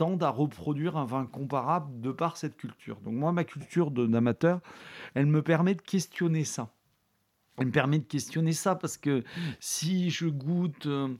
tendent 0.00 0.22
à 0.22 0.30
reproduire 0.30 0.96
un 0.96 1.04
vin 1.04 1.26
comparable 1.26 2.00
de 2.00 2.10
par 2.10 2.38
cette 2.38 2.56
culture. 2.56 2.98
Donc 3.02 3.12
moi, 3.12 3.32
ma 3.32 3.44
culture 3.44 3.90
d'amateur, 3.90 4.60
elle 5.14 5.26
me 5.26 5.42
permet 5.42 5.74
de 5.74 5.82
questionner 5.82 6.44
ça. 6.44 6.72
Elle 7.58 7.66
me 7.66 7.70
permet 7.70 7.98
de 7.98 8.06
questionner 8.06 8.54
ça 8.54 8.76
parce 8.76 8.96
que 8.96 9.22
si 9.58 10.08
je 10.08 10.26
goûte 10.26 10.86
euh, 10.86 11.14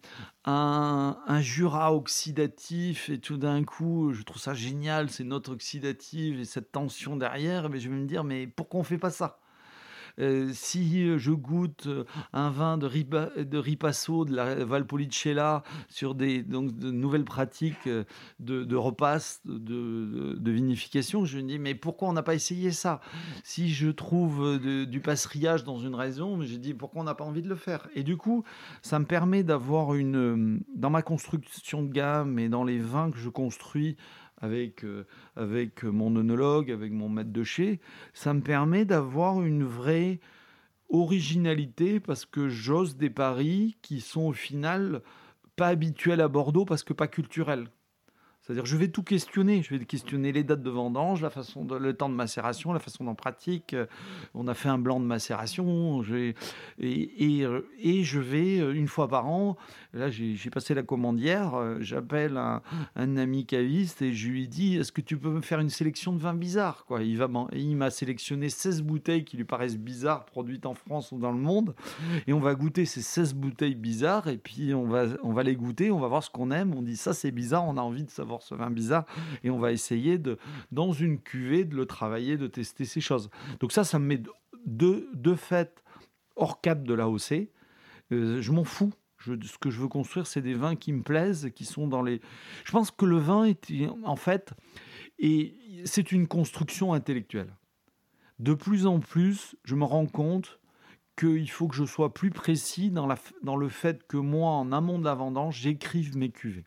un, 0.46 1.18
un 1.26 1.40
Jura 1.42 1.94
oxydatif 1.94 3.10
et 3.10 3.18
tout 3.18 3.36
d'un 3.36 3.64
coup 3.64 4.14
je 4.14 4.22
trouve 4.22 4.40
ça 4.40 4.54
génial, 4.54 5.10
c'est 5.10 5.24
notre 5.24 5.52
oxydative 5.52 6.40
et 6.40 6.46
cette 6.46 6.72
tension 6.72 7.16
derrière, 7.16 7.68
mais 7.68 7.80
je 7.80 7.90
vais 7.90 7.96
me 7.96 8.06
dire 8.06 8.24
mais 8.24 8.46
pourquoi 8.46 8.80
on 8.80 8.84
fait 8.84 8.96
pas 8.96 9.10
ça? 9.10 9.40
Euh, 10.20 10.50
si 10.52 11.18
je 11.18 11.32
goûte 11.32 11.86
euh, 11.86 12.04
un 12.32 12.50
vin 12.50 12.78
de, 12.78 12.86
Ripa- 12.86 13.30
de 13.36 13.58
Ripasso, 13.58 14.24
de 14.24 14.34
la 14.34 14.64
Valpolicella, 14.64 15.62
sur 15.88 16.14
des 16.14 16.42
donc, 16.42 16.76
de 16.76 16.90
nouvelles 16.90 17.24
pratiques 17.24 17.86
euh, 17.86 18.04
de, 18.38 18.64
de 18.64 18.76
repas, 18.76 19.40
de, 19.44 20.50
vinification, 20.50 21.24
je 21.24 21.38
me 21.38 21.42
dis, 21.42 21.58
mais 21.58 21.74
pourquoi 21.74 22.08
on 22.08 22.12
n'a 22.12 22.22
pas 22.22 22.34
essayé 22.34 22.70
ça? 22.70 23.00
Si 23.44 23.70
je 23.70 23.88
trouve 23.88 24.58
du 24.58 25.00
passerillage 25.00 25.64
dans 25.64 25.78
une 25.78 25.94
raison, 25.94 26.42
j'ai 26.42 26.58
dit, 26.58 26.74
pourquoi 26.74 27.02
on 27.02 27.04
n'a 27.04 27.14
pas 27.14 27.24
envie 27.24 27.42
de 27.42 27.48
le 27.48 27.54
faire? 27.56 27.88
Et 27.94 28.02
du 28.02 28.16
coup, 28.16 28.44
ça 28.82 28.98
me 28.98 29.04
permet 29.04 29.42
d'avoir 29.42 29.94
une... 29.94 30.60
Dans 30.74 30.90
ma 30.90 31.02
construction 31.02 31.82
de 31.82 31.92
gamme 31.92 32.38
et 32.38 32.48
dans 32.48 32.64
les 32.64 32.78
vins 32.78 33.10
que 33.10 33.18
je 33.18 33.28
construis 33.28 33.96
avec, 34.40 34.84
euh, 34.84 35.06
avec 35.36 35.84
mon 35.84 36.14
œnologue, 36.16 36.70
avec 36.70 36.92
mon 36.92 37.08
maître 37.08 37.32
de 37.32 37.42
chez, 37.42 37.80
ça 38.12 38.34
me 38.34 38.40
permet 38.40 38.84
d'avoir 38.84 39.42
une 39.42 39.64
vraie 39.64 40.20
originalité 40.88 42.00
parce 42.00 42.26
que 42.26 42.48
j'ose 42.48 42.96
des 42.96 43.10
paris 43.10 43.76
qui 43.82 44.00
sont 44.00 44.22
au 44.22 44.32
final 44.32 45.02
pas 45.56 45.68
habituels 45.68 46.20
à 46.20 46.28
Bordeaux 46.28 46.64
parce 46.64 46.82
que 46.82 46.92
pas 46.92 47.08
culturels. 47.08 47.68
C'est-à-dire, 48.50 48.66
je 48.66 48.76
vais 48.76 48.88
tout 48.88 49.04
questionner. 49.04 49.62
Je 49.62 49.72
vais 49.72 49.84
questionner 49.84 50.32
les 50.32 50.42
dates 50.42 50.62
de 50.62 50.70
vendange, 50.70 51.22
la 51.22 51.30
façon 51.30 51.64
de, 51.64 51.76
le 51.76 51.94
temps 51.94 52.08
de 52.08 52.16
macération, 52.16 52.72
la 52.72 52.80
façon 52.80 53.04
d'en 53.04 53.14
pratique. 53.14 53.74
Euh, 53.74 53.86
On 54.34 54.48
a 54.48 54.54
fait 54.54 54.68
un 54.68 54.78
blanc 54.78 54.98
de 54.98 55.04
macération. 55.04 56.02
et, 56.10 56.34
euh, 56.80 57.60
et 57.78 58.02
je 58.02 58.18
vais, 58.18 58.58
euh, 58.58 58.74
une 58.74 58.88
fois 58.88 59.06
par 59.06 59.28
an, 59.28 59.56
là, 59.92 60.10
j'ai 60.10 60.50
passé 60.50 60.74
la 60.74 60.82
euh, 60.90 61.76
j'appelle 61.80 62.36
un, 62.36 63.16
ami 63.16 63.46
caviste 63.46 64.02
et 64.02 64.12
je 64.12 64.28
lui 64.28 64.48
dis 64.48 64.76
Est-ce 64.76 64.92
que 64.92 65.00
tu 65.00 65.16
peux 65.16 65.30
me 65.30 65.40
faire 65.40 65.60
une 65.60 65.70
sélection 65.70 66.12
de 66.12 66.18
vins 66.18 66.34
bizarres 66.34 66.84
quoi? 66.86 67.02
Il 67.02 67.76
m'a 67.76 67.90
sélectionné 67.90 68.48
16 68.48 68.82
bouteilles 68.82 69.24
qui 69.24 69.36
lui 69.36 69.44
paraissent 69.44 69.78
bizarres, 69.78 70.24
produites 70.24 70.66
en 70.66 70.74
France 70.74 71.12
ou 71.12 71.18
dans 71.18 71.32
le 71.32 71.38
monde. 71.38 71.74
Et 72.26 72.32
on 72.32 72.40
va 72.40 72.54
goûter 72.54 72.84
ces 72.84 73.02
16 73.02 73.34
bouteilles 73.34 73.74
bizarres 73.74 74.28
et 74.28 74.38
puis 74.38 74.74
on 74.74 74.86
va, 74.86 75.04
on 75.22 75.32
va 75.32 75.42
les 75.42 75.54
goûter, 75.54 75.90
on 75.90 76.00
va 76.00 76.08
voir 76.08 76.24
ce 76.24 76.30
qu'on 76.30 76.50
aime. 76.50 76.74
On 76.74 76.82
dit 76.82 76.96
Ça, 76.96 77.14
c'est 77.14 77.30
bizarre, 77.30 77.64
on 77.64 77.76
a 77.76 77.82
envie 77.82 78.04
de 78.04 78.10
savoir 78.10 78.39
ce 78.40 78.54
vin 78.54 78.70
bizarre. 78.70 79.06
Et 79.44 79.50
on 79.50 79.58
va 79.58 79.72
essayer, 79.72 80.18
de, 80.18 80.38
dans 80.72 80.92
une 80.92 81.20
cuvée, 81.20 81.64
de 81.64 81.76
le 81.76 81.86
travailler, 81.86 82.36
de 82.36 82.46
tester 82.46 82.84
ces 82.84 83.00
choses. 83.00 83.30
Donc, 83.60 83.72
ça, 83.72 83.84
ça 83.84 83.98
me 83.98 84.06
met 84.06 84.22
de, 84.66 85.08
de 85.14 85.34
fait 85.34 85.82
hors 86.36 86.60
cadre 86.60 86.82
de 86.84 86.94
l'AOC. 86.94 87.48
Euh, 88.12 88.40
je 88.40 88.52
m'en 88.52 88.64
fous. 88.64 88.92
Je- 89.18 89.34
ce 89.42 89.58
que 89.58 89.70
je 89.70 89.80
veux 89.80 89.88
construire, 89.88 90.26
c'est 90.26 90.40
des 90.40 90.54
vins 90.54 90.76
qui 90.76 90.92
me 90.92 91.02
plaisent, 91.02 91.50
qui 91.54 91.64
sont 91.64 91.86
dans 91.86 92.02
les. 92.02 92.20
Je 92.64 92.72
pense 92.72 92.90
que 92.90 93.04
le 93.04 93.18
vin 93.18 93.44
est 93.44 93.70
en 94.02 94.16
fait, 94.16 94.54
et 95.18 95.54
c'est 95.84 96.10
une 96.10 96.26
construction 96.26 96.94
intellectuelle. 96.94 97.54
De 98.38 98.54
plus 98.54 98.86
en 98.86 98.98
plus, 99.00 99.56
je 99.64 99.74
me 99.74 99.84
rends 99.84 100.06
compte 100.06 100.58
qu'il 101.18 101.50
faut 101.50 101.68
que 101.68 101.76
je 101.76 101.84
sois 101.84 102.14
plus 102.14 102.30
précis 102.30 102.90
dans, 102.90 103.06
la, 103.06 103.16
dans 103.42 103.56
le 103.56 103.68
fait 103.68 104.06
que 104.06 104.16
moi, 104.16 104.52
en 104.52 104.72
amont 104.72 104.98
de 104.98 105.04
la 105.04 105.14
vendange, 105.14 105.58
j'écrive 105.58 106.16
mes 106.16 106.30
cuvées. 106.30 106.64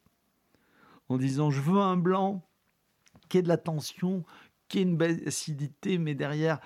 En 1.13 1.17
disant, 1.17 1.51
je 1.51 1.61
veux 1.61 1.79
un 1.79 1.95
blanc 1.95 2.41
qui 3.29 3.37
ait 3.37 3.43
de 3.43 3.47
la 3.47 3.57
tension, 3.57 4.25
qui 4.67 4.79
ait 4.79 4.81
une 4.81 4.99
acidité, 5.27 5.99
mais 5.99 6.15
derrière, 6.15 6.59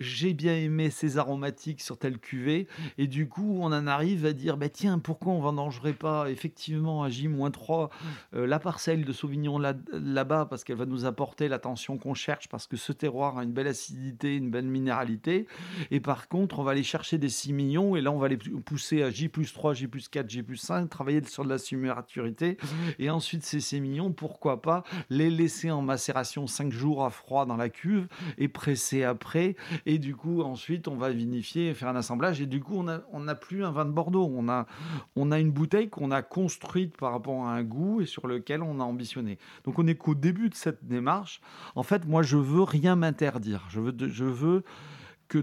j'ai 0.00 0.34
bien 0.34 0.54
aimé 0.56 0.90
ces 0.90 1.18
aromatiques 1.18 1.80
sur 1.80 1.98
telle 1.98 2.18
cuvée. 2.18 2.66
Et 2.98 3.06
du 3.06 3.28
coup, 3.28 3.58
on 3.60 3.66
en 3.66 3.86
arrive 3.86 4.26
à 4.26 4.32
dire, 4.32 4.56
bah, 4.56 4.68
tiens, 4.68 4.98
pourquoi 4.98 5.32
on 5.32 5.40
vendangerait 5.40 5.92
pas 5.92 6.30
effectivement 6.30 7.02
à 7.04 7.10
J-3 7.10 7.90
euh, 8.34 8.46
la 8.46 8.58
parcelle 8.58 9.04
de 9.04 9.12
Sauvignon 9.12 9.58
là- 9.58 9.74
là-bas, 9.92 10.46
parce 10.46 10.64
qu'elle 10.64 10.76
va 10.78 10.86
nous 10.86 11.04
apporter 11.04 11.48
la 11.48 11.58
tension 11.58 11.98
qu'on 11.98 12.14
cherche, 12.14 12.48
parce 12.48 12.66
que 12.66 12.76
ce 12.76 12.92
terroir 12.92 13.38
a 13.38 13.44
une 13.44 13.52
belle 13.52 13.68
acidité, 13.68 14.36
une 14.36 14.50
belle 14.50 14.66
minéralité. 14.66 15.46
Et 15.90 16.00
par 16.00 16.28
contre, 16.28 16.58
on 16.58 16.62
va 16.62 16.72
aller 16.72 16.82
chercher 16.82 17.18
des 17.18 17.28
6 17.28 17.52
millions, 17.52 17.94
et 17.94 18.00
là, 18.00 18.10
on 18.10 18.18
va 18.18 18.28
les 18.28 18.38
pousser 18.38 19.02
à 19.02 19.10
J 19.10 19.28
plus 19.28 19.52
3, 19.52 19.74
J 19.74 19.86
plus 19.86 20.08
4, 20.08 20.28
J 20.28 20.42
plus 20.42 20.56
5, 20.56 20.88
travailler 20.88 21.22
sur 21.24 21.44
de 21.44 21.50
la 21.50 21.94
maturité. 21.94 22.56
Et 22.98 23.10
ensuite, 23.10 23.44
ces 23.44 23.60
6 23.60 23.80
millions, 23.80 24.12
pourquoi 24.12 24.62
pas 24.62 24.82
les 25.10 25.30
laisser 25.30 25.70
en 25.70 25.82
macération 25.82 26.46
5 26.46 26.72
jours 26.72 27.04
à 27.04 27.10
froid 27.10 27.44
dans 27.46 27.56
la 27.56 27.68
cuve 27.68 28.08
et 28.38 28.48
presser 28.48 29.04
après. 29.04 29.56
Du 29.98 30.14
coup, 30.14 30.42
ensuite, 30.42 30.88
on 30.88 30.96
va 30.96 31.10
vinifier, 31.10 31.74
faire 31.74 31.88
un 31.88 31.96
assemblage. 31.96 32.40
Et 32.40 32.46
du 32.46 32.60
coup, 32.60 32.84
on 33.12 33.20
n'a 33.20 33.34
plus 33.34 33.64
un 33.64 33.70
vin 33.70 33.84
de 33.84 33.90
Bordeaux. 33.90 34.30
On 34.32 34.48
a, 34.48 34.66
on 35.16 35.32
a 35.32 35.38
une 35.40 35.50
bouteille 35.50 35.88
qu'on 35.88 36.10
a 36.10 36.22
construite 36.22 36.96
par 36.96 37.12
rapport 37.12 37.46
à 37.46 37.54
un 37.54 37.62
goût 37.62 38.00
et 38.00 38.06
sur 38.06 38.26
lequel 38.26 38.62
on 38.62 38.80
a 38.80 38.84
ambitionné. 38.84 39.38
Donc, 39.64 39.78
on 39.78 39.82
n'est 39.82 39.96
qu'au 39.96 40.14
début 40.14 40.48
de 40.48 40.54
cette 40.54 40.84
démarche. 40.86 41.40
En 41.74 41.82
fait, 41.82 42.06
moi, 42.06 42.22
je 42.22 42.36
veux 42.36 42.62
rien 42.62 42.96
m'interdire. 42.96 43.66
Je 43.70 43.80
veux, 43.80 43.94
je 44.08 44.24
veux 44.24 44.64
que 45.28 45.38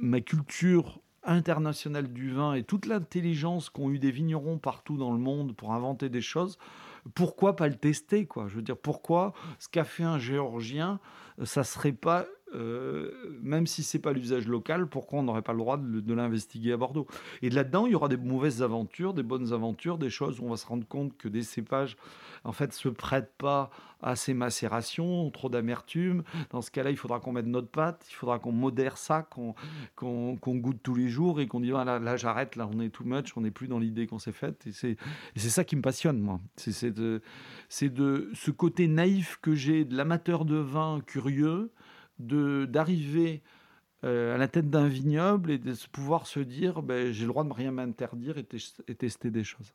ma 0.00 0.20
culture 0.20 1.00
internationale 1.24 2.12
du 2.12 2.32
vin 2.32 2.54
et 2.54 2.64
toute 2.64 2.86
l'intelligence 2.86 3.70
qu'ont 3.70 3.90
eu 3.90 3.98
des 3.98 4.10
vignerons 4.10 4.58
partout 4.58 4.96
dans 4.96 5.12
le 5.12 5.18
monde 5.18 5.54
pour 5.54 5.72
inventer 5.72 6.08
des 6.08 6.20
choses, 6.20 6.58
pourquoi 7.14 7.54
pas 7.56 7.68
le 7.68 7.76
tester 7.76 8.26
quoi? 8.26 8.48
Je 8.48 8.56
veux 8.56 8.62
dire, 8.62 8.76
pourquoi 8.76 9.32
ce 9.58 9.68
qu'a 9.68 9.84
fait 9.84 10.02
un 10.02 10.18
géorgien, 10.18 10.98
ça 11.44 11.62
serait 11.62 11.92
pas, 11.92 12.26
euh, 12.54 13.10
même 13.42 13.66
si 13.66 13.82
c'est 13.82 13.98
pas 13.98 14.12
l'usage 14.12 14.46
local, 14.46 14.86
pourquoi 14.86 15.20
on 15.20 15.22
n'aurait 15.22 15.42
pas 15.42 15.52
le 15.52 15.58
droit 15.58 15.76
de, 15.78 16.14
l'investiguer 16.14 16.72
à 16.72 16.76
Bordeaux? 16.76 17.06
Et 17.40 17.50
là-dedans, 17.50 17.86
il 17.86 17.92
y 17.92 17.94
aura 17.94 18.08
des 18.08 18.16
mauvaises 18.16 18.62
aventures, 18.62 19.14
des 19.14 19.22
bonnes 19.22 19.52
aventures, 19.52 19.98
des 19.98 20.10
choses 20.10 20.40
où 20.40 20.44
on 20.44 20.50
va 20.50 20.56
se 20.56 20.66
rendre 20.66 20.86
compte 20.86 21.16
que 21.16 21.28
des 21.28 21.42
cépages, 21.42 21.96
en 22.44 22.52
fait, 22.52 22.72
se 22.72 22.88
prêtent 22.88 23.32
pas 23.38 23.70
à 24.02 24.16
ces 24.16 24.34
macérations, 24.34 25.30
trop 25.30 25.48
d'amertume. 25.48 26.24
Dans 26.50 26.60
ce 26.60 26.70
cas-là, 26.70 26.90
il 26.90 26.96
faudra 26.96 27.20
qu'on 27.20 27.32
mette 27.32 27.46
notre 27.46 27.68
patte, 27.68 28.04
il 28.10 28.14
faudra 28.14 28.38
qu'on 28.38 28.52
modère 28.52 28.98
ça, 28.98 29.22
qu'on 29.22 29.54
qu'on 29.94 30.56
goûte 30.56 30.80
tous 30.82 30.94
les 30.94 31.08
jours 31.08 31.40
et 31.40 31.46
qu'on 31.46 31.60
dit 31.60 31.72
ah, 31.72 31.84
là, 31.84 32.16
j'arrête, 32.16 32.56
là 32.56 32.68
on 32.72 32.80
est 32.80 32.90
too 32.90 33.04
much, 33.04 33.36
on 33.36 33.42
n'est 33.42 33.50
plus 33.50 33.68
dans 33.68 33.78
l'idée 33.78 34.06
qu'on 34.06 34.18
s'est 34.18 34.32
faite. 34.32 34.66
Et 34.66 34.72
c'est 34.72 34.96
ça 35.36 35.64
qui 35.64 35.76
me 35.76 35.82
passionne, 35.82 36.18
moi. 36.20 36.40
C'est 36.56 36.90
de, 36.90 37.22
de 37.80 38.30
ce 38.34 38.50
côté 38.50 38.88
naïf 38.88 39.38
que 39.40 39.54
j'ai 39.54 39.84
de 39.84 39.96
l'amateur 39.96 40.44
de 40.44 40.56
vin 40.56 41.00
curieux, 41.06 41.70
d'arriver 42.66 43.42
euh, 44.04 44.34
à 44.34 44.38
la 44.38 44.48
tête 44.48 44.68
d'un 44.70 44.88
vignoble 44.88 45.50
et 45.50 45.58
de 45.58 45.74
pouvoir 45.92 46.26
se 46.26 46.40
dire 46.40 46.82
ben, 46.82 47.12
j'ai 47.12 47.22
le 47.22 47.28
droit 47.28 47.44
de 47.44 47.52
rien 47.52 47.70
m'interdire 47.70 48.38
et, 48.38 48.44
tes- 48.44 48.58
et 48.88 48.94
tester 48.94 49.30
des 49.30 49.44
choses. 49.44 49.72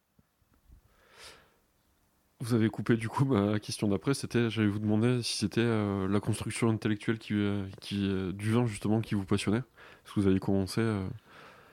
Vous 2.39 2.53
avez 2.53 2.69
coupé 2.69 2.97
du 2.97 3.10
coup 3.10 3.25
ma 3.25 3.60
question 3.60 3.88
d'après, 3.88 4.13
c'était 4.13 4.49
j'allais 4.51 4.67
vous 4.67 4.77
demander 4.79 5.23
si 5.23 5.38
c'était 5.38 5.62
euh, 5.62 6.07
la 6.07 6.19
construction 6.19 6.69
intellectuelle 6.69 7.17
qui, 7.17 7.33
euh, 7.33 7.65
qui, 7.81 8.07
euh, 8.07 8.31
du 8.31 8.51
vin 8.51 8.67
justement 8.67 9.01
qui 9.01 9.15
vous 9.15 9.25
passionnait. 9.25 9.63
Parce 10.03 10.13
que 10.15 10.19
vous 10.19 10.27
avez 10.27 10.39
commencé. 10.39 10.81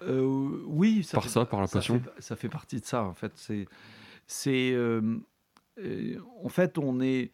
oui, 0.07 1.03
ça 1.05 1.17
Par 1.17 1.25
fait- 1.25 1.29
ça, 1.31 1.45
par 1.45 1.61
la 1.61 1.69
passion. 1.69 2.01
fait- 2.01 2.23
ça 2.23 2.37
fait 2.37 2.49
partie 2.49 2.81
de 2.81 2.85
ça, 2.87 3.05
en 3.05 3.15
fait. 3.15 3.33
C'est, 3.37 3.67
c'est, 4.27 4.75
en 6.43 6.49
fait, 6.49 6.79
on 6.79 7.01
est. 7.01 7.31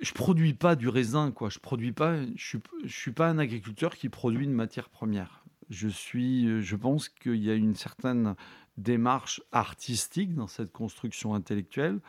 Je 0.00 0.12
produis 0.12 0.54
pas 0.54 0.76
du 0.76 0.88
raisin, 0.88 1.32
quoi. 1.32 1.48
Je 1.48 1.58
produis 1.58 1.92
pas. 1.92 2.16
Je 2.36 2.58
suis, 2.86 3.12
pas 3.12 3.28
un 3.28 3.38
agriculteur 3.38 3.96
qui 3.96 4.08
produit 4.08 4.44
une 4.44 4.52
matière 4.52 4.88
première. 4.88 5.44
Je 5.70 5.88
suis. 5.88 6.62
Je 6.62 6.76
pense 6.76 7.08
qu'il 7.08 7.42
y 7.42 7.50
a 7.50 7.54
une 7.54 7.74
certaine 7.74 8.36
démarche 8.76 9.42
artistique 9.50 10.34
dans 10.34 10.46
cette 10.46 10.72
construction 10.72 11.34
intellectuelle. 11.34 12.00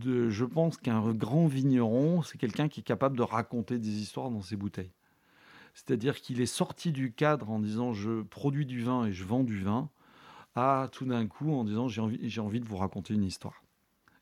Je 0.00 0.44
pense 0.44 0.78
qu'un 0.78 1.12
grand 1.12 1.46
vigneron, 1.46 2.22
c'est 2.22 2.38
quelqu'un 2.38 2.68
qui 2.68 2.80
est 2.80 2.84
capable 2.84 3.16
de 3.16 3.22
raconter 3.22 3.78
des 3.78 4.00
histoires 4.00 4.30
dans 4.30 4.42
ses 4.42 4.56
bouteilles. 4.56 4.92
C'est-à-dire 5.74 6.20
qu'il 6.20 6.40
est 6.40 6.46
sorti 6.46 6.92
du 6.92 7.12
cadre 7.12 7.50
en 7.50 7.58
disant 7.58 7.92
je 7.92 8.22
produis 8.22 8.66
du 8.66 8.82
vin 8.82 9.06
et 9.06 9.12
je 9.12 9.24
vends 9.24 9.44
du 9.44 9.62
vin, 9.62 9.88
à 10.54 10.88
tout 10.92 11.04
d'un 11.04 11.26
coup 11.26 11.52
en 11.52 11.64
disant 11.64 11.88
j'ai 11.88 12.00
envie, 12.00 12.28
j'ai 12.28 12.40
envie 12.40 12.60
de 12.60 12.66
vous 12.66 12.76
raconter 12.76 13.14
une 13.14 13.24
histoire. 13.24 13.62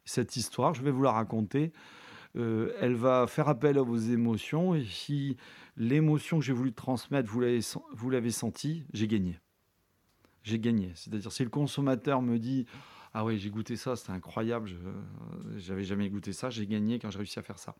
Cette 0.04 0.36
histoire, 0.36 0.74
je 0.74 0.82
vais 0.82 0.90
vous 0.90 1.02
la 1.02 1.12
raconter. 1.12 1.72
Euh, 2.36 2.72
elle 2.80 2.94
va 2.94 3.26
faire 3.26 3.48
appel 3.48 3.78
à 3.78 3.82
vos 3.82 3.96
émotions 3.98 4.74
et 4.74 4.84
si 4.84 5.36
l'émotion 5.76 6.38
que 6.38 6.44
j'ai 6.44 6.52
voulu 6.52 6.72
transmettre, 6.72 7.28
vous 7.30 7.40
l'avez, 7.40 7.60
sen- 7.62 7.82
vous 7.92 8.10
l'avez 8.10 8.30
senti, 8.30 8.84
j'ai 8.92 9.08
gagné. 9.08 9.38
J'ai 10.42 10.58
gagné. 10.58 10.92
C'est-à-dire 10.94 11.32
si 11.32 11.42
le 11.44 11.50
consommateur 11.50 12.22
me 12.22 12.38
dit 12.38 12.66
ah 13.12 13.24
oui 13.24 13.38
j'ai 13.38 13.50
goûté 13.50 13.76
ça, 13.76 13.96
c'était 13.96 14.12
incroyable, 14.12 14.70
j'avais 15.56 15.82
jamais 15.84 16.08
goûté 16.08 16.32
ça, 16.32 16.48
j'ai 16.50 16.66
gagné 16.66 16.98
quand 16.98 17.10
j'ai 17.10 17.18
réussi 17.18 17.38
à 17.38 17.42
faire 17.42 17.58
ça. 17.58 17.74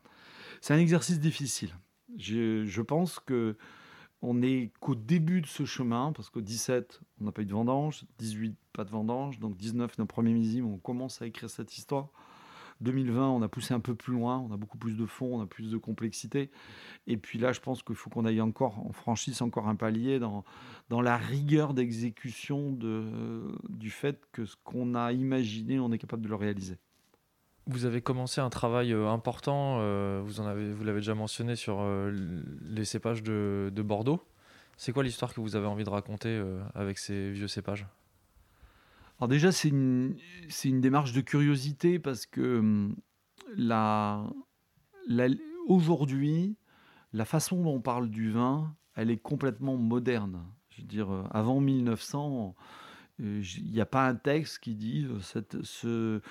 C'est 0.59 0.73
un 0.73 0.79
exercice 0.79 1.19
difficile. 1.19 1.73
Je, 2.17 2.65
je 2.65 2.81
pense 2.81 3.19
que 3.19 3.55
on 4.21 4.35
n'est 4.35 4.71
qu'au 4.81 4.93
début 4.93 5.41
de 5.41 5.47
ce 5.47 5.65
chemin, 5.65 6.11
parce 6.11 6.29
qu'au 6.29 6.41
17, 6.41 7.01
on 7.19 7.23
n'a 7.23 7.31
pas 7.31 7.41
eu 7.41 7.45
de 7.45 7.53
vendange, 7.53 8.03
18, 8.19 8.55
pas 8.73 8.83
de 8.83 8.91
vendange, 8.91 9.39
donc 9.39 9.57
19, 9.57 9.97
nos 9.97 10.05
premiers 10.05 10.33
millésimes, 10.33 10.65
on 10.67 10.77
commence 10.77 11.21
à 11.23 11.25
écrire 11.25 11.49
cette 11.49 11.75
histoire. 11.75 12.09
2020, 12.81 13.29
on 13.29 13.41
a 13.41 13.47
poussé 13.47 13.73
un 13.73 13.79
peu 13.79 13.95
plus 13.95 14.13
loin, 14.13 14.39
on 14.39 14.53
a 14.53 14.57
beaucoup 14.57 14.77
plus 14.77 14.97
de 14.97 15.05
fonds, 15.05 15.39
on 15.39 15.41
a 15.41 15.45
plus 15.45 15.71
de 15.71 15.77
complexité. 15.77 16.49
Et 17.07 17.17
puis 17.17 17.39
là, 17.39 17.51
je 17.51 17.59
pense 17.59 17.83
qu'il 17.83 17.95
faut 17.95 18.09
qu'on 18.09 18.25
aille 18.25 18.41
encore, 18.41 18.83
on 18.85 18.91
franchisse 18.91 19.41
encore 19.41 19.67
un 19.67 19.75
palier 19.75 20.19
dans, 20.19 20.43
la 20.89 21.17
rigueur 21.17 21.73
d'exécution 21.73 22.71
de, 22.71 23.03
du 23.69 23.89
fait 23.89 24.21
que 24.31 24.45
ce 24.45 24.55
qu'on 24.63 24.95
a 24.95 25.11
imaginé, 25.11 25.79
on 25.79 25.91
est 25.91 25.97
capable 25.97 26.23
de 26.23 26.29
le 26.29 26.35
réaliser. 26.35 26.77
Vous 27.67 27.85
avez 27.85 28.01
commencé 28.01 28.41
un 28.41 28.49
travail 28.49 28.91
euh, 28.91 29.07
important, 29.07 29.77
euh, 29.79 30.21
vous 30.25 30.41
avez, 30.41 30.73
l'avez 30.83 30.99
déjà 30.99 31.13
mentionné 31.13 31.55
sur 31.55 31.77
euh, 31.79 32.11
les 32.65 32.85
cépages 32.85 33.21
de, 33.21 33.71
de 33.73 33.81
Bordeaux. 33.83 34.23
C'est 34.77 34.91
quoi 34.91 35.03
l'histoire 35.03 35.33
que 35.33 35.41
vous 35.41 35.55
avez 35.55 35.67
envie 35.67 35.83
de 35.83 35.89
raconter 35.89 36.41
avec 36.73 36.97
ces 36.97 37.29
vieux 37.29 37.47
cépages? 37.47 37.85
Alors 39.21 39.27
déjà, 39.27 39.51
c'est 39.51 39.69
une, 39.69 40.15
c'est 40.49 40.67
une 40.69 40.81
démarche 40.81 41.13
de 41.13 41.21
curiosité 41.21 41.99
parce 41.99 42.25
que 42.25 42.57
hum, 42.57 42.95
aujourd'hui, 45.67 46.57
la 47.13 47.25
façon 47.25 47.61
dont 47.61 47.75
on 47.75 47.81
parle 47.81 48.09
du 48.09 48.31
vin, 48.31 48.75
elle 48.95 49.11
est 49.11 49.17
complètement 49.17 49.77
moderne. 49.77 50.43
Je 50.69 50.81
veux 50.81 50.87
dire, 50.87 51.11
euh, 51.11 51.23
avant 51.29 51.59
1900, 51.59 52.55
euh, 52.57 52.61
j- 52.61 52.80
il 53.21 53.71
n'y 53.71 53.81
a 53.81 53.85
pas 53.85 54.07
un 54.07 54.15
texte 54.15 54.59
qui 54.59 54.73
dit 54.73 55.05
euh, 55.07 55.41
ce, 55.63 56.21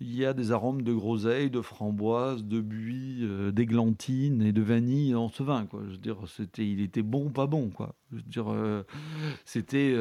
il 0.00 0.14
y 0.14 0.24
a 0.24 0.32
des 0.32 0.52
arômes 0.52 0.82
de 0.82 0.92
groseille, 0.92 1.50
de 1.50 1.60
framboise, 1.60 2.44
de 2.44 2.60
buis, 2.60 3.18
euh, 3.22 3.50
d'églantine 3.50 4.42
et 4.42 4.52
de 4.52 4.62
vanille 4.62 5.12
dans 5.12 5.28
ce 5.28 5.42
vin. 5.42 5.66
Je 5.72 5.92
veux 5.92 5.96
dire, 5.96 6.18
c'était, 6.28 6.66
il 6.66 6.80
était 6.80 7.02
bon, 7.02 7.30
pas 7.30 7.46
bon. 7.46 7.70
Je 8.12 8.16
veux 8.16 8.22
dire, 8.22 8.52
euh, 8.52 8.84
c'était 9.44 9.96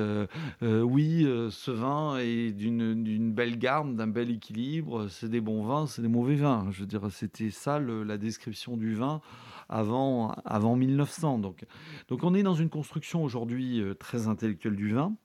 oui, 0.62 1.28
ce 1.50 1.72
vin 1.72 2.18
est 2.18 2.52
d'une 2.52 3.34
belle 3.34 3.58
garde, 3.58 3.96
d'un 3.96 4.08
bel 4.08 4.30
équilibre. 4.30 5.08
C'est 5.10 5.30
des 5.30 5.42
bons 5.42 5.64
vins, 5.64 5.88
c'est 5.88 6.04
des 6.04 6.08
mauvais 6.08 6.36
vins. 6.36 6.68
Je 6.72 6.82
veux 6.82 6.88
dire, 6.88 7.12
c'était 7.12 7.50
ça 7.50 7.80
la 7.80 8.18
description 8.18 8.78
du 8.78 8.94
vin 8.94 9.22
avant, 9.68 10.36
avant 10.46 10.76
1900. 10.76 11.40
Donc, 11.40 11.66
donc 12.08 12.24
on 12.24 12.36
est 12.36 12.44
dans 12.44 12.54
une 12.54 12.70
construction 12.70 13.24
aujourd'hui 13.24 13.82
très 14.00 14.28
intellectuelle 14.28 14.76
du 14.76 14.94
vin. 14.94 15.16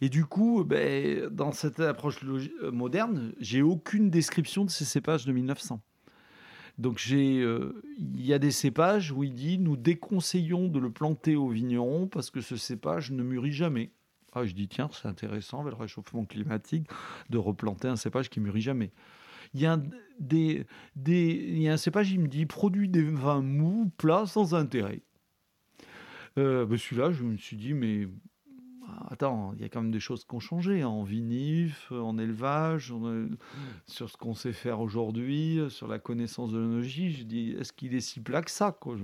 Et 0.00 0.08
du 0.08 0.24
coup, 0.24 0.64
ben, 0.64 1.28
dans 1.28 1.52
cette 1.52 1.80
approche 1.80 2.18
euh, 2.24 2.70
moderne, 2.70 3.32
j'ai 3.40 3.62
aucune 3.62 4.10
description 4.10 4.64
de 4.64 4.70
ces 4.70 4.84
cépages 4.84 5.24
de 5.24 5.32
1900. 5.32 5.80
Donc 6.78 7.00
euh, 7.10 7.82
il 7.98 8.24
y 8.24 8.34
a 8.34 8.38
des 8.38 8.50
cépages 8.50 9.10
où 9.10 9.24
il 9.24 9.32
dit 9.32 9.58
nous 9.58 9.76
déconseillons 9.76 10.68
de 10.68 10.78
le 10.78 10.90
planter 10.90 11.34
au 11.34 11.48
vigneron 11.48 12.06
parce 12.06 12.30
que 12.30 12.40
ce 12.40 12.56
cépage 12.56 13.10
ne 13.10 13.22
mûrit 13.22 13.52
jamais. 13.52 13.90
Ah, 14.34 14.44
je 14.44 14.52
dis 14.52 14.68
tiens, 14.68 14.90
c'est 14.92 15.08
intéressant 15.08 15.62
avec 15.62 15.72
le 15.72 15.80
réchauffement 15.80 16.26
climatique 16.26 16.88
de 17.30 17.38
replanter 17.38 17.88
un 17.88 17.96
cépage 17.96 18.28
qui 18.28 18.40
mûrit 18.40 18.60
jamais. 18.60 18.90
Il 19.54 19.60
y 19.60 19.66
a 19.66 19.74
un, 19.74 19.82
des, 20.18 20.66
cépage, 21.78 22.10
il 22.12 22.20
me 22.20 22.28
dit 22.28 22.44
produit 22.44 22.88
des 22.88 23.02
vins 23.02 23.40
mous, 23.40 23.90
plats, 23.96 24.26
sans 24.26 24.54
intérêt. 24.54 25.00
Euh, 26.36 26.66
ben 26.66 26.76
celui-là, 26.76 27.12
je 27.12 27.22
me 27.22 27.38
suis 27.38 27.56
dit 27.56 27.72
mais 27.72 28.08
attends, 29.10 29.52
il 29.54 29.62
y 29.62 29.64
a 29.64 29.68
quand 29.68 29.82
même 29.82 29.90
des 29.90 30.00
choses 30.00 30.24
qui 30.24 30.34
ont 30.34 30.40
changé 30.40 30.82
hein, 30.82 30.88
en 30.88 31.02
vinif, 31.02 31.90
en 31.92 32.18
élevage, 32.18 32.92
euh, 32.92 33.28
sur 33.86 34.10
ce 34.10 34.16
qu'on 34.16 34.34
sait 34.34 34.52
faire 34.52 34.80
aujourd'hui, 34.80 35.58
euh, 35.58 35.68
sur 35.68 35.88
la 35.88 35.98
connaissance 35.98 36.52
de 36.52 36.58
l'onologie. 36.58 37.12
Je 37.12 37.24
dis, 37.24 37.56
est-ce 37.58 37.72
qu'il 37.72 37.94
est 37.94 38.00
si 38.00 38.20
plat 38.20 38.42
que 38.42 38.50
ça 38.50 38.72
quoi? 38.72 38.96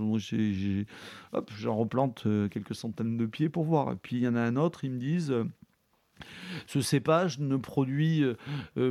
Hop, 1.32 1.50
j'en 1.56 1.76
replante 1.76 2.24
euh, 2.26 2.48
quelques 2.48 2.74
centaines 2.74 3.16
de 3.16 3.26
pieds 3.26 3.48
pour 3.48 3.64
voir. 3.64 3.92
Et 3.92 3.96
puis 3.96 4.16
il 4.16 4.22
y 4.22 4.28
en 4.28 4.34
a 4.34 4.40
un 4.40 4.56
autre, 4.56 4.84
ils 4.84 4.90
me 4.90 4.98
disent. 4.98 5.34
ce 6.66 6.80
cépage 6.80 7.38
ne 7.40 7.56
produit, 7.56 8.24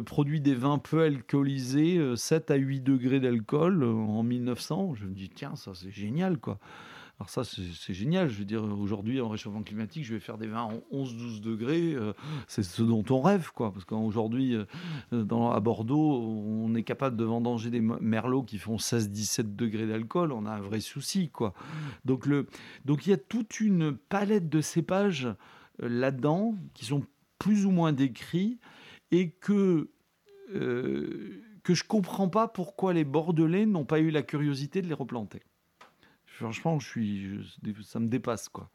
produit 0.06 0.42
des 0.42 0.56
vins 0.56 0.80
peu 0.80 1.04
alcoolisés, 1.04 1.98
euh, 1.98 2.16
7 2.16 2.52
à 2.52 2.56
8 2.56 2.82
degrés 2.82 3.20
d'alcool 3.20 3.84
en 3.84 4.24
1900. 4.24 4.96
Je 4.96 5.06
me 5.06 5.14
dis, 5.14 5.30
tiens, 5.30 5.56
ça 5.56 5.72
c'est 5.74 5.92
génial, 5.92 6.38
quoi. 6.38 6.60
Alors 7.22 7.30
ça, 7.30 7.44
c'est 7.44 7.94
génial. 7.94 8.30
Je 8.30 8.40
veux 8.40 8.46
dire, 8.46 8.64
aujourd'hui, 8.64 9.22
en 9.22 9.30
réchauffement 9.30 9.62
climatique, 9.62 10.06
je 10.06 10.14
vais 10.16 10.20
faire 10.20 10.40
des 10.40 10.48
vins 10.48 10.64
en 10.64 10.82
11-12 10.92 11.40
degrés. 11.40 11.94
euh, 11.94 12.14
c'est 12.48 12.64
ce 12.64 12.82
dont 12.82 13.04
on 13.12 13.22
rêve, 13.22 13.52
quoi. 13.54 13.72
Parce 13.72 13.86
qu'aujourd'hui, 13.86 14.56
euh, 14.56 14.66
dans- 15.12 15.52
à 15.52 15.60
Bordeaux, 15.60 16.20
on 16.20 16.74
est 16.74 16.82
capable 16.82 17.16
de 17.18 17.24
vendanger 17.24 17.70
des 17.70 17.80
merlots 17.80 18.42
qui 18.42 18.58
font 18.58 18.80
16-17 18.80 19.56
degrés 19.56 19.86
d'alcool. 19.86 20.32
On 20.32 20.48
a 20.48 20.52
un 20.52 20.62
vrai 20.62 20.80
souci, 20.80 21.30
quoi. 21.30 21.54
Donc, 22.06 22.26
le, 22.26 22.48
donc 22.86 23.06
il 23.06 23.12
y 23.12 23.14
a 23.14 23.18
toute 23.18 23.60
une 23.60 23.96
palette 23.96 24.50
de 24.50 24.60
cépages 24.60 25.28
euh, 25.84 25.88
là-dedans 25.90 26.56
qui 26.74 26.86
sont 26.86 27.04
plus 27.38 27.68
ou 27.68 27.72
moins 27.72 27.94
décrits 27.94 28.58
et 29.12 29.30
que, 29.30 29.92
euh, 30.56 31.40
que 31.62 31.76
je 31.76 31.84
comprends 31.84 32.30
pas 32.30 32.48
pourquoi 32.48 32.94
les 32.94 33.04
Bordelais 33.04 33.68
n'ont 33.68 33.86
pas 33.86 34.00
eu 34.00 34.10
la 34.10 34.24
curiosité 34.24 34.82
de 34.82 34.88
les 34.88 34.96
replanter. 34.96 35.44
Franchement, 36.42 36.80
ça 36.80 38.00
me 38.00 38.08
dépasse 38.08 38.50
quoi. 38.50 38.70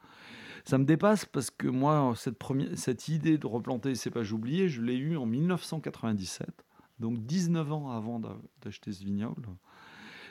Ça 0.64 0.78
me 0.78 0.84
dépasse 0.84 1.24
parce 1.24 1.50
que 1.50 1.68
moi, 1.68 2.14
cette, 2.16 3.08
idée 3.08 3.38
de 3.38 3.46
replanter 3.46 3.90
les 3.90 3.94
cépages 3.94 4.32
oubliés, 4.32 4.68
je 4.68 4.82
l'ai 4.82 4.96
eue 4.96 5.16
en 5.16 5.26
1997, 5.26 6.48
donc 6.98 7.24
19 7.24 7.72
ans 7.72 7.90
avant 7.90 8.18
d'a- 8.18 8.36
d'acheter 8.62 8.92
ce 8.92 9.04
vignoble. 9.04 9.48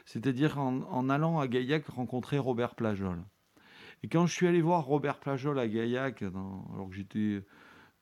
C'est-à-dire 0.06 0.60
en, 0.60 1.10
allant 1.10 1.40
à 1.40 1.48
Gaillac 1.48 1.88
rencontrer 1.88 2.38
Robert 2.38 2.76
Plajol. 2.76 3.24
Et 4.04 4.08
quand 4.08 4.26
je 4.28 4.34
suis 4.34 4.46
allé 4.46 4.62
voir 4.62 4.84
Robert 4.84 5.20
Plajol 5.20 5.58
à 5.58 5.68
Gaillac, 5.68 6.22
alors 6.22 6.90
que 6.90 6.96
j'étais 6.96 7.42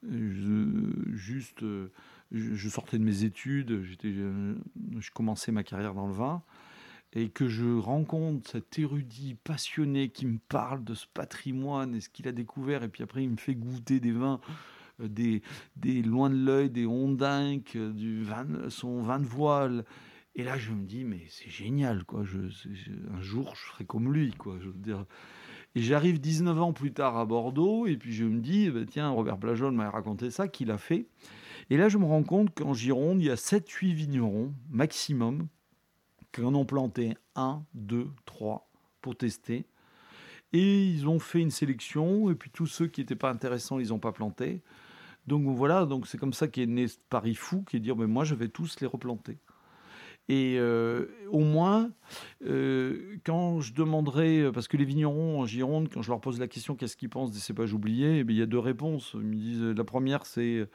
juste, 0.02 1.62
je, 1.62 1.88
je 2.32 2.70
sortais 2.70 2.98
de 2.98 3.04
mes 3.04 3.24
études, 3.24 3.84
j'étais, 3.84 4.12
euh, 4.12 4.56
je 4.98 5.12
commençais 5.12 5.52
ma 5.52 5.64
carrière 5.64 5.94
dans 5.94 6.08
le 6.08 6.14
vin, 6.14 6.42
et 7.16 7.30
que 7.30 7.48
je 7.48 7.78
rencontre 7.78 8.50
cet 8.50 8.80
érudit 8.80 9.36
passionné 9.44 10.10
qui 10.10 10.26
me 10.26 10.40
parle 10.50 10.84
de 10.84 10.94
ce 10.94 11.06
patrimoine 11.14 11.96
et 11.96 12.02
ce 12.02 12.10
qu'il 12.10 12.28
a 12.28 12.32
découvert, 12.32 12.84
et 12.84 12.90
puis 12.90 13.04
après 13.04 13.24
il 13.24 13.30
me 13.30 13.38
fait 13.38 13.56
goûter 13.56 14.00
des 14.00 14.12
vins, 14.12 14.42
euh, 15.02 15.08
des, 15.08 15.42
des 15.76 16.02
loin 16.02 16.30
de 16.30 16.36
l'œil, 16.36 16.70
des 16.70 16.86
ondinques, 16.86 17.76
euh, 17.76 17.92
du 17.92 18.24
vin, 18.24 18.48
son 18.70 19.02
vin 19.02 19.20
de 19.20 19.26
voile. 19.26 19.86
Et 20.36 20.44
là, 20.44 20.58
je 20.58 20.72
me 20.72 20.84
dis, 20.84 21.04
mais 21.04 21.22
c'est 21.30 21.50
génial, 21.50 22.06
quoi. 22.06 22.24
Je, 22.24 22.40
un 23.14 23.22
jour, 23.22 23.54
je 23.56 23.72
serai 23.72 23.86
comme 23.86 24.12
lui, 24.12 24.32
quoi. 24.32 24.58
Je. 24.60 24.94
Et 25.76 25.82
j'arrive 25.82 26.20
19 26.20 26.60
ans 26.60 26.74
plus 26.74 26.92
tard 26.92 27.18
à 27.18 27.26
Bordeaux, 27.26 27.86
et 27.86 27.98
puis 27.98 28.14
je 28.14 28.26
me 28.26 28.40
dis, 28.40 28.70
bah, 28.70 28.82
tiens, 28.88 29.10
Robert 29.10 29.38
Plajol 29.38 29.74
m'a 29.74 29.90
raconté 29.90 30.32
ça, 30.32 30.48
qu'il 30.48 30.72
a 30.72 30.80
fait. 30.80 31.08
Et 31.70 31.78
là, 31.78 31.90
je 31.90 31.98
me 31.98 32.06
rends 32.06 32.24
compte 32.24 32.54
qu'en 32.54 32.74
Gironde, 32.74 33.22
il 33.22 33.26
y 33.26 33.30
a 33.30 33.36
7-8 33.36 33.94
vignerons, 33.94 34.54
maximum, 34.70 35.48
qui 36.34 36.42
en 36.42 36.54
ont 36.56 36.66
planté 36.66 37.16
1, 37.36 37.64
2, 37.76 38.08
3 38.26 38.70
pour 39.02 39.16
tester. 39.16 39.66
Et 40.52 40.86
ils 40.86 41.08
ont 41.08 41.20
fait 41.20 41.40
une 41.40 41.52
sélection, 41.52 42.30
et 42.30 42.36
puis 42.36 42.52
tous 42.52 42.68
ceux 42.68 42.88
qui 42.88 43.02
n'étaient 43.02 43.16
pas 43.16 43.32
intéressants, 43.32 43.80
ils 43.80 43.90
n'ont 43.90 44.00
pas 44.00 44.12
planté. 44.12 44.62
Donc 45.26 45.48
voilà, 45.48 45.88
c'est 46.06 46.18
comme 46.18 46.34
ça 46.34 46.48
qu'est 46.48 46.66
né 46.66 46.88
ce 46.88 46.98
pari 47.10 47.34
fou, 47.34 47.64
qui 47.64 47.78
est 47.78 47.80
dire, 47.80 47.96
ben, 47.96 48.08
moi, 48.08 48.24
je 48.24 48.36
vais 48.36 48.50
tous 48.50 48.80
les 48.82 48.88
replanter. 48.88 49.38
Et 50.30 50.56
euh, 50.58 51.08
au 51.32 51.40
moins, 51.40 51.92
euh, 52.46 53.18
quand 53.26 53.60
je 53.62 53.74
demanderai, 53.74 54.52
parce 54.54 54.68
que 54.68 54.78
les 54.78 54.86
vignerons 54.86 55.42
en 55.42 55.46
Gironde, 55.46 55.90
quand 55.94 56.02
je 56.02 56.10
leur 56.10 56.22
pose 56.22 56.40
la 56.40 56.48
question 56.48 56.76
qu'est-ce 56.76 56.96
qu'ils 56.96 57.10
pensent 57.10 57.32
des 57.32 57.40
cépages 57.40 57.74
oubliés, 57.74 58.20
eh 58.20 58.24
bien, 58.24 58.36
il 58.36 58.40
y 58.40 58.44
a 58.44 58.48
deux 58.48 58.60
réponses. 58.60 59.12
Ils 59.16 59.22
me 59.22 59.36
disent, 59.36 59.64
la 59.64 59.84
première, 59.84 60.26
c'est 60.26 60.68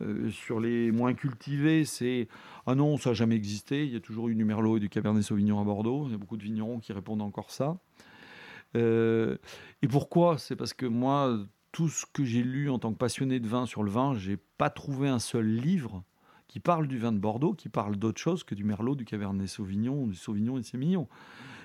euh, 0.00 0.30
sur 0.30 0.60
les 0.60 0.90
moins 0.90 1.14
cultivés, 1.14 1.84
c'est 1.84 2.28
ah 2.66 2.74
non, 2.74 2.96
ça 2.96 3.10
n'a 3.10 3.14
jamais 3.14 3.36
existé. 3.36 3.84
Il 3.84 3.92
y 3.92 3.96
a 3.96 4.00
toujours 4.00 4.28
eu 4.28 4.34
du 4.34 4.44
Merlot 4.44 4.78
et 4.78 4.80
du 4.80 4.88
Cabernet 4.88 5.22
Sauvignon 5.22 5.60
à 5.60 5.64
Bordeaux. 5.64 6.04
Il 6.06 6.12
y 6.12 6.14
a 6.14 6.18
beaucoup 6.18 6.36
de 6.36 6.42
vignerons 6.42 6.78
qui 6.78 6.92
répondent 6.92 7.22
encore 7.22 7.50
ça. 7.50 7.78
Euh, 8.76 9.36
et 9.82 9.88
pourquoi? 9.88 10.38
C'est 10.38 10.56
parce 10.56 10.72
que 10.72 10.86
moi, 10.86 11.38
tout 11.72 11.88
ce 11.88 12.06
que 12.10 12.24
j'ai 12.24 12.42
lu 12.42 12.70
en 12.70 12.78
tant 12.78 12.92
que 12.92 12.98
passionné 12.98 13.40
de 13.40 13.48
vin 13.48 13.66
sur 13.66 13.82
le 13.82 13.90
vin, 13.90 14.14
j'ai 14.14 14.38
pas 14.58 14.70
trouvé 14.70 15.08
un 15.08 15.18
seul 15.18 15.46
livre 15.46 16.02
qui 16.48 16.60
parle 16.60 16.86
du 16.86 16.98
vin 16.98 17.12
de 17.12 17.18
Bordeaux, 17.18 17.54
qui 17.54 17.68
parle 17.68 17.96
d'autre 17.96 18.20
chose 18.20 18.44
que 18.44 18.54
du 18.54 18.64
Merlot, 18.64 18.94
du 18.94 19.04
Cabernet 19.04 19.48
Sauvignon, 19.48 20.06
du 20.06 20.14
Sauvignon 20.14 20.58
et 20.58 20.62
Sémillon. 20.62 21.08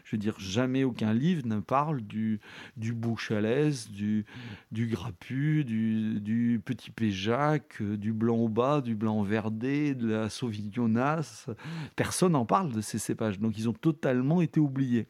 Je 0.08 0.16
veux 0.16 0.20
dire, 0.20 0.40
jamais 0.40 0.86
aucun 0.86 1.14
livre 1.14 1.46
ne 1.46 1.60
parle 1.60 2.00
du, 2.00 2.40
du 2.78 2.94
Bouchalès, 2.94 3.92
du, 3.92 4.26
du 4.72 4.88
Grappu, 4.88 5.66
du, 5.66 6.22
du 6.22 6.62
Petit 6.64 6.92
Péjac, 6.92 7.82
euh, 7.82 7.98
du 7.98 8.14
Blanc 8.14 8.38
au 8.38 8.48
bas, 8.48 8.80
du 8.80 8.96
Blanc 8.96 9.22
verdé, 9.24 9.96
de 9.96 10.08
la 10.08 10.30
Sauvignonasse. 10.30 11.50
Personne 11.98 12.32
n'en 12.32 12.46
parle 12.46 12.72
de 12.72 12.80
ces 12.80 13.00
cépages. 13.00 13.38
Donc, 13.38 13.58
ils 13.58 13.68
ont 13.68 13.74
totalement 13.74 14.42
été 14.42 14.62
oubliés. 14.62 15.08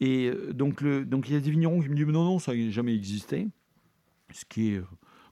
Et 0.00 0.30
euh, 0.30 0.52
donc, 0.52 0.80
le, 0.80 1.04
donc 1.04 1.28
il 1.28 1.34
y 1.34 1.36
a 1.36 1.40
des 1.40 1.52
vignerons 1.52 1.80
qui 1.80 1.88
me 1.88 1.94
disent 1.94 2.06
non, 2.06 2.24
non, 2.24 2.40
ça 2.40 2.56
n'a 2.56 2.70
jamais 2.70 2.96
existé. 2.96 3.46
Ce 4.32 4.44
qui 4.44 4.72
est 4.72 4.78
euh, 4.78 4.86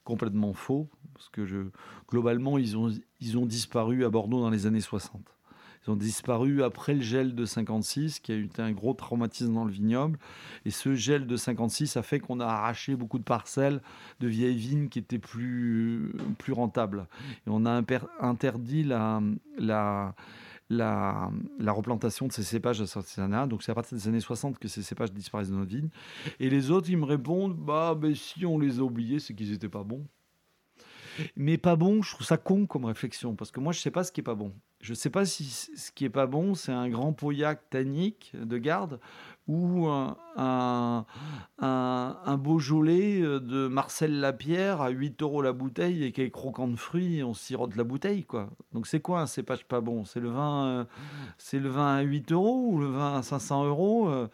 complètement 0.05 0.53
faux, 0.53 0.89
parce 1.13 1.29
que 1.29 1.45
je, 1.45 1.71
globalement, 2.09 2.57
ils 2.57 2.79
ont, 2.79 2.93
ils 3.21 3.37
ont 3.37 3.47
disparu 3.47 4.05
à 4.05 4.11
Bordeaux 4.11 4.41
dans 4.41 4.51
les 4.51 4.67
années 4.67 4.81
60. 4.81 5.36
Ils 5.87 5.91
ont 5.91 5.97
disparu 5.97 6.63
après 6.63 6.95
le 6.95 7.01
gel 7.01 7.35
de 7.35 7.45
56, 7.45 8.21
qui 8.21 8.33
a 8.33 8.37
été 8.37 8.61
un 8.63 8.73
gros 8.73 8.95
traumatisme 8.95 9.55
dans 9.55 9.65
le 9.65 9.71
vignoble. 9.71 10.19
Et 10.65 10.71
ce 10.71 10.95
gel 10.95 11.27
de 11.27 11.37
56 11.37 11.97
a 11.97 12.03
fait 12.03 12.19
qu'on 12.19 12.41
a 12.41 12.47
arraché 12.47 12.97
beaucoup 12.97 13.19
de 13.19 13.25
parcelles 13.25 13.81
de 14.21 14.27
vieilles 14.27 14.57
vignes 14.57 14.89
qui 14.89 14.99
étaient 14.99 15.19
plus, 15.19 16.13
plus 16.39 16.53
rentables. 16.53 17.07
Et 17.47 17.51
on 17.51 17.67
a 17.67 17.83
interdit 18.21 18.83
la, 18.83 19.23
la, 19.59 20.15
la, 20.71 21.31
la 21.59 21.73
replantation 21.73 22.27
de 22.27 22.33
ces 22.33 22.43
cépages 22.43 22.81
à 22.81 22.87
Sartiana. 22.87 23.47
Donc 23.47 23.63
c'est 23.63 23.73
à 23.73 23.75
partir 23.75 23.97
des 23.97 24.09
années 24.09 24.21
60 24.21 24.59
que 24.59 24.69
ces 24.69 24.83
cépages 24.83 25.13
disparaissent 25.13 25.51
de 25.51 25.57
notre 25.57 25.71
vigne. 25.71 25.91
Et 26.41 26.51
les 26.51 26.71
autres, 26.71 26.91
ils 26.91 26.99
me 26.99 27.05
répondent, 27.05 27.55
bah 27.55 27.95
ben, 27.95 28.15
si 28.15 28.45
on 28.45 28.59
les 28.59 28.81
a 28.81 28.83
oubliés, 28.83 29.21
c'est 29.21 29.35
qu'ils 29.35 29.53
n'étaient 29.53 29.69
pas 29.69 29.85
bons. 29.85 30.05
Mais 31.37 31.59
pas 31.59 31.77
bon, 31.77 32.03
je 32.03 32.13
trouve 32.13 32.27
ça 32.27 32.37
con 32.37 32.67
comme 32.67 32.85
réflexion, 32.85 33.35
parce 33.37 33.51
que 33.51 33.61
moi, 33.61 33.73
je 33.73 33.81
sais 33.81 33.91
pas 33.91 34.05
ce 34.05 34.13
qui 34.13 34.21
est 34.21 34.25
pas 34.25 34.35
bon. 34.35 34.53
Je 34.81 34.93
ne 34.93 34.95
sais 34.97 35.11
pas 35.11 35.25
si 35.25 35.45
ce 35.45 35.91
qui 35.91 36.05
est 36.05 36.11
pas 36.11 36.27
bon, 36.27 36.55
c'est 36.55 36.71
un 36.73 36.89
grand 36.89 37.13
Pauillac 37.13 37.69
tannique 37.71 38.33
de 38.41 38.59
garde 38.59 39.01
ou 39.49 39.87
un, 39.87 40.17
un, 40.37 41.07
un- 41.61 42.37
Beaujolais 42.37 43.21
euh, 43.23 43.41
de 43.41 43.69
Marcel 43.69 44.21
Lapierre 44.21 44.81
à 44.83 44.91
8 44.91 45.23
euros 45.23 45.41
la 45.41 45.53
bouteille 45.53 46.05
et 46.05 46.13
qui 46.13 46.21
est 46.21 46.31
croquant 46.31 46.69
de 46.69 46.77
fruits 46.77 47.19
et 47.19 47.25
on 47.25 47.33
sirote 47.35 47.75
la 47.77 47.85
bouteille. 47.85 48.25
quoi. 48.25 48.51
Donc 48.73 48.87
c'est 48.87 49.01
quoi 49.01 49.21
un 49.21 49.27
cépage 49.27 49.65
pas 49.65 49.81
bon? 49.81 50.05
C'est 50.05 50.21
le 50.21 50.29
vin 50.31 50.67
euh, 50.67 50.85
le 51.55 51.69
vin 51.69 51.97
à 51.97 52.01
8 52.03 52.33
euros 52.33 52.69
ou 52.73 52.79
le 52.79 52.87
vin 52.89 53.17
à 53.17 53.23
500 53.23 53.65
euros? 53.67 54.09
Euh, 54.09 54.29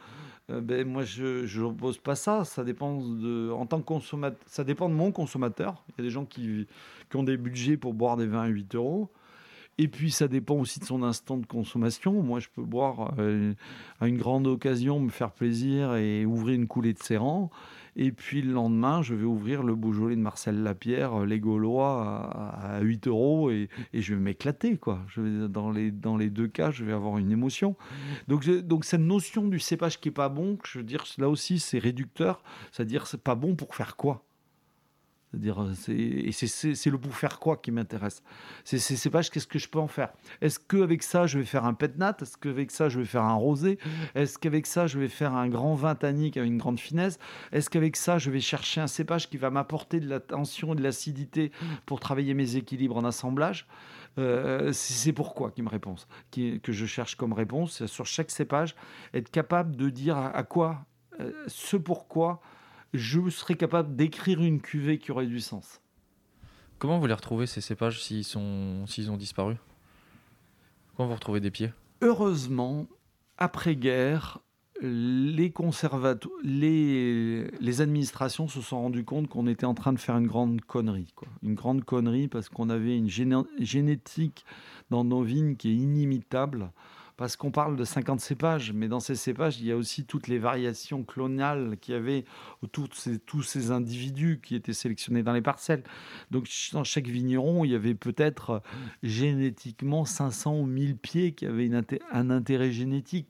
ben, 0.60 0.86
moi, 0.86 1.04
je 1.04 1.58
n'oppose 1.60 1.98
pas 1.98 2.16
ça. 2.16 2.44
Ça 2.44 2.64
dépend 2.64 2.98
de, 3.00 3.50
en 3.52 3.64
tant 3.64 3.78
que 3.78 3.84
consommateur, 3.86 4.38
ça 4.46 4.64
dépend 4.64 4.88
de 4.88 4.94
mon 4.94 5.12
consommateur. 5.12 5.84
Il 5.88 5.94
y 5.98 6.00
a 6.00 6.04
des 6.04 6.10
gens 6.10 6.24
qui, 6.24 6.66
qui 7.10 7.16
ont 7.16 7.22
des 7.22 7.36
budgets 7.36 7.76
pour 7.76 7.94
boire 7.94 8.16
des 8.16 8.26
vins 8.26 8.42
à 8.42 8.48
8 8.48 8.74
euros. 8.74 9.08
Et 9.82 9.88
puis, 9.88 10.12
ça 10.12 10.28
dépend 10.28 10.54
aussi 10.54 10.78
de 10.78 10.84
son 10.84 11.02
instant 11.02 11.36
de 11.38 11.44
consommation. 11.44 12.22
Moi, 12.22 12.38
je 12.38 12.46
peux 12.54 12.62
boire 12.62 13.14
euh, 13.18 13.52
à 13.98 14.06
une 14.06 14.16
grande 14.16 14.46
occasion, 14.46 15.00
me 15.00 15.10
faire 15.10 15.32
plaisir 15.32 15.96
et 15.96 16.24
ouvrir 16.24 16.54
une 16.54 16.68
coulée 16.68 16.92
de 16.92 17.00
Séran. 17.00 17.50
Et 17.96 18.12
puis, 18.12 18.42
le 18.42 18.52
lendemain, 18.52 19.02
je 19.02 19.16
vais 19.16 19.24
ouvrir 19.24 19.64
le 19.64 19.74
Beaujolais 19.74 20.14
de 20.14 20.20
Marcel 20.20 20.62
Lapierre, 20.62 21.22
euh, 21.22 21.26
les 21.26 21.40
Gaulois, 21.40 22.30
à, 22.32 22.76
à 22.76 22.80
8 22.80 23.08
euros 23.08 23.50
et, 23.50 23.68
je 23.92 24.14
vais 24.14 24.20
m'éclater. 24.20 24.76
quoi. 24.76 25.00
Je 25.08 25.20
vais, 25.20 25.48
dans, 25.48 25.72
les, 25.72 25.90
dans 25.90 26.16
les 26.16 26.30
deux 26.30 26.46
cas, 26.46 26.70
je 26.70 26.84
vais 26.84 26.92
avoir 26.92 27.18
une 27.18 27.32
émotion. 27.32 27.74
Donc, 28.28 28.48
donc 28.48 28.84
cette 28.84 29.00
notion 29.00 29.48
du 29.48 29.58
cépage 29.58 29.98
qui 29.98 30.10
est 30.10 30.12
pas 30.12 30.28
bon, 30.28 30.58
je 30.64 30.78
veux 30.78 30.84
dire, 30.84 31.02
là 31.18 31.28
aussi, 31.28 31.58
c'est 31.58 31.80
réducteur. 31.80 32.44
C'est-à-dire, 32.70 33.08
c'est 33.08 33.20
pas 33.20 33.34
bon 33.34 33.56
pour 33.56 33.74
faire 33.74 33.96
quoi? 33.96 34.22
C'est-à-dire, 35.32 35.62
euh, 35.62 35.72
et 35.88 36.30
c'est, 36.32 36.90
le 36.90 36.98
pour 36.98 37.14
faire 37.14 37.38
quoi 37.38 37.56
qui 37.56 37.70
m'intéresse. 37.70 38.22
C'est 38.64 38.78
ces 38.78 39.10
qu'est-ce 39.10 39.46
que 39.46 39.58
je 39.58 39.68
peux 39.68 39.78
en 39.78 39.88
faire? 39.88 40.12
Est-ce 40.42 40.58
qu'avec 40.58 41.02
ça, 41.02 41.26
je 41.26 41.38
vais 41.38 41.46
faire 41.46 41.64
un 41.64 41.72
pétnat 41.72 42.14
Est-ce 42.20 42.36
qu'avec 42.36 42.70
ça, 42.70 42.90
je 42.90 42.98
vais 42.98 43.06
faire 43.06 43.22
un 43.22 43.32
rosé? 43.32 43.78
Est-ce 44.14 44.38
qu'avec 44.38 44.66
ça, 44.66 44.86
je 44.86 44.98
vais 44.98 45.08
faire 45.08 45.34
un 45.34 45.48
grand 45.48 45.74
vin 45.74 45.94
tannique 45.94 46.36
avec 46.36 46.50
une 46.50 46.58
grande 46.58 46.78
finesse? 46.78 47.18
Est-ce 47.50 47.70
qu'avec 47.70 47.96
ça, 47.96 48.18
je 48.18 48.30
vais 48.30 48.40
chercher 48.40 48.82
un 48.82 48.86
cépage 48.86 49.30
qui 49.30 49.38
va 49.38 49.48
m'apporter 49.48 50.00
de 50.00 50.08
la 50.08 50.20
tension 50.20 50.74
et 50.74 50.76
de 50.76 50.82
l'acidité 50.82 51.50
pour 51.86 51.98
travailler 51.98 52.34
mes 52.34 52.56
équilibres 52.56 52.98
en 52.98 53.04
assemblage? 53.04 53.66
Euh, 54.18 54.70
c'est 54.74 55.14
pourquoi 55.14 55.50
qui 55.50 55.62
me 55.62 55.70
répond, 55.70 55.94
que 56.30 56.72
je 56.72 56.84
cherche 56.84 57.14
comme 57.14 57.32
réponse 57.32 57.86
sur 57.86 58.04
chaque 58.04 58.30
cépage, 58.30 58.74
être 59.14 59.30
capable 59.30 59.76
de 59.76 59.88
dire 59.88 60.18
à, 60.18 60.28
à 60.36 60.42
quoi, 60.42 60.84
euh, 61.20 61.32
ce 61.46 61.78
pourquoi 61.78 62.42
je 62.92 63.28
serais 63.30 63.54
capable 63.54 63.96
d'écrire 63.96 64.42
une 64.42 64.60
cuvée 64.60 64.98
qui 64.98 65.12
aurait 65.12 65.26
du 65.26 65.40
sens. 65.40 65.80
Comment 66.78 66.98
vous 66.98 67.06
les 67.06 67.14
retrouvez 67.14 67.46
ces 67.46 67.60
cépages 67.60 68.02
s'ils 68.02 68.24
sont 68.24 68.86
s'ils 68.86 69.10
ont 69.10 69.16
disparu? 69.16 69.56
Comment 70.96 71.08
vous 71.08 71.14
retrouvez 71.14 71.40
des 71.40 71.50
pieds? 71.50 71.72
Heureusement, 72.00 72.86
après-guerre, 73.38 74.40
les 74.80 75.52
les, 76.42 77.44
les 77.60 77.80
administrations 77.80 78.48
se 78.48 78.60
sont 78.60 78.80
rendues 78.80 79.04
compte 79.04 79.28
qu'on 79.28 79.46
était 79.46 79.64
en 79.64 79.74
train 79.74 79.92
de 79.92 79.98
faire 79.98 80.16
une 80.16 80.26
grande 80.26 80.60
connerie. 80.60 81.12
Quoi. 81.14 81.28
Une 81.42 81.54
grande 81.54 81.84
connerie 81.84 82.26
parce 82.26 82.48
qu'on 82.48 82.68
avait 82.68 82.96
une 82.98 83.08
géné- 83.08 83.46
génétique 83.60 84.44
dans 84.90 85.04
nos 85.04 85.22
vignes 85.22 85.54
qui 85.54 85.70
est 85.70 85.76
inimitable. 85.76 86.72
Parce 87.22 87.36
qu'on 87.36 87.52
parle 87.52 87.76
de 87.76 87.84
50 87.84 88.18
cépages, 88.18 88.72
mais 88.72 88.88
dans 88.88 88.98
ces 88.98 89.14
cépages, 89.14 89.60
il 89.60 89.66
y 89.66 89.70
a 89.70 89.76
aussi 89.76 90.04
toutes 90.04 90.26
les 90.26 90.40
variations 90.40 91.04
clonales 91.04 91.76
qu'il 91.80 91.94
y 91.94 91.96
avait 91.96 92.24
autour 92.62 92.88
de 92.88 93.16
tous 93.16 93.42
ces 93.44 93.70
individus 93.70 94.40
qui 94.42 94.56
étaient 94.56 94.72
sélectionnés 94.72 95.22
dans 95.22 95.32
les 95.32 95.40
parcelles. 95.40 95.84
Donc, 96.32 96.48
dans 96.72 96.82
chaque 96.82 97.06
vigneron, 97.06 97.64
il 97.64 97.70
y 97.70 97.76
avait 97.76 97.94
peut-être 97.94 98.60
génétiquement 99.04 100.04
500 100.04 100.58
ou 100.58 100.66
1000 100.66 100.96
pieds 100.96 101.32
qui 101.32 101.46
avaient 101.46 101.70
un 102.10 102.30
intérêt 102.30 102.72
génétique. 102.72 103.28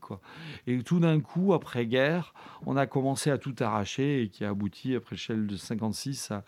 Et 0.67 0.83
tout 0.83 0.99
d'un 0.99 1.21
coup, 1.21 1.53
après-guerre, 1.53 2.33
on 2.65 2.79
a 2.79 2.87
commencé 2.87 3.31
à 3.31 3.37
tout 3.37 3.55
arracher 3.61 4.23
et 4.23 4.29
qui 4.31 4.47
a 4.47 4.49
abouti, 4.49 4.95
après 4.95 5.17
l'échelle 5.17 5.47
de 5.47 5.57
56, 5.57 6.31
à, 6.31 6.45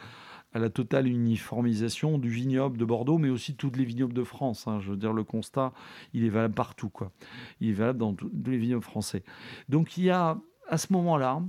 à 0.54 0.58
la 0.58 0.70
totale 0.70 1.08
uniformisation 1.08 2.16
du 2.18 2.28
vignoble 2.28 2.78
de 2.78 2.84
Bordeaux, 2.84 3.18
mais 3.18 3.28
aussi 3.28 3.56
toutes 3.56 3.76
les 3.76 3.84
vignobles 3.84 4.14
de 4.14 4.24
France. 4.24 4.66
hein. 4.66 4.78
Je 4.80 4.92
veux 4.92 4.96
dire, 4.96 5.12
le 5.12 5.24
constat, 5.24 5.72
il 6.12 6.24
est 6.24 6.30
valable 6.30 6.54
partout. 6.54 6.88
Quoi. 6.88 7.10
Il 7.60 7.70
est 7.70 7.74
valable 7.74 7.98
dans 7.98 8.14
tous 8.14 8.30
les 8.46 8.56
vignobles 8.56 8.84
français. 8.84 9.24
Donc, 9.68 9.98
il 9.98 10.04
y 10.04 10.10
a, 10.10 10.38
à 10.68 10.78
ce 10.78 10.92
moment-là, 10.92 11.42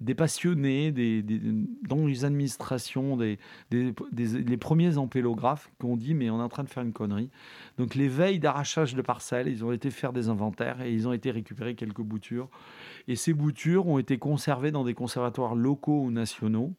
des 0.00 0.14
passionnés 0.14 0.92
des, 0.92 1.22
des- 1.22 1.40
dans 1.82 2.06
les 2.06 2.24
administrations, 2.24 3.16
des- 3.16 3.38
les 3.72 4.56
premiers 4.56 4.96
empélographes 4.96 5.70
qui 5.80 5.86
ont 5.86 5.96
dit 5.96 6.14
mais 6.14 6.30
on 6.30 6.38
est 6.38 6.42
en 6.42 6.48
train 6.48 6.62
de 6.62 6.68
faire 6.68 6.84
une 6.84 6.92
connerie. 6.92 7.30
Donc 7.78 7.96
les 7.96 8.06
veilles 8.06 8.38
d'arrachage 8.38 8.94
de 8.94 9.02
parcelles, 9.02 9.48
ils 9.48 9.64
ont 9.64 9.72
été 9.72 9.90
faire 9.90 10.12
des 10.12 10.28
inventaires 10.28 10.82
et 10.82 10.92
ils 10.92 11.08
ont 11.08 11.12
été 11.12 11.32
récupérer 11.32 11.74
quelques 11.74 12.00
boutures. 12.00 12.48
Et 13.08 13.16
ces 13.16 13.32
boutures 13.32 13.88
ont 13.88 13.98
été 13.98 14.18
conservées 14.18 14.70
dans 14.70 14.84
des 14.84 14.94
conservatoires 14.94 15.56
locaux 15.56 16.04
ou 16.04 16.10
nationaux. 16.12 16.74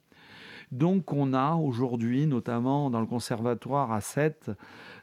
Donc 0.72 1.14
on 1.14 1.34
a 1.34 1.56
aujourd'hui, 1.56 2.28
notamment 2.28 2.90
dans 2.90 3.00
le 3.00 3.08
conservatoire 3.08 3.92
à 3.92 4.02
7, 4.02 4.52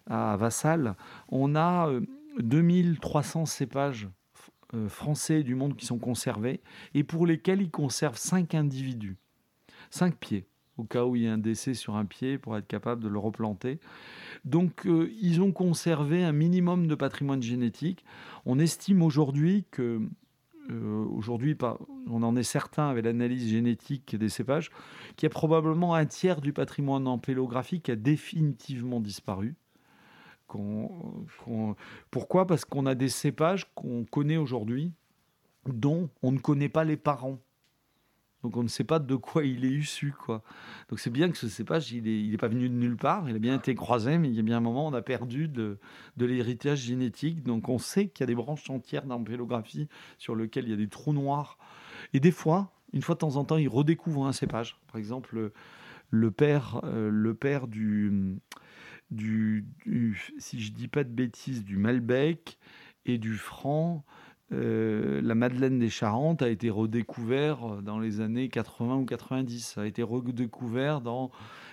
à 0.09 0.37
Vassal, 0.37 0.95
on 1.29 1.55
a 1.57 1.89
euh, 1.89 2.01
2300 2.39 3.47
cépages 3.47 4.09
euh, 4.75 4.89
français 4.89 5.43
du 5.43 5.55
monde 5.55 5.77
qui 5.77 5.87
sont 5.87 5.99
conservés 5.99 6.61
et 6.95 7.05
pour 7.05 7.27
lesquels 7.27 7.63
ils 7.63 7.71
conservent 7.71 8.19
5 8.19 8.55
individus, 8.55 9.17
5 9.91 10.17
pieds, 10.17 10.47
au 10.77 10.85
cas 10.85 11.05
où 11.05 11.17
il 11.17 11.23
y 11.23 11.29
a 11.29 11.33
un 11.33 11.39
décès 11.39 11.75
sur 11.75 11.97
un 11.97 12.05
pied 12.05 12.39
pour 12.39 12.57
être 12.57 12.67
capable 12.67 13.03
de 13.03 13.09
le 13.09 13.19
replanter. 13.19 13.81
Donc 14.45 14.87
euh, 14.87 15.11
ils 15.21 15.41
ont 15.41 15.53
conservé 15.53 16.25
un 16.25 16.33
minimum 16.33 16.87
de 16.87 16.95
patrimoine 16.95 17.43
génétique. 17.43 18.05
On 18.45 18.59
estime 18.59 19.03
aujourd'hui 19.03 19.65
que 19.71 20.01
euh, 20.71 21.05
aujourd'hui, 21.11 21.57
on 22.11 22.23
en 22.23 22.37
est 22.37 22.43
certain 22.43 22.89
avec 22.89 23.05
l'analyse 23.05 23.49
génétique 23.49 24.17
des 24.17 24.29
cépages, 24.29 24.71
qu'il 25.17 25.27
y 25.27 25.31
a 25.31 25.31
probablement 25.31 25.95
un 25.95 26.07
tiers 26.07 26.41
du 26.41 26.53
patrimoine 26.53 27.07
empélographique 27.07 27.85
qui 27.85 27.91
a 27.91 27.97
définitivement 27.97 29.01
disparu. 29.01 29.55
Pourquoi? 32.11 32.47
Parce 32.47 32.65
qu'on 32.65 32.87
a 32.87 32.95
des 32.95 33.09
cépages 33.09 33.67
qu'on 33.75 34.05
connaît 34.05 34.37
aujourd'hui, 34.37 34.93
dont 35.67 36.09
on 36.23 36.33
ne 36.33 36.39
connaît 36.39 36.69
pas 36.69 36.85
les 36.85 36.97
parents. 36.97 37.39
Donc 38.47 38.57
on 38.57 38.63
ne 38.63 38.69
sait 38.69 38.85
pas 38.85 39.01
de 39.01 39.17
quoi 39.17 39.45
il 39.45 39.65
est 39.65 39.73
issu. 39.73 40.13
Quoi. 40.17 40.41
Donc 40.89 41.01
c'est 41.01 41.11
bien 41.11 41.29
que 41.33 41.37
ce 41.37 41.49
cépage, 41.49 41.91
il 41.91 42.05
n'est 42.05 42.17
il 42.17 42.33
est 42.33 42.37
pas 42.37 42.47
venu 42.47 42.69
de 42.69 42.75
nulle 42.75 42.97
part, 42.97 43.29
il 43.29 43.35
a 43.35 43.41
bien 43.41 43.57
été 43.57 43.75
croisé, 43.75 44.19
mais 44.19 44.29
il 44.29 44.37
y 44.37 44.39
a 44.39 44.43
bien 44.43 44.59
un 44.59 44.61
moment, 44.61 44.87
on 44.87 44.93
a 44.93 45.03
perdu 45.03 45.49
de, 45.49 45.81
l'héritage 46.17 46.79
génétique. 46.79 47.43
Donc 47.43 47.69
on 47.69 47.79
sait 47.79 48.07
qu'il 48.07 48.21
y 48.21 48.23
a 48.23 48.29
des 48.29 48.37
branches 48.37 48.71
entières 48.71 49.05
d'ampélographie 49.05 49.89
sur 50.17 50.37
lesquelles 50.37 50.67
il 50.67 50.71
y 50.71 50.75
a 50.75 50.77
des 50.77 50.87
trous 50.87 51.13
noirs. 51.13 51.59
Et 52.13 52.21
des 52.21 52.31
fois, 52.31 52.71
une 52.93 53.03
fois 53.03 53.17
de 53.17 53.19
temps 53.19 53.35
en 53.35 53.45
temps, 53.45 53.57
ils 53.57 53.69
redécouvrent 53.69 54.27
un 54.27 54.33
cépage. 54.33 54.79
Par 54.87 54.99
exemple, 55.01 55.51
le, 56.11 56.31
père, 56.31 56.81
euh, 56.85 57.11
le 57.11 57.35
père 57.35 57.67
du, 57.67 58.39
du, 59.11 59.67
du- 59.85 60.23
si 60.39 60.61
je 60.61 60.71
dis 60.71 60.87
pas 60.87 61.03
de 61.03 61.11
bêtises, 61.11 61.65
du 61.65 61.79
Malbec 61.79 62.59
et 63.07 63.19
du 63.19 63.35
Franc, 63.35 64.05
euh, 64.53 65.21
la 65.23 65.35
Madeleine 65.35 65.79
des 65.79 65.91
Charentes 65.91 66.43
a 66.43 66.49
été 66.49 66.71
redécouvert 66.71 67.83
dans 67.83 67.99
les 67.99 68.21
années 68.21 68.49
80 68.49 68.97
ou 68.97 69.05
90. 69.05 69.61
Ça 69.75 69.83
a 69.83 69.87
été 69.87 70.03
redécouvert 70.03 71.01
dans 71.01 71.31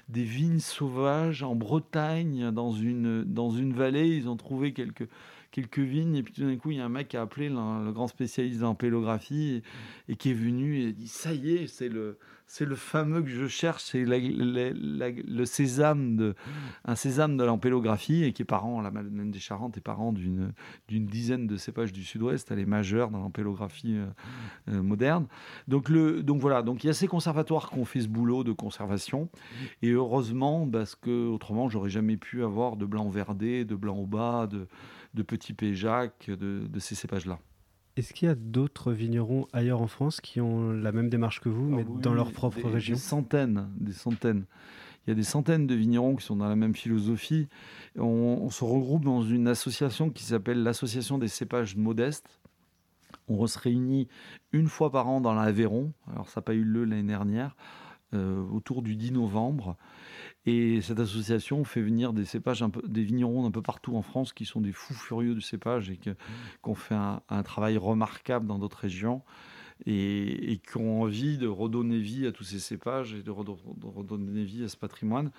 des 0.09 0.24
vignes 0.24 0.59
sauvages 0.59 1.43
en 1.43 1.55
Bretagne, 1.55 2.51
dans 2.51 2.71
une, 2.71 3.24
dans 3.24 3.51
une 3.51 3.74
vallée. 3.74 4.09
Ils 4.17 4.28
ont 4.28 4.38
trouvé 4.38 4.74
quelques, 4.74 5.07
quelques 5.53 5.79
vignes 5.79 6.15
et 6.15 6.23
puis 6.23 6.33
tout 6.33 6.41
d'un 6.41 6.57
coup, 6.57 6.71
il 6.71 6.77
y 6.77 6.81
a 6.81 6.85
un 6.85 6.89
mec 6.89 7.09
qui 7.09 7.15
a 7.15 7.21
appelé 7.21 7.47
le, 7.47 7.91
grand 7.91 8.07
spécialiste 8.07 8.63
en 8.63 8.73
pélographie 8.73 9.61
et, 10.09 10.15
qui 10.15 10.31
est 10.31 10.33
venu 10.33 10.79
et 10.79 10.91
dit 10.91 11.07
Ça 11.07 11.31
y 11.31 11.55
est, 11.55 11.67
c'est 11.67 11.89
le, 11.89 12.17
c'est 12.47 12.65
le 12.65 12.75
fameux 12.75 13.21
que 13.21 13.29
je 13.29 13.47
cherche, 13.47 13.83
c'est 13.83 14.03
le 14.03 15.45
sésame 15.45 16.17
de, 16.17 16.33
un 16.85 16.95
sésame 16.95 17.37
de 17.37 17.43
l'ampélographie 17.43 18.23
et 18.23 18.33
qui 18.33 18.41
est 18.41 18.45
parent, 18.45 18.81
la 18.81 18.89
Madeleine 18.89 19.29
des 19.29 19.39
Charentes 19.39 19.77
est 19.77 19.81
parent 19.81 20.11
d'une 20.11 20.53
d'une 20.87 21.05
dizaine 21.05 21.45
de 21.45 21.55
cépages 21.55 21.93
du 21.93 22.03
sud-ouest, 22.03 22.49
elle 22.49 22.59
est 22.59 22.65
majeure 22.65 23.11
dans 23.11 23.19
l'ampélographie 23.19 23.95
euh, 23.95 24.07
euh, 24.69 24.81
moderne. 24.81 25.27
Donc, 25.67 25.87
le, 25.87 26.23
donc 26.23 26.41
voilà, 26.41 26.63
donc 26.63 26.83
il 26.83 26.87
y 26.87 26.89
a 26.89 26.93
ces 26.93 27.07
conservatoires 27.07 27.69
qui 27.69 27.77
ont 27.77 27.85
fait 27.85 28.01
ce 28.01 28.07
boulot 28.07 28.43
de 28.43 28.53
conservation. 28.53 29.29
Et 29.83 29.91
heureusement 29.91 30.67
parce 30.67 30.95
que 30.95 31.27
autrement 31.27 31.69
j'aurais 31.69 31.91
jamais 31.91 32.17
pu 32.17 32.43
avoir 32.43 32.75
de 32.75 32.87
blanc 32.87 33.07
verdé, 33.09 33.65
de 33.65 33.75
blanc 33.75 33.97
au 33.97 34.07
bas, 34.07 34.47
de, 34.47 34.67
de 35.14 35.24
petit 35.24 35.53
péjac, 35.53 36.28
de, 36.30 36.66
de 36.68 36.80
ces 36.80 36.95
cépages-là. 36.95 37.39
Est-ce 37.95 38.14
qu'il 38.14 38.28
y 38.28 38.32
a 38.32 38.36
d'autres 38.36 38.91
vignerons 38.91 39.47
ailleurs 39.53 39.82
en 39.82 39.88
France 39.88 40.20
qui 40.20 40.41
ont 40.41 40.72
la 40.72 40.91
même 40.91 41.09
démarche 41.09 41.39
que 41.41 41.49
vous, 41.49 41.70
mais 41.70 41.84
Ah 41.88 41.91
oui, 41.91 42.01
dans 42.01 42.14
leur 42.14 42.32
propre 42.32 42.57
des- 42.68 42.74
région? 42.74 42.95
Des 42.95 42.99
centaines, 42.99 43.70
des 43.78 43.93
centaines. 43.93 44.45
Il 45.05 45.09
y 45.09 45.14
a 45.14 45.16
des 45.16 45.24
centaines 45.24 45.68
de 45.68 45.76
vignerons 45.76 46.16
qui 46.16 46.26
sont 46.26 46.38
dans 46.38 46.47
la 46.47 46.55
même 46.55 46.74
philosophie. 46.76 47.47
On, 47.97 48.03
on 48.41 48.49
se 48.49 48.64
regroupe 48.64 49.03
dans 49.05 49.22
une 49.22 49.47
association 49.47 50.09
qui 50.09 50.24
s'appelle 50.24 50.64
l'Association 50.64 51.18
des 51.18 51.28
cépages 51.28 51.76
modestes. 51.76 52.39
On 53.28 53.45
se 53.45 53.59
réunit 53.59 54.07
une 54.53 54.68
fois 54.68 54.91
par 54.91 55.07
an 55.07 55.22
dans 55.22 55.34
l'Aveyron. 55.34 55.91
Alors 56.11 56.30
ça 56.30 56.39
n'a 56.39 56.43
pas 56.45 56.53
eu 56.55 56.64
lieu 56.64 56.86
l'année 56.86 57.03
dernière, 57.03 57.55
euh, 58.14 58.41
autour 58.51 58.82
du 58.82 58.95
10 58.95 59.11
novembre. 59.11 59.78
Et 60.45 60.81
cette 60.81 60.99
association 60.99 61.63
fait 61.63 61.81
venir 61.81 62.11
des 62.11 62.25
cépages, 62.25 62.61
un 62.63 62.69
peu, 62.69 62.81
des 62.85 63.03
vignerons 63.03 63.45
un 63.45 63.51
peu 63.51 63.61
partout 63.61 63.95
en 63.95 64.01
France 64.01 64.33
qui 64.33 64.45
sont 64.45 64.59
des 64.59 64.73
fous 64.73 64.93
furieux 64.93 65.35
du 65.35 65.41
cépage 65.41 65.89
et 65.89 65.97
qui 65.97 66.09
ont 66.63 66.75
fait 66.75 66.95
un, 66.95 67.43
travail 67.43 67.77
remarquable 67.77 68.45
dans 68.45 68.59
d'autres 68.59 68.79
régions 68.79 69.21
et, 69.85 70.59
qui 70.67 70.77
ont 70.77 71.01
envie 71.01 71.37
de 71.37 71.47
redonner 71.47 71.99
vie 71.99 72.27
à 72.27 72.31
tous 72.31 72.43
ces 72.43 72.59
cépages 72.59 73.13
et 73.13 73.23
de 73.23 73.31
redonner 73.31 74.43
vie 74.43 74.63
à 74.63 74.67
ce 74.67 74.75
patrimoine. 74.75 75.31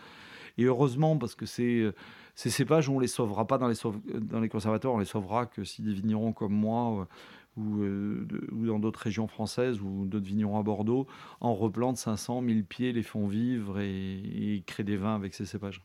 Et 0.57 0.65
heureusement, 0.65 1.19
parce 1.19 1.35
que 1.35 1.47
ces, 1.47 1.93
cépages, 2.35 2.89
on 2.89 2.97
ne 2.97 3.01
les 3.03 3.07
sauvera 3.07 3.47
pas 3.47 3.59
dans 3.59 3.69
les, 3.69 3.77
dans 4.21 4.41
les 4.41 4.49
conservateurs, 4.49 4.95
on 4.95 4.99
les 4.99 5.05
sauvera 5.05 5.47
que 5.47 5.65
si 5.65 5.83
des 5.83 5.93
vignerons 5.93 6.33
comme 6.33 6.55
moi 6.55 7.09
ou, 7.57 7.83
euh, 7.83 8.25
de, 8.27 8.49
ou 8.53 8.67
dans 8.67 8.79
d'autres 8.79 9.01
régions 9.01 9.27
françaises 9.27 9.81
ou 9.81 10.07
d'autres 10.07 10.27
vignerons 10.27 10.59
à 10.59 10.63
Bordeaux 10.63 11.07
en 11.41 11.55
replantent 11.55 11.97
500, 11.97 12.41
1000 12.43 12.65
pieds, 12.65 12.93
les 12.93 13.03
font 13.03 13.27
vivre 13.27 13.81
et, 13.81 14.55
et 14.57 14.63
créent 14.67 14.85
des 14.85 14.97
vins 14.97 15.15
avec 15.15 15.35
ces 15.35 15.45
cépages. 15.45 15.83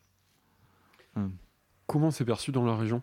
Hum. 1.15 1.31
Comment 1.87 2.11
c'est 2.11 2.25
perçu 2.25 2.51
dans 2.51 2.65
la 2.65 2.75
région? 2.75 3.01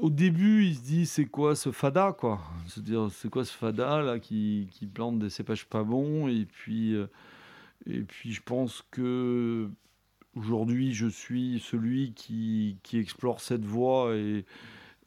Au 0.00 0.10
début, 0.10 0.64
il 0.64 0.76
se 0.76 0.82
dit 0.82 1.06
c'est 1.06 1.26
quoi 1.26 1.54
ce 1.54 1.72
fada 1.72 2.12
quoi? 2.12 2.40
C'est-à-dire 2.66 3.10
c'est 3.10 3.28
quoi 3.28 3.44
ce 3.44 3.52
fada 3.52 4.00
là 4.02 4.18
qui, 4.18 4.68
qui, 4.72 4.86
plante 4.86 5.18
des 5.18 5.30
cépages 5.30 5.66
pas 5.66 5.84
bons? 5.84 6.28
Et 6.28 6.46
puis 6.46 6.94
euh, 6.94 7.06
et 7.86 8.00
puis 8.00 8.32
je 8.32 8.42
pense 8.42 8.82
que 8.90 9.68
aujourd'hui 10.34 10.92
je 10.92 11.06
suis 11.06 11.60
celui 11.60 12.12
qui, 12.12 12.78
qui 12.82 12.98
explore 12.98 13.40
cette 13.40 13.64
voie 13.64 14.16
et 14.16 14.44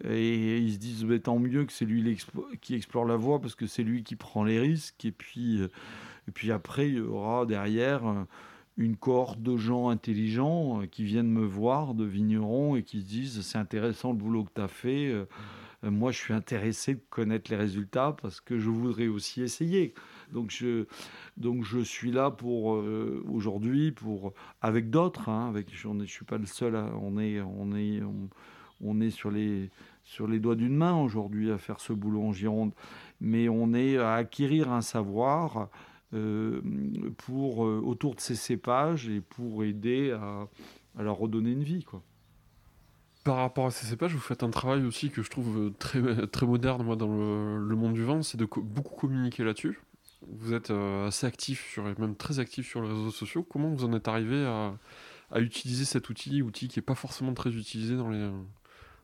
et 0.03 0.57
ils 0.57 0.73
se 0.73 0.77
disent 0.79 1.05
tant 1.23 1.39
mieux 1.39 1.65
que 1.65 1.71
c'est 1.71 1.85
lui 1.85 2.17
qui 2.61 2.75
explore 2.75 3.05
la 3.05 3.15
voie 3.15 3.39
parce 3.39 3.55
que 3.55 3.67
c'est 3.67 3.83
lui 3.83 4.03
qui 4.03 4.15
prend 4.15 4.43
les 4.43 4.59
risques. 4.59 5.05
Et 5.05 5.11
puis, 5.11 5.61
euh, 5.61 5.67
et 6.27 6.31
puis 6.31 6.51
après, 6.51 6.89
il 6.89 6.95
y 6.95 6.99
aura 6.99 7.45
derrière 7.45 8.05
euh, 8.05 8.23
une 8.77 8.97
cohorte 8.97 9.41
de 9.41 9.55
gens 9.55 9.89
intelligents 9.89 10.81
euh, 10.81 10.87
qui 10.87 11.03
viennent 11.03 11.31
me 11.31 11.45
voir, 11.45 11.93
de 11.93 12.05
vignerons, 12.05 12.75
et 12.75 12.83
qui 12.83 13.01
se 13.01 13.05
disent 13.05 13.41
c'est 13.41 13.57
intéressant 13.57 14.11
le 14.11 14.17
boulot 14.17 14.43
que 14.43 14.51
tu 14.55 14.61
as 14.61 14.67
fait. 14.67 15.27
Moi, 15.83 16.13
je 16.13 16.17
suis 16.17 16.33
intéressé 16.33 16.95
de 16.95 17.03
connaître 17.09 17.51
les 17.51 17.57
résultats 17.57 18.15
parce 18.21 18.39
que 18.39 18.57
je 18.57 18.69
voudrais 18.69 19.07
aussi 19.07 19.41
essayer. 19.41 19.93
Donc 20.31 20.49
je, 20.49 20.85
donc 21.35 21.65
je 21.65 21.79
suis 21.79 22.09
là 22.09 22.31
pour 22.31 22.81
aujourd'hui, 23.29 23.91
pour 23.91 24.33
avec 24.61 24.89
d'autres. 24.89 25.27
Hein, 25.27 25.49
avec, 25.49 25.75
je 25.75 25.89
ne 25.89 26.05
suis 26.05 26.23
pas 26.23 26.37
le 26.37 26.45
seul. 26.45 26.77
À, 26.77 26.89
on 27.01 27.19
est, 27.19 27.41
on 27.41 27.75
est, 27.75 28.01
on 28.83 29.01
est 29.01 29.09
sur 29.09 29.31
les 29.31 29.69
sur 30.03 30.27
les 30.27 30.39
doigts 30.39 30.55
d'une 30.55 30.75
main 30.75 30.95
aujourd'hui 30.95 31.51
à 31.51 31.57
faire 31.57 31.79
ce 31.79 31.93
boulot 31.93 32.23
en 32.23 32.33
Gironde, 32.33 32.73
mais 33.21 33.47
on 33.49 33.73
est 33.73 33.97
à 33.97 34.15
acquérir 34.15 34.71
un 34.71 34.81
savoir 34.81 35.69
euh, 36.13 36.61
pour, 37.17 37.65
euh, 37.65 37.81
autour 37.83 38.15
de 38.15 38.19
ces 38.19 38.35
cépages 38.35 39.09
et 39.09 39.21
pour 39.21 39.63
aider 39.63 40.11
à, 40.11 40.47
leur 41.01 41.17
redonner 41.17 41.51
une 41.51 41.63
vie. 41.63 41.83
Quoi. 41.83 42.03
Par 43.23 43.37
rapport 43.37 43.65
à 43.65 43.71
ces 43.71 43.87
cépages, 43.87 44.13
vous 44.13 44.19
faites 44.19 44.43
un 44.43 44.49
travail 44.51 44.83
aussi 44.83 45.09
que 45.09 45.23
je 45.23 45.29
trouve 45.29 45.71
très, 45.79 46.27
très 46.27 46.45
moderne 46.45 46.83
moi, 46.83 46.95
dans 46.95 47.07
le, 47.07 47.75
monde 47.75 47.93
du 47.93 48.03
vin, 48.03 48.21
c'est 48.21 48.37
de 48.37 48.45
co 48.45 48.61
beaucoup 48.61 48.95
communiquer 48.95 49.43
là-dessus. 49.43 49.79
Vous 50.27 50.53
êtes 50.53 50.69
euh, 50.69 51.07
assez 51.07 51.25
actif, 51.25 51.67
sur, 51.71 51.83
même 51.99 52.15
très 52.15 52.39
actif 52.39 52.67
sur 52.67 52.81
les 52.81 52.89
réseaux 52.89 53.11
sociaux. 53.11 53.43
Comment 53.43 53.69
vous 53.69 53.83
en 53.85 53.93
êtes 53.93 54.07
arrivé 54.07 54.45
à, 54.45 54.77
à 55.31 55.39
utiliser 55.39 55.85
cet 55.85 56.09
outil, 56.09 56.41
outil 56.41 56.67
qui 56.67 56.77
n'est 56.77 56.83
pas 56.83 56.95
forcément 56.95 57.33
très 57.33 57.55
utilisé 57.55 57.95
dans 57.95 58.09
les 58.09 58.29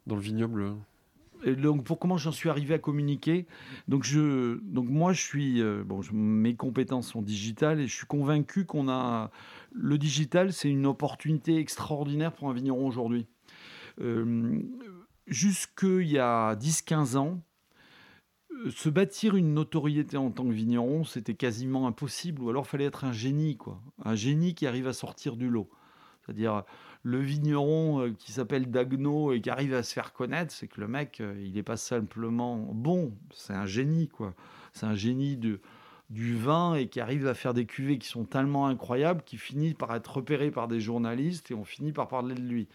dans 0.08 0.16
le 0.16 0.22
vignoble. 0.22 0.76
Et 1.44 1.56
donc 1.56 1.84
pour 1.84 2.00
comment 2.00 2.18
j'en 2.18 2.32
suis 2.32 2.50
arrivé 2.50 2.74
à 2.74 2.80
communiquer 2.80 3.46
donc 3.88 4.04
je 4.04 4.60
donc 4.64 4.90
moi 4.90 5.14
je 5.14 5.22
suis 5.22 5.62
euh, 5.62 5.84
bon 5.86 6.02
mes 6.12 6.56
compétences 6.56 7.08
sont 7.08 7.22
digitales 7.22 7.80
et 7.80 7.88
je 7.88 7.96
suis 7.96 8.06
convaincu 8.06 8.66
qu'on 8.66 8.90
a 8.90 9.32
le 9.72 9.98
digital 9.98 10.52
c'est 10.52 10.70
une 10.70 10.86
opportunité 10.86 11.58
extraordinaire 11.58 12.34
pour 12.34 12.50
un 12.50 12.54
vigneron 12.54 12.86
aujourd'hui. 12.86 13.26
Euh, 14.02 14.60
jusque 15.28 15.84
il 15.84 16.10
y 16.10 16.20
a 16.20 16.56
10 16.56 16.82
15 16.82 17.16
ans 17.16 17.42
euh, 18.52 18.70
se 18.72 18.90
bâtir 18.90 19.38
une 19.38 19.54
notoriété 19.54 20.18
en 20.18 20.32
tant 20.32 20.44
que 20.44 20.52
vigneron 20.52 21.06
c'était 21.06 21.36
quasiment 21.36 21.88
impossible 21.88 22.42
ou 22.42 22.50
alors 22.50 22.68
fallait 22.68 22.86
être 22.86 23.06
un 23.06 23.14
génie 23.14 23.56
quoi. 23.56 23.82
Un 24.04 24.16
génie 24.16 24.56
qui 24.56 24.68
arrive 24.68 24.88
à 24.90 24.94
sortir 24.94 25.38
du 25.38 25.50
lot. 25.50 25.70
C'est-à-dire 26.26 26.64
le 27.10 27.20
vigneron 27.20 28.02
euh, 28.02 28.14
qui 28.18 28.32
s'appelle 28.32 28.70
Dagno 28.70 29.34
et 29.34 29.42
qui 29.42 29.50
arrive 29.50 29.74
à 29.74 29.84
se 29.84 29.94
faire 29.94 30.14
connaître, 30.14 30.54
c'est 30.54 30.68
que 30.68 30.80
le 30.80 30.88
mec, 30.88 31.20
euh, 31.22 31.42
il 31.44 31.54
n'est 31.54 31.64
pas 31.64 31.78
simplement 31.78 32.58
bon, 32.72 33.14
c'est 33.34 33.54
un 33.54 33.66
génie, 33.66 34.08
quoi. 34.08 34.34
C'est 34.74 34.86
un 34.86 34.96
génie 34.96 35.36
du 35.36 36.36
vin 36.38 36.76
et 36.76 36.88
qui 36.88 37.00
arrive 37.00 37.28
à 37.28 37.34
faire 37.34 37.56
des 37.56 37.66
cuvées 37.66 37.98
qui 37.98 38.08
sont 38.08 38.24
tellement 38.24 38.68
incroyables 38.68 39.24
qu'il 39.24 39.40
finit 39.40 39.74
par 39.74 39.96
être 39.96 40.18
repéré 40.18 40.52
par 40.52 40.68
des 40.68 40.80
journalistes 40.80 41.50
et 41.50 41.56
on 41.56 41.66
finit 41.66 41.92
par 41.92 42.08
parler 42.08 42.36
de 42.36 42.42
lui. 42.42 42.68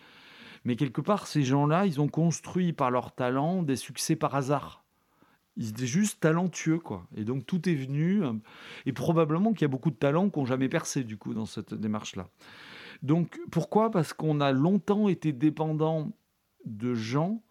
Mais 0.64 0.74
quelque 0.76 1.00
part, 1.00 1.26
ces 1.26 1.44
gens-là, 1.44 1.86
ils 1.86 2.00
ont 2.00 2.08
construit 2.08 2.72
par 2.72 2.90
leur 2.90 3.12
talent 3.12 3.62
des 3.62 3.76
succès 3.76 4.16
par 4.16 4.34
hasard. 4.34 4.82
Ils 5.56 5.68
étaient 5.68 5.86
juste 5.86 6.20
talentueux, 6.20 6.80
quoi. 6.80 7.06
Et 7.16 7.24
donc 7.24 7.46
tout 7.46 7.68
est 7.68 7.74
venu. 7.74 8.24
Euh, 8.24 8.32
et 8.86 8.92
probablement 8.92 9.52
qu'il 9.52 9.62
y 9.62 9.66
a 9.66 9.68
beaucoup 9.68 9.90
de 9.90 9.96
talents 9.96 10.28
qui 10.30 10.40
n'ont 10.40 10.46
jamais 10.46 10.68
percé, 10.68 11.04
du 11.04 11.16
coup, 11.16 11.32
dans 11.32 11.46
cette 11.46 11.74
démarche-là. 11.74 12.28
Donc 13.04 13.38
pourquoi? 13.50 13.90
Parce 13.90 14.14
qu'on 14.14 14.40
a 14.40 14.50
longtemps 14.50 15.08
été 15.08 15.32
dépendant 15.32 16.10
de 16.64 16.94
gens 16.94 17.42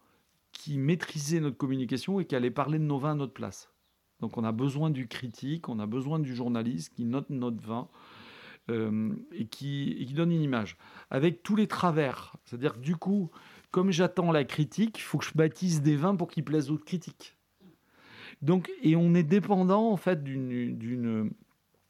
qui 0.51 0.79
maîtrisaient 0.79 1.39
notre 1.39 1.57
communication 1.57 2.19
et 2.19 2.25
qui 2.25 2.35
allaient 2.35 2.49
parler 2.49 2.79
de 2.79 2.83
nos 2.83 2.97
vins 2.97 3.11
à 3.11 3.15
notre 3.15 3.33
place. 3.33 3.71
Donc 4.19 4.35
on 4.35 4.43
a 4.43 4.51
besoin 4.51 4.89
du 4.89 5.07
critique, 5.07 5.69
on 5.69 5.77
a 5.77 5.85
besoin 5.85 6.17
du 6.17 6.35
journaliste 6.35 6.91
qui 6.95 7.05
note 7.05 7.29
notre 7.29 7.61
vin 7.61 7.87
euh, 8.71 9.13
et, 9.31 9.45
qui, 9.45 10.11
donne 10.15 10.31
une 10.31 10.41
image. 10.41 10.75
Avec 11.11 11.43
tous 11.43 11.55
les 11.55 11.67
travers. 11.67 12.35
C'est-à-dire 12.45 12.73
que 12.73 12.79
du 12.79 12.95
coup, 12.95 13.29
comme 13.69 13.91
j'attends 13.91 14.31
la 14.31 14.45
critique, 14.45 14.97
il 14.97 15.03
faut 15.03 15.19
que 15.19 15.25
je 15.25 15.33
baptise 15.35 15.83
des 15.83 15.95
vins 15.95 16.15
pour 16.15 16.31
qu'ils 16.31 16.45
plaisent 16.45 16.71
aux 16.71 16.79
critiques. 16.79 17.37
Donc, 18.41 18.71
et 18.81 18.95
on 18.95 19.13
est 19.13 19.23
dépendant 19.23 19.91
en 19.91 19.97
fait 19.97 20.23
d'une 20.23 21.31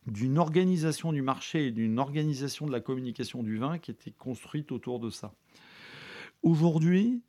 d'une 0.07 0.37
organisation 0.37 1.13
du 1.13 1.21
marché 1.21 1.67
et 1.67 1.71
d'une 1.71 1.99
organisation 1.99 2.65
de 2.65 2.71
la 2.71 2.81
communication 2.81 3.43
du 3.43 3.57
vin 3.57 3.77
qui 3.77 3.91
était 3.91 4.11
construite 4.11 4.71
autour 4.71 4.99
de 4.99 5.09
ça. 5.09 5.33
Aujourd'hui, 6.41 7.21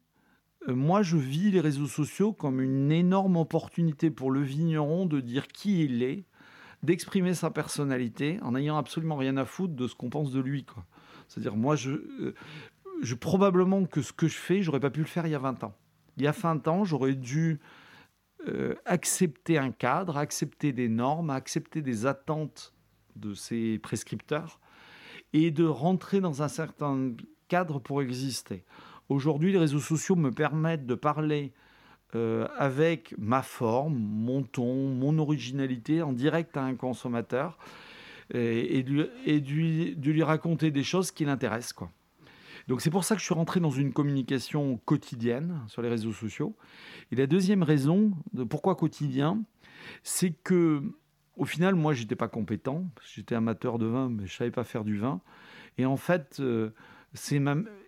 euh, 0.68 0.74
moi, 0.74 1.02
je 1.02 1.16
vis 1.16 1.50
les 1.50 1.60
réseaux 1.60 1.86
sociaux 1.86 2.32
comme 2.32 2.60
une 2.60 2.90
énorme 2.90 3.36
opportunité 3.36 4.10
pour 4.10 4.30
le 4.30 4.40
vigneron 4.40 5.06
de 5.06 5.20
dire 5.20 5.48
qui 5.48 5.84
il 5.84 6.02
est, 6.02 6.24
d'exprimer 6.82 7.34
sa 7.34 7.50
personnalité 7.50 8.38
en 8.42 8.52
n'ayant 8.52 8.76
absolument 8.76 9.16
rien 9.16 9.36
à 9.36 9.44
foutre 9.44 9.74
de 9.74 9.86
ce 9.86 9.94
qu'on 9.94 10.10
pense 10.10 10.32
de 10.32 10.40
lui. 10.40 10.66
C'est-à-dire, 11.28 11.56
moi, 11.56 11.76
je, 11.76 11.92
euh, 11.92 12.34
je, 13.02 13.14
probablement 13.14 13.84
que 13.84 14.02
ce 14.02 14.12
que 14.12 14.28
je 14.28 14.36
fais, 14.36 14.62
j'aurais 14.62 14.80
pas 14.80 14.90
pu 14.90 15.00
le 15.00 15.06
faire 15.06 15.26
il 15.26 15.30
y 15.30 15.34
a 15.34 15.38
20 15.38 15.64
ans. 15.64 15.74
Il 16.16 16.24
y 16.24 16.26
a 16.26 16.32
20 16.32 16.68
ans, 16.68 16.84
j'aurais 16.84 17.14
dû 17.14 17.60
euh, 18.48 18.74
accepter 18.84 19.58
un 19.58 19.70
cadre, 19.70 20.16
accepter 20.16 20.72
des 20.72 20.88
normes, 20.88 21.30
accepter 21.30 21.82
des 21.82 22.06
attentes 22.06 22.74
de 23.16 23.34
ces 23.34 23.78
prescripteurs 23.78 24.60
et 25.32 25.50
de 25.50 25.64
rentrer 25.64 26.20
dans 26.20 26.42
un 26.42 26.48
certain 26.48 27.12
cadre 27.48 27.78
pour 27.78 28.02
exister. 28.02 28.64
Aujourd'hui, 29.08 29.52
les 29.52 29.58
réseaux 29.58 29.80
sociaux 29.80 30.16
me 30.16 30.30
permettent 30.30 30.86
de 30.86 30.94
parler 30.94 31.52
euh, 32.14 32.46
avec 32.56 33.14
ma 33.18 33.42
forme, 33.42 33.96
mon 33.96 34.42
ton, 34.42 34.88
mon 34.88 35.18
originalité 35.18 36.02
en 36.02 36.12
direct 36.12 36.56
à 36.56 36.62
un 36.62 36.74
consommateur 36.74 37.58
et, 38.32 38.82
de, 38.82 39.10
de, 39.26 40.10
lui, 40.10 40.22
raconter 40.22 40.70
des 40.70 40.82
choses 40.82 41.10
qui 41.10 41.26
l'intéressent. 41.26 41.74
Quoi. 41.74 41.90
Donc 42.68 42.80
c'est 42.80 42.90
pour 42.90 43.04
ça 43.04 43.14
que 43.14 43.20
je 43.20 43.26
suis 43.26 43.34
rentré 43.34 43.60
dans 43.60 43.70
une 43.70 43.92
communication 43.92 44.78
quotidienne 44.84 45.60
sur 45.66 45.82
les 45.82 45.88
réseaux 45.88 46.12
sociaux. 46.12 46.56
Et 47.12 47.16
la 47.16 47.26
deuxième 47.26 47.62
raison 47.62 48.12
de 48.32 48.44
pourquoi 48.44 48.74
quotidien, 48.74 49.42
c'est 50.02 50.30
que 50.30 50.82
au 51.36 51.44
final, 51.44 51.74
moi, 51.74 51.94
j'étais 51.94 52.16
pas 52.16 52.28
compétent. 52.28 52.88
J'étais 53.12 53.34
amateur 53.34 53.78
de 53.78 53.86
vin, 53.86 54.08
mais 54.08 54.26
je 54.26 54.36
savais 54.36 54.50
pas 54.50 54.64
faire 54.64 54.84
du 54.84 54.98
vin. 54.98 55.20
Et 55.78 55.86
en 55.86 55.96
fait, 55.96 56.36
euh, 56.40 56.70
c'est 57.12 57.42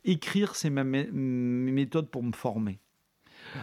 écrire, 0.05 0.57
c'est 0.57 0.71
ma 0.71 0.85
mé 0.85 1.09
méthode 1.13 2.11
pour 2.11 2.23
me 2.23 2.33
former. 2.33 2.81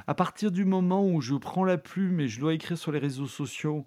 À 0.07 0.13
partir 0.13 0.51
du 0.51 0.63
moment 0.63 1.05
où 1.05 1.19
je 1.19 1.35
prends 1.35 1.65
la 1.65 1.77
plume 1.77 2.21
et 2.21 2.27
je 2.27 2.39
dois 2.39 2.53
écrire 2.53 2.77
sur 2.77 2.91
les 2.91 2.99
réseaux 2.99 3.27
sociaux 3.27 3.85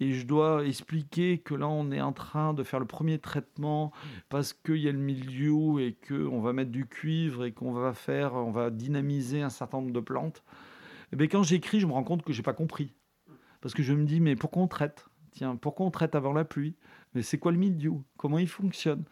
et 0.00 0.12
je 0.12 0.26
dois 0.26 0.64
expliquer 0.64 1.38
que 1.38 1.54
là 1.54 1.68
on 1.68 1.90
est 1.90 2.00
en 2.00 2.12
train 2.12 2.54
de 2.54 2.62
faire 2.62 2.80
le 2.80 2.86
premier 2.86 3.18
traitement 3.18 3.92
parce 4.28 4.52
qu'il 4.52 4.76
y 4.76 4.88
a 4.88 4.92
le 4.92 4.98
milieu 4.98 5.80
et 5.80 5.96
qu'on 6.06 6.40
va 6.40 6.52
mettre 6.52 6.70
du 6.70 6.86
cuivre 6.86 7.44
et 7.44 7.52
qu'on 7.52 7.72
va 7.72 7.92
faire, 7.92 8.34
on 8.34 8.50
va 8.50 8.70
dynamiser 8.70 9.42
un 9.42 9.50
certain 9.50 9.78
nombre 9.78 9.92
de 9.92 10.00
plantes. 10.00 10.42
Et 10.46 11.14
eh 11.14 11.16
bien 11.16 11.26
quand 11.26 11.42
j'écris, 11.42 11.80
je 11.80 11.86
me 11.86 11.92
rends 11.92 12.04
compte 12.04 12.22
que 12.22 12.32
j'ai 12.32 12.42
pas 12.42 12.52
compris. 12.52 12.94
Parce 13.60 13.74
que 13.74 13.82
je 13.82 13.92
me 13.92 14.04
dis 14.04 14.20
mais 14.20 14.36
pourquoi 14.36 14.62
on 14.62 14.68
traite? 14.68 15.08
Tiens, 15.32 15.56
pourquoi 15.56 15.86
on 15.86 15.90
traite 15.90 16.14
avant 16.14 16.32
la 16.32 16.44
pluie? 16.44 16.74
Mais 17.14 17.22
c'est 17.22 17.38
quoi 17.38 17.52
le 17.52 17.58
mildiou 17.58 18.04
Comment 18.16 18.38
il 18.38 18.48
fonctionne? 18.48 19.04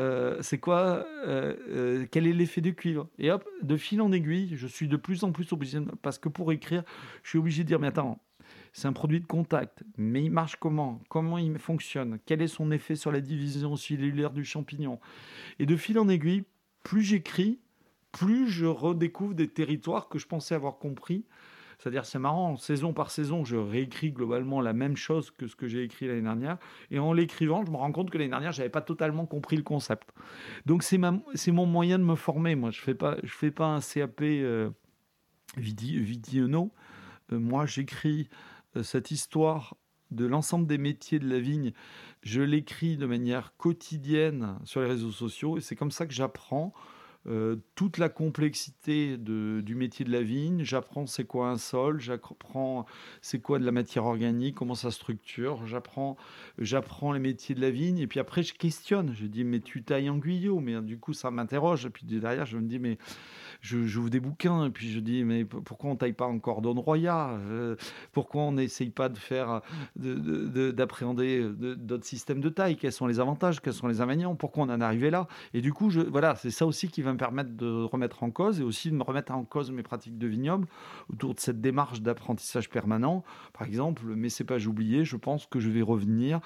Euh, 0.00 0.38
C'est 0.40 0.58
quoi 0.58 1.06
euh, 1.26 1.54
euh, 1.68 2.06
Quel 2.10 2.26
est 2.26 2.32
l'effet 2.32 2.60
du 2.60 2.74
cuivre? 2.74 3.08
Et 3.18 3.30
hop, 3.30 3.44
de 3.62 3.76
fil 3.76 4.00
en 4.00 4.10
aiguille, 4.12 4.56
je 4.56 4.66
suis 4.66 4.88
de 4.88 4.96
plus 4.96 5.24
en 5.24 5.32
plus 5.32 5.52
obligé, 5.52 5.78
parce 6.02 6.18
que 6.18 6.28
pour 6.28 6.52
écrire, 6.52 6.82
je 7.22 7.30
suis 7.30 7.38
obligé 7.38 7.62
de 7.62 7.68
dire, 7.68 7.78
mais 7.78 7.88
attends, 7.88 8.23
c'est 8.74 8.88
un 8.88 8.92
produit 8.92 9.20
de 9.20 9.26
contact. 9.26 9.84
Mais 9.96 10.24
il 10.24 10.30
marche 10.30 10.56
comment? 10.56 11.00
Comment 11.08 11.38
il 11.38 11.58
fonctionne? 11.58 12.18
Quel 12.26 12.42
est 12.42 12.48
son 12.48 12.72
effet 12.72 12.96
sur 12.96 13.12
la 13.12 13.20
division 13.20 13.76
cellulaire 13.76 14.32
du 14.32 14.44
champignon? 14.44 14.98
Et 15.60 15.64
de 15.64 15.76
fil 15.76 15.96
en 15.98 16.08
aiguille, 16.08 16.44
plus 16.82 17.02
j'écris, 17.02 17.60
plus 18.10 18.48
je 18.48 18.66
redécouvre 18.66 19.34
des 19.34 19.48
territoires 19.48 20.08
que 20.08 20.18
je 20.18 20.26
pensais 20.26 20.56
avoir 20.56 20.78
compris. 20.78 21.24
C'est-à-dire, 21.78 22.04
c'est 22.04 22.18
marrant, 22.18 22.56
saison 22.56 22.92
par 22.92 23.12
saison, 23.12 23.44
je 23.44 23.56
réécris 23.56 24.10
globalement 24.10 24.60
la 24.60 24.72
même 24.72 24.96
chose 24.96 25.30
que 25.30 25.46
ce 25.46 25.54
que 25.54 25.68
j'ai 25.68 25.84
écrit 25.84 26.08
l'année 26.08 26.22
dernière. 26.22 26.58
Et 26.90 26.98
en 26.98 27.12
l'écrivant, 27.12 27.64
je 27.64 27.70
me 27.70 27.76
rends 27.76 27.92
compte 27.92 28.10
que 28.10 28.18
l'année 28.18 28.30
dernière, 28.30 28.52
je 28.52 28.58
n'avais 28.58 28.70
pas 28.70 28.80
totalement 28.80 29.26
compris 29.26 29.56
le 29.56 29.62
concept. 29.62 30.12
Donc, 30.66 30.82
c'est, 30.82 30.98
mon 30.98 31.66
moyen 31.66 32.00
de 32.00 32.04
me 32.04 32.16
former. 32.16 32.56
Moi, 32.56 32.72
je 32.72 32.80
ne 32.80 32.84
fais, 32.84 32.94
pas, 32.94 33.16
fais 33.24 33.52
pas 33.52 33.66
un 33.66 33.80
CAP 33.80 34.20
euh, 34.22 34.70
vidi, 35.56 35.96
vidiono. 35.98 36.72
Euh, 37.32 37.38
moi, 37.38 37.66
j'écris 37.66 38.28
cette 38.82 39.10
histoire 39.10 39.76
de 40.10 40.26
l'ensemble 40.26 40.66
des 40.66 40.78
métiers 40.78 41.18
de 41.18 41.28
la 41.28 41.40
vigne. 41.40 41.72
Je 42.22 42.40
l'écris 42.40 42.96
de 42.96 43.06
manière 43.06 43.56
quotidienne 43.56 44.58
sur 44.64 44.80
les 44.80 44.86
réseaux 44.86 45.10
sociaux 45.10 45.58
et 45.58 45.60
c'est 45.60 45.76
comme 45.76 45.90
ça 45.90 46.06
que 46.06 46.12
j'apprends 46.12 46.72
euh, 47.26 47.56
toute 47.74 47.96
la 47.96 48.10
complexité 48.10 49.16
du 49.16 49.74
métier 49.74 50.04
de 50.04 50.12
la 50.12 50.22
vigne. 50.22 50.62
J'apprends 50.62 51.06
c'est 51.06 51.24
quoi 51.24 51.48
un 51.48 51.56
sol, 51.56 51.98
j'apprends 51.98 52.84
c'est 53.22 53.40
quoi 53.40 53.58
de 53.58 53.64
la 53.64 53.72
matière 53.72 54.04
organique, 54.04 54.56
comment 54.56 54.74
ça 54.74 54.90
structure. 54.90 55.66
J'apprends, 55.66 56.18
j'apprends 56.58 57.12
les 57.12 57.20
métiers 57.20 57.54
de 57.54 57.62
la 57.62 57.70
vigne 57.70 57.98
et 57.98 58.06
puis 58.06 58.20
après 58.20 58.42
je 58.42 58.52
questionne. 58.52 59.14
Je 59.14 59.24
dis 59.24 59.42
mais 59.42 59.60
tu 59.60 59.82
tailles 59.82 60.10
en 60.10 60.18
guyot, 60.18 60.60
mais 60.60 60.80
du 60.82 60.98
coup 60.98 61.14
ça 61.14 61.30
m'interroge. 61.30 61.86
Et 61.86 61.90
puis 61.90 62.04
derrière 62.04 62.44
je 62.44 62.58
me 62.58 62.68
dis 62.68 62.78
mais 62.78 62.98
je 63.64 63.86
j'ouvre 63.86 64.10
des 64.10 64.20
bouquins 64.20 64.66
et 64.66 64.70
puis 64.70 64.90
je 64.90 65.00
dis 65.00 65.24
mais 65.24 65.44
pourquoi 65.44 65.90
on 65.90 65.96
taille 65.96 66.12
pas 66.12 66.26
en 66.26 66.38
cordon 66.38 66.78
royal 66.78 67.40
euh, 67.48 67.76
Pourquoi 68.12 68.42
on 68.42 68.52
n'essaye 68.52 68.90
pas 68.90 69.08
de 69.08 69.16
faire 69.16 69.62
d'appréhender 69.96 71.48
d'autres 71.48 72.04
systèmes 72.04 72.40
de 72.40 72.50
taille? 72.50 72.76
Quels 72.76 72.92
sont 72.92 73.06
les 73.06 73.20
avantages? 73.20 73.60
Quels 73.60 73.72
sont 73.72 73.88
les 73.88 74.00
inconvénients? 74.00 74.34
Pourquoi 74.34 74.64
on 74.64 74.68
en 74.68 74.80
est 74.80 74.84
arrivé 74.84 75.10
là? 75.10 75.28
Et 75.54 75.62
du 75.62 75.72
coup 75.72 75.88
je 75.88 76.00
voilà 76.00 76.36
c'est 76.36 76.50
ça 76.50 76.66
aussi 76.66 76.88
qui 76.88 77.00
va 77.00 77.12
me 77.12 77.18
permettre 77.18 77.56
de 77.56 77.84
remettre 77.84 78.22
en 78.22 78.30
cause 78.30 78.60
et 78.60 78.62
aussi 78.62 78.90
de 78.90 78.96
me 78.96 79.02
remettre 79.02 79.32
en 79.32 79.44
cause 79.44 79.70
mes 79.70 79.82
pratiques 79.82 80.18
de 80.18 80.26
vignoble 80.26 80.66
autour 81.10 81.34
de 81.34 81.40
cette 81.40 81.62
démarche 81.62 82.02
d'apprentissage 82.02 82.68
permanent. 82.68 83.24
Par 83.52 83.66
exemple, 83.66 84.04
mes 84.04 84.28
cépages 84.28 84.66
oubliés, 84.66 85.04
je 85.06 85.16
pense 85.16 85.46
que 85.46 85.58
je 85.58 85.70
vais 85.70 85.82
revenir 85.82 86.40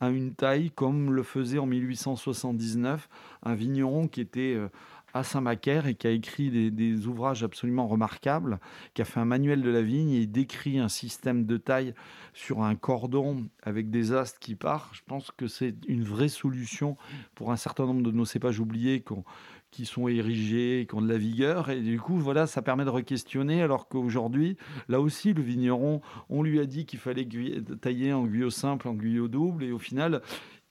à 0.00 0.08
une 0.08 0.34
taille 0.34 0.70
comme 0.70 1.12
le 1.12 1.22
faisait 1.22 1.58
en 1.58 1.66
1879 1.66 3.08
un 3.42 3.54
vigneron 3.54 4.08
qui 4.08 4.20
était 4.20 4.54
euh, 4.56 4.68
à 5.14 5.22
Saint-Macaire 5.22 5.86
et 5.86 5.94
qui 5.94 6.08
a 6.08 6.10
écrit 6.10 6.70
des, 6.70 7.06
ouvrages 7.06 7.44
absolument 7.44 7.86
remarquables, 7.86 8.58
qui 8.92 9.02
a 9.02 9.04
fait 9.04 9.20
un 9.20 9.24
manuel 9.24 9.62
de 9.62 9.70
la 9.70 9.80
vigne 9.80 10.10
et 10.10 10.26
décrit 10.26 10.78
un 10.78 10.88
système 10.88 11.46
de 11.46 11.56
taille 11.56 11.94
sur 12.34 12.62
un 12.62 12.74
cordon 12.74 13.46
avec 13.62 13.90
des 13.90 14.12
astes 14.12 14.38
qui 14.40 14.56
partent. 14.56 14.94
Je 14.94 15.02
pense 15.06 15.30
que 15.30 15.46
c'est 15.46 15.76
une 15.86 16.02
vraie 16.02 16.28
solution 16.28 16.96
pour 17.36 17.52
un 17.52 17.56
certain 17.56 17.86
nombre 17.86 18.02
de 18.02 18.10
nos 18.10 18.24
cépages 18.24 18.58
oubliés 18.58 19.04
qui 19.70 19.86
sont 19.86 20.06
érigés, 20.08 20.86
qui 20.88 20.94
ont 20.94 21.02
de 21.02 21.08
la 21.08 21.18
vigueur. 21.18 21.70
Et 21.70 21.80
du 21.80 22.00
coup, 22.00 22.16
voilà, 22.16 22.46
ça 22.46 22.62
permet 22.62 22.84
de 22.84 22.90
re-questionner, 22.90 23.62
alors 23.62 23.88
qu'aujourd'hui, 23.88 24.56
là 24.88 25.00
aussi, 25.00 25.32
le 25.32 25.42
vigneron, 25.42 26.00
on 26.28 26.42
lui 26.42 26.60
a 26.60 26.66
dit 26.66 26.86
qu'il 26.86 26.98
fallait 27.00 27.28
tailler 27.80 28.12
en 28.12 28.24
guyot 28.24 28.50
simple, 28.50 28.88
en 28.88 28.94
guyot 28.94 29.28
double, 29.28 29.64
et 29.64 29.72
au 29.72 29.78
final, 29.78 30.22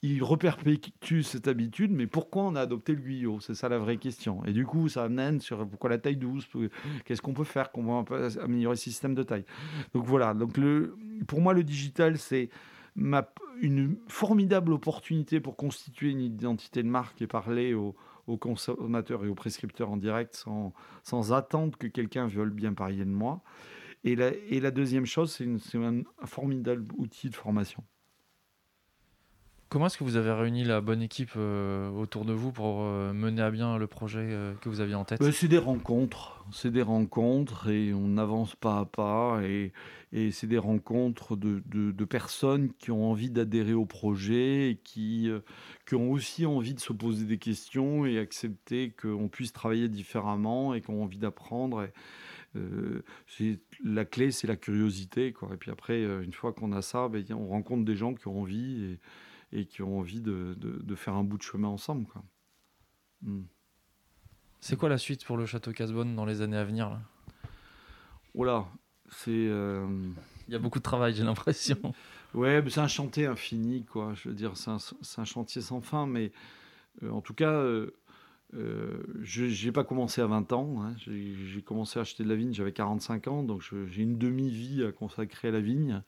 il 0.04 0.22
reperpétue 0.22 1.22
cette 1.22 1.48
habitude, 1.48 1.90
mais 1.90 2.06
pourquoi 2.06 2.42
on 2.42 2.56
a 2.56 2.60
adopté 2.60 2.92
le 2.92 3.00
guyot 3.00 3.40
C'est 3.40 3.54
ça 3.54 3.70
la 3.70 3.78
vraie 3.78 3.96
question. 3.96 4.44
Et 4.44 4.52
du 4.52 4.66
coup, 4.66 4.86
ça 4.90 5.04
amène 5.04 5.40
sur 5.40 5.66
pourquoi 5.66 5.88
la 5.88 5.96
taille 5.96 6.18
douce, 6.18 6.46
qu'est-ce 7.06 7.22
qu'on 7.22 7.32
peut 7.32 7.42
faire, 7.42 7.72
comment 7.72 8.00
on 8.00 8.04
peut 8.04 8.28
améliorer 8.42 8.74
le 8.74 8.78
système 8.78 9.14
de 9.14 9.22
taille. 9.22 9.46
Donc 9.94 10.04
voilà, 10.04 10.34
donc 10.34 10.58
le, 10.58 10.94
pour 11.26 11.40
moi, 11.40 11.54
le 11.54 11.64
digital, 11.64 12.18
c'est 12.18 12.50
une 13.62 13.96
formidable 14.06 14.74
opportunité 14.74 15.40
pour 15.40 15.56
constituer 15.56 16.10
une 16.10 16.20
identité 16.20 16.82
de 16.82 16.88
marque 16.88 17.22
et 17.22 17.26
parler 17.26 17.72
aux, 17.72 17.96
consommateurs 18.36 19.24
et 19.24 19.28
aux 19.28 19.34
prescripteurs 19.34 19.90
en 19.90 19.96
direct 19.96 20.34
sans, 20.34 20.74
sans 21.02 21.32
attendre 21.32 21.78
que 21.78 21.86
quelqu'un 21.86 22.26
veuille 22.26 22.50
bien 22.50 22.74
parier 22.74 23.06
de 23.06 23.10
moi. 23.10 23.42
Et 24.04 24.16
la, 24.16 24.32
et 24.50 24.60
la 24.60 24.70
deuxième 24.70 25.06
chose, 25.06 25.32
c'est 25.32 25.78
un 25.78 26.02
formidable 26.26 26.84
outil 26.98 27.30
de 27.30 27.34
formation. 27.34 27.82
Comment 29.68 29.86
est-ce 29.86 29.98
que 29.98 30.04
vous 30.04 30.16
avez 30.16 30.30
réuni 30.30 30.62
la 30.62 30.80
bonne 30.80 31.02
équipe 31.02 31.32
euh, 31.36 31.90
autour 31.90 32.24
de 32.24 32.32
vous 32.32 32.52
pour 32.52 32.82
euh, 32.82 33.12
mener 33.12 33.42
à 33.42 33.50
bien 33.50 33.76
le 33.76 33.86
projet 33.86 34.20
euh, 34.20 34.54
que 34.60 34.68
vous 34.68 34.80
aviez 34.80 34.94
en 34.94 35.04
tête? 35.04 35.20
Ben, 35.20 35.32
C'est 35.32 35.48
des 35.48 35.58
rencontres, 35.58 36.44
c'est 36.52 36.70
des 36.70 36.82
rencontres 36.82 37.68
et 37.68 37.92
on 37.92 38.16
avance 38.16 38.54
pas 38.54 38.78
à 38.78 38.84
pas 38.84 39.40
et, 39.42 39.72
c'est 40.30 40.46
des 40.46 40.58
rencontres 40.58 41.34
de, 41.34 42.04
personnes 42.04 42.72
qui 42.78 42.92
ont 42.92 43.10
envie 43.10 43.30
d'adhérer 43.30 43.72
au 43.72 43.84
projet 43.84 44.70
et 44.70 44.76
qui, 44.76 45.28
ont 45.92 46.10
aussi 46.12 46.46
envie 46.46 46.74
de 46.74 46.78
se 46.78 46.92
poser 46.92 47.24
des 47.24 47.38
questions 47.38 48.06
et 48.06 48.20
accepter 48.20 48.90
qu'on 48.92 49.26
puisse 49.26 49.52
travailler 49.52 49.88
différemment 49.88 50.72
et 50.72 50.82
qui 50.82 50.90
ont 50.90 51.02
envie 51.02 51.18
d'apprendre. 51.18 51.88
la 53.84 54.04
clé, 54.04 54.30
c'est 54.30 54.46
la 54.46 54.54
curiosité. 54.54 55.34
Et 55.52 55.56
puis 55.58 55.72
après, 55.72 56.00
une 56.00 56.32
fois 56.32 56.52
qu'on 56.52 56.70
a 56.70 56.80
ça, 56.80 57.08
ben, 57.08 57.24
on 57.32 57.48
rencontre 57.48 57.84
des 57.84 57.96
gens 57.96 58.14
qui 58.14 58.28
ont 58.28 58.40
envie. 58.40 58.96
Et, 59.54 59.66
qui 59.66 59.82
ont 59.82 60.00
envie 60.00 60.20
de, 60.20 60.54
de, 60.58 60.94
faire 60.94 61.14
un 61.14 61.24
bout 61.24 61.38
de 61.38 61.42
chemin 61.42 61.68
ensemble. 61.68 62.06
Quoi. 62.06 62.22
Hmm. 63.22 63.44
C'est 64.60 64.76
quoi 64.76 64.88
la 64.88 64.98
suite 64.98 65.24
pour 65.24 65.36
le 65.36 65.46
Château 65.46 65.72
Casbonne 65.72 66.16
dans 66.16 66.24
les 66.24 66.40
années 66.40 66.56
à 66.56 66.64
venir 66.64 66.90
là? 66.90 67.00
Voilà, 68.34 68.66
c'est. 69.10 69.30
Euh, 69.30 69.86
Il 70.48 70.52
y 70.52 70.56
a 70.56 70.58
beaucoup 70.58 70.78
de 70.78 70.84
travail, 70.84 71.14
j'ai 71.14 71.22
l'impression. 71.22 71.78
Ouais, 72.34 72.64
c'est 72.68 72.80
un 72.80 72.88
chantier 72.88 73.26
infini, 73.26 73.84
quoi. 73.84 74.12
Je 74.14 74.28
veux 74.28 74.34
dire, 74.34 74.56
c'est 74.56 74.70
un, 74.70 74.78
un, 75.18 75.24
chantier 75.24 75.62
sans 75.62 75.80
fin, 75.80 76.06
mais 76.06 76.32
euh, 77.02 77.10
en 77.10 77.20
tout 77.20 77.34
cas, 77.34 77.52
euh, 77.52 77.92
je 78.52 79.66
n'ai 79.66 79.72
pas 79.72 79.84
commencé 79.84 80.20
à 80.20 80.26
20 80.26 80.52
ans. 80.52 80.82
Hein. 80.82 80.94
J'ai 80.96 81.62
commencé 81.62 81.98
à 81.98 82.02
acheter 82.02 82.24
de 82.24 82.28
la 82.28 82.34
vigne, 82.34 82.52
j'avais 82.52 82.72
45 82.72 83.28
ans, 83.28 83.42
donc 83.42 83.62
j'ai 83.62 84.02
une 84.02 84.18
demi-vie 84.18 84.84
à 84.84 84.92
consacrer 84.92 85.48
à 85.48 85.50
la 85.52 85.60
vigne. 85.60 86.02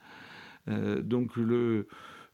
donc 0.66 1.36
le, 1.36 1.86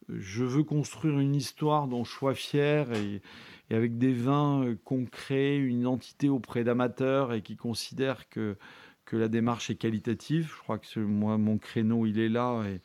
je 0.08 0.44
veux 0.44 0.64
construire 0.64 1.18
une 1.18 1.34
histoire 1.34 1.88
dont 1.88 2.04
je 2.04 2.10
sois 2.10 2.34
fier 2.34 2.92
et, 2.92 3.22
avec 3.70 3.96
des 3.96 4.12
vins 4.12 4.64
euh, 4.64 4.76
concrets, 4.84 5.56
une 5.56 5.80
identité 5.80 6.28
auprès 6.28 6.64
d'amateurs 6.64 7.32
et 7.32 7.40
qui 7.40 7.56
considèrent 7.56 8.28
que, 8.28 8.56
que 9.06 9.16
la 9.16 9.28
démarche 9.28 9.70
est 9.70 9.76
qualitative. 9.76 10.52
Je 10.54 10.62
crois 10.62 10.78
que 10.78 11.00
moi, 11.00 11.38
mon 11.38 11.58
créneau, 11.58 12.04
il 12.06 12.18
est 12.18 12.28
là 12.28 12.62
et, 12.64 12.80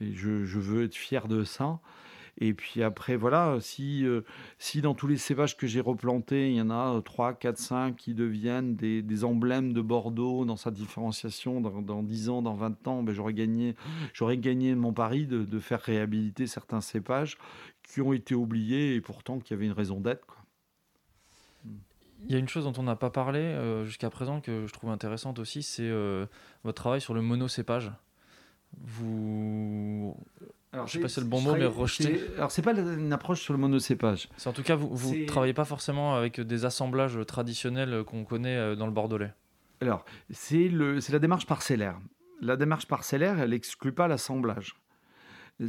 je, 0.00 0.28
veux 0.28 0.84
être 0.84 0.94
fier 0.94 1.26
de 1.26 1.42
ça. 1.42 1.80
Et 2.40 2.54
puis 2.54 2.84
après, 2.84 3.16
voilà, 3.16 3.58
si, 3.60 4.06
euh, 4.06 4.22
si 4.58 4.80
dans 4.80 4.94
tous 4.94 5.08
les 5.08 5.16
cépages 5.16 5.56
que 5.56 5.66
j'ai 5.66 5.80
replantés, 5.80 6.50
il 6.50 6.56
y 6.56 6.60
en 6.60 6.70
a 6.70 7.00
3, 7.02 7.34
4, 7.34 7.58
5 7.58 7.96
qui 7.96 8.14
deviennent 8.14 8.76
des, 8.76 9.24
emblèmes 9.24 9.72
de 9.72 9.80
Bordeaux 9.80 10.44
dans 10.44 10.56
sa 10.56 10.70
différenciation 10.70 11.60
dans, 11.60 12.02
10 12.02 12.28
ans, 12.28 12.42
dans 12.42 12.54
20 12.54 12.86
ans, 12.86 13.02
ben 13.02 13.12
j'aurais 13.12 13.34
gagné, 13.34 13.74
gagné 14.20 14.76
mon 14.76 14.92
pari 14.92 15.26
de, 15.26 15.58
faire 15.58 15.80
réhabiliter 15.80 16.46
certains 16.46 16.80
cépages 16.80 17.36
qui 17.82 18.00
ont 18.00 18.12
été 18.12 18.36
oubliés 18.36 18.94
et 18.94 19.00
pourtant 19.00 19.40
qui 19.40 19.52
avaient 19.52 19.66
une 19.66 19.72
raison 19.72 19.98
d'être. 19.98 20.36
Il 22.26 22.32
y 22.32 22.36
a 22.36 22.38
une 22.38 22.48
chose 22.48 22.64
dont 22.64 22.72
on 22.78 22.84
n'a 22.84 22.96
pas 22.96 23.10
parlé 23.10 23.40
euh, 23.40 23.84
jusqu'à 23.84 24.10
présent 24.10 24.40
que 24.40 24.66
je 24.66 24.72
trouve 24.72 24.90
intéressante 24.90 25.40
aussi, 25.40 25.64
c'est 25.64 25.82
euh, 25.82 26.26
votre 26.62 26.80
travail 26.80 27.00
sur 27.00 27.14
le 27.14 27.22
monocépage. 27.22 27.92
Vous 28.80 30.16
alors, 30.72 30.86
je 30.86 30.92
sais 30.92 31.00
pas 31.00 31.08
si 31.08 31.14
c'est 31.14 31.20
le 31.22 31.26
bon 31.26 31.40
mot, 31.40 31.54
mais 31.54 31.64
rejeter. 31.64 32.20
Alors, 32.36 32.50
c'est 32.50 32.62
pas 32.62 32.74
une 32.74 33.12
approche 33.12 33.40
sur 33.40 33.54
le 33.54 33.58
monocépage. 33.58 34.28
C'est 34.36 34.48
en 34.48 34.52
tout 34.52 34.62
cas, 34.62 34.76
vous 34.76 35.14
ne 35.14 35.26
travaillez 35.26 35.54
pas 35.54 35.64
forcément 35.64 36.14
avec 36.14 36.40
des 36.40 36.64
assemblages 36.66 37.18
traditionnels 37.26 38.04
qu'on 38.04 38.24
connaît 38.24 38.56
euh, 38.56 38.76
dans 38.76 38.86
le 38.86 38.92
Bordelais. 38.92 39.32
Alors, 39.80 40.04
c'est 40.30 40.68
la 40.68 41.18
démarche 41.18 41.46
parcellaire. 41.46 41.98
La 42.40 42.56
démarche 42.56 42.86
parcellaire, 42.86 43.40
elle 43.40 43.50
n'exclut 43.50 43.92
pas 43.92 44.08
l'assemblage. 44.08 44.76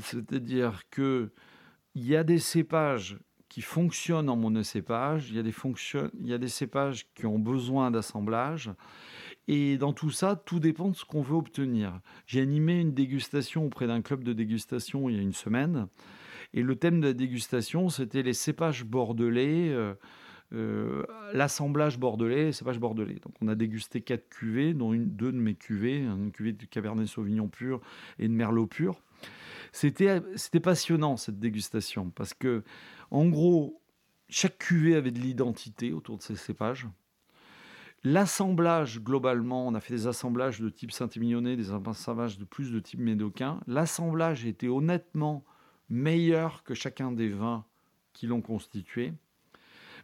C'est-à-dire 0.01 0.83
que 0.91 1.31
il 1.95 2.05
y 2.05 2.15
a 2.15 2.23
des 2.23 2.39
cépages 2.39 3.17
qui 3.47 3.61
fonctionnent 3.61 4.29
en 4.29 4.35
monocépage, 4.35 5.29
il 5.29 5.35
y 5.35 5.39
a 5.39 5.43
des, 5.43 5.53
il 6.19 6.27
y 6.27 6.33
a 6.33 6.37
des 6.37 6.47
cépages 6.47 7.07
qui 7.15 7.25
ont 7.25 7.39
besoin 7.39 7.89
d'assemblage, 7.89 8.71
et 9.51 9.79
dans 9.79 9.93
tout 9.93 10.11
ça, 10.11 10.35
tout 10.45 10.59
dépend 10.59 10.89
de 10.89 10.95
ce 10.95 11.03
qu'on 11.03 11.23
veut 11.23 11.35
obtenir. 11.35 12.01
J'ai 12.27 12.39
animé 12.39 12.79
une 12.79 12.93
dégustation 12.93 13.65
auprès 13.65 13.87
d'un 13.87 14.03
club 14.03 14.23
de 14.23 14.31
dégustation 14.31 15.09
il 15.09 15.15
y 15.15 15.19
a 15.19 15.23
une 15.23 15.33
semaine. 15.33 15.87
Et 16.53 16.61
le 16.61 16.75
thème 16.75 17.01
de 17.01 17.07
la 17.07 17.13
dégustation, 17.13 17.89
c'était 17.89 18.21
les 18.21 18.33
cépages 18.33 18.85
bordelais, 18.85 19.69
euh, 19.69 19.95
euh, 20.53 21.03
l'assemblage 21.33 21.97
bordelais, 21.97 22.45
les 22.45 22.51
cépages 22.51 22.79
bordelais. 22.79 23.15
Donc 23.23 23.33
on 23.41 23.47
a 23.47 23.55
dégusté 23.55 24.01
quatre 24.01 24.29
cuvées, 24.29 24.75
dont 24.75 24.93
deux 24.93 25.31
de 25.31 25.37
mes 25.39 25.55
cuvées, 25.55 25.97
une 25.97 26.31
cuvée 26.31 26.53
de 26.53 26.65
Cabernet 26.65 27.07
Sauvignon 27.07 27.47
pur 27.47 27.81
et 28.19 28.27
de 28.27 28.33
Merlot 28.33 28.67
pur. 28.67 29.01
C'était, 29.71 30.21
passionnant 30.61 31.17
cette 31.17 31.39
dégustation 31.39 32.11
parce 32.11 32.35
que, 32.35 32.63
en 33.09 33.27
gros, 33.27 33.81
chaque 34.29 34.59
cuvée 34.59 34.93
avait 34.93 35.09
de 35.09 35.19
l'identité 35.19 35.91
autour 35.91 36.17
de 36.17 36.21
ces 36.21 36.35
cépages. 36.35 36.87
L'assemblage, 38.03 39.01
globalement, 39.01 39.67
on 39.67 39.75
a 39.75 39.81
fait 39.81 39.93
des 39.93 40.07
assemblages 40.07 40.61
de 40.61 40.69
type 40.69 40.91
Saint-Émilionnais, 40.91 41.57
des 41.57 41.71
assemblages 41.71 42.37
de 42.37 42.45
plus 42.45 42.71
de 42.71 42.79
type 42.79 42.99
Médocain. 42.99 43.59
L'assemblage 43.67 44.45
était 44.45 44.69
honnêtement 44.69 45.43
meilleur 45.89 46.63
que 46.63 46.73
chacun 46.73 47.11
des 47.11 47.29
vins 47.29 47.65
qui 48.13 48.25
l'ont 48.25 48.41
constitué. 48.41 49.13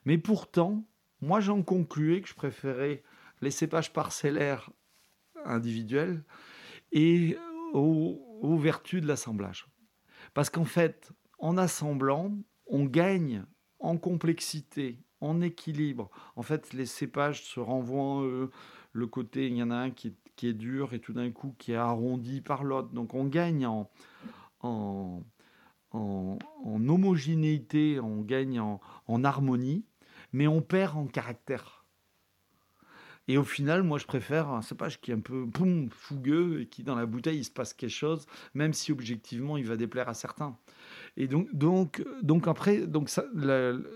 Mais 0.04 0.18
pourtant, 0.18 0.84
moi 1.22 1.40
j'en 1.40 1.64
concluais 1.64 2.22
que 2.22 2.28
je 2.28 2.36
préférais 2.36 3.04
les 3.42 3.52
cépages 3.52 3.94
parcellaires 3.94 4.70
individuels 5.46 6.24
et 6.92 7.38
aux, 7.74 8.22
aux 8.42 8.58
vertus 8.58 9.02
de 9.02 9.08
l'assemblage. 9.08 9.68
Parce 10.34 10.50
qu'en 10.50 10.66
fait, 10.66 11.12
en 11.40 11.58
assemblant, 11.58 12.34
on 12.68 12.86
gagne 12.86 13.46
en 13.80 13.98
complexité, 13.98 15.00
en 15.26 15.42
équilibre. 15.42 16.10
En 16.36 16.44
fait, 16.44 16.74
les 16.74 16.86
cépages 16.86 17.44
se 17.44 17.60
renvoient 17.60 18.24
eux, 18.24 18.52
le 18.94 19.08
côté, 19.08 19.48
il 19.48 19.58
y 19.58 19.64
en 19.64 19.72
a 19.72 19.76
un 19.76 19.92
qui 19.92 20.16
est, 20.44 20.54
dur 20.54 20.94
et 20.94 21.00
tout 21.00 21.14
d'un 21.14 21.32
coup 21.32 21.56
qui 21.58 21.72
est 21.72 21.78
arrondi 21.78 22.42
par 22.42 22.64
l'autre. 22.64 22.90
Donc 22.90 23.14
on 23.14 23.26
gagne 23.26 23.66
en, 23.66 23.90
en, 24.62 25.24
homogénéité, 25.92 28.00
on 28.00 28.22
gagne 28.22 28.60
en, 28.60 28.80
en 29.08 29.24
harmonie, 29.24 29.86
mais 30.34 30.48
on 30.48 30.62
perd 30.62 30.98
en 30.98 31.08
caractère. 31.08 31.86
Et 33.28 33.38
au 33.38 33.44
final, 33.44 33.82
moi, 33.82 33.98
je 33.98 34.06
préfère 34.06 34.50
un 34.50 34.62
cépage 34.62 35.02
qui 35.02 35.12
est 35.12 35.16
un 35.16 35.20
peu 35.20 35.50
poum, 35.50 35.90
fougueux 35.90 36.62
et 36.62 36.68
qui, 36.68 36.84
dans 36.84 36.96
la 36.96 37.08
bouteille, 37.08 37.40
il 37.40 37.44
se 37.44 37.52
passe 37.52 37.74
quelque 37.74 37.90
chose, 37.90 38.28
même 38.54 38.74
si 38.74 38.92
objectivement, 38.92 39.58
il 39.58 39.66
va 39.66 39.78
déplaire 39.78 40.10
à 40.10 40.14
certains. 40.14 40.58
Et 41.18 41.28
donc, 41.28 42.04
après, 42.48 42.84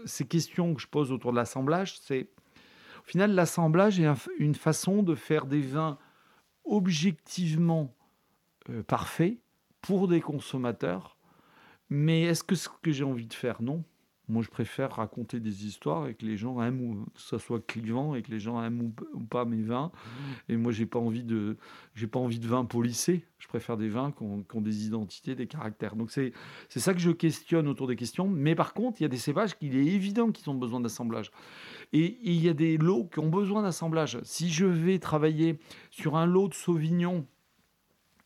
ces 0.05 0.25
questions 0.25 0.73
que 0.73 0.81
je 0.81 0.87
pose 0.87 1.11
autour 1.11 1.31
de 1.31 1.37
l'assemblage, 1.37 1.99
c'est 1.99 2.29
au 3.01 3.03
final, 3.03 3.33
l'assemblage 3.33 3.99
est 3.99 4.05
un- 4.05 4.15
une 4.37 4.55
façon 4.55 5.03
de 5.03 5.15
faire 5.15 5.45
des 5.45 5.61
vins 5.61 5.97
objectivement 6.65 7.93
euh, 8.69 8.83
parfaits 8.83 9.37
pour 9.81 10.07
des 10.07 10.21
consommateurs. 10.21 11.17
Mais 11.89 12.21
est-ce 12.23 12.43
que 12.43 12.55
ce 12.55 12.69
que 12.81 12.91
j'ai 12.91 13.03
envie 13.03 13.25
de 13.25 13.33
faire 13.33 13.61
Non? 13.61 13.83
Moi, 14.29 14.43
je 14.43 14.49
préfère 14.49 14.91
raconter 14.91 15.39
des 15.39 15.65
histoires 15.65 16.07
et 16.07 16.13
que 16.13 16.25
les 16.25 16.37
gens 16.37 16.61
aiment, 16.61 16.81
ou 16.81 17.05
que 17.15 17.21
ça 17.21 17.39
soit 17.39 17.65
clivant 17.65 18.13
et 18.13 18.21
que 18.21 18.29
les 18.29 18.39
gens 18.39 18.63
aiment 18.63 18.93
ou, 19.13 19.19
pas 19.19 19.43
mes 19.43 19.63
vins. 19.63 19.91
Et 20.47 20.55
moi, 20.55 20.71
j'ai 20.71 20.85
pas 20.85 20.99
envie 20.99 21.23
de, 21.23 21.57
j'ai 21.95 22.07
pas 22.07 22.19
envie 22.19 22.39
de 22.39 22.47
vins 22.47 22.63
polissés. 22.63 23.25
Je 23.39 23.47
préfère 23.47 23.75
des 23.75 23.89
vins 23.89 24.11
qui 24.11 24.23
ont, 24.23 24.61
des 24.61 24.85
identités, 24.85 25.33
des 25.33 25.47
caractères. 25.47 25.95
Donc 25.95 26.11
c'est, 26.11 26.31
c'est 26.69 26.79
ça 26.79 26.93
que 26.93 26.99
je 26.99 27.09
questionne 27.09 27.67
autour 27.67 27.87
des 27.87 27.95
questions. 27.95 28.27
Mais 28.27 28.53
par 28.53 28.73
contre, 28.73 29.01
il 29.01 29.03
y 29.03 29.05
a 29.05 29.09
des 29.09 29.17
cépages 29.17 29.57
qu'il 29.57 29.75
est 29.75 29.85
évident 29.85 30.31
qu'ils 30.31 30.49
ont 30.49 30.55
besoin 30.55 30.79
d'assemblage. 30.79 31.31
Et 31.91 32.19
il 32.21 32.43
y 32.43 32.49
a 32.49 32.53
des 32.53 32.77
lots 32.77 33.09
qui 33.11 33.19
ont 33.19 33.29
besoin 33.29 33.63
d'assemblage. 33.63 34.19
Si 34.23 34.51
je 34.51 34.65
vais 34.65 34.99
travailler 34.99 35.57
sur 35.89 36.15
un 36.15 36.27
lot 36.27 36.49
de 36.49 36.53
Sauvignon, 36.53 37.25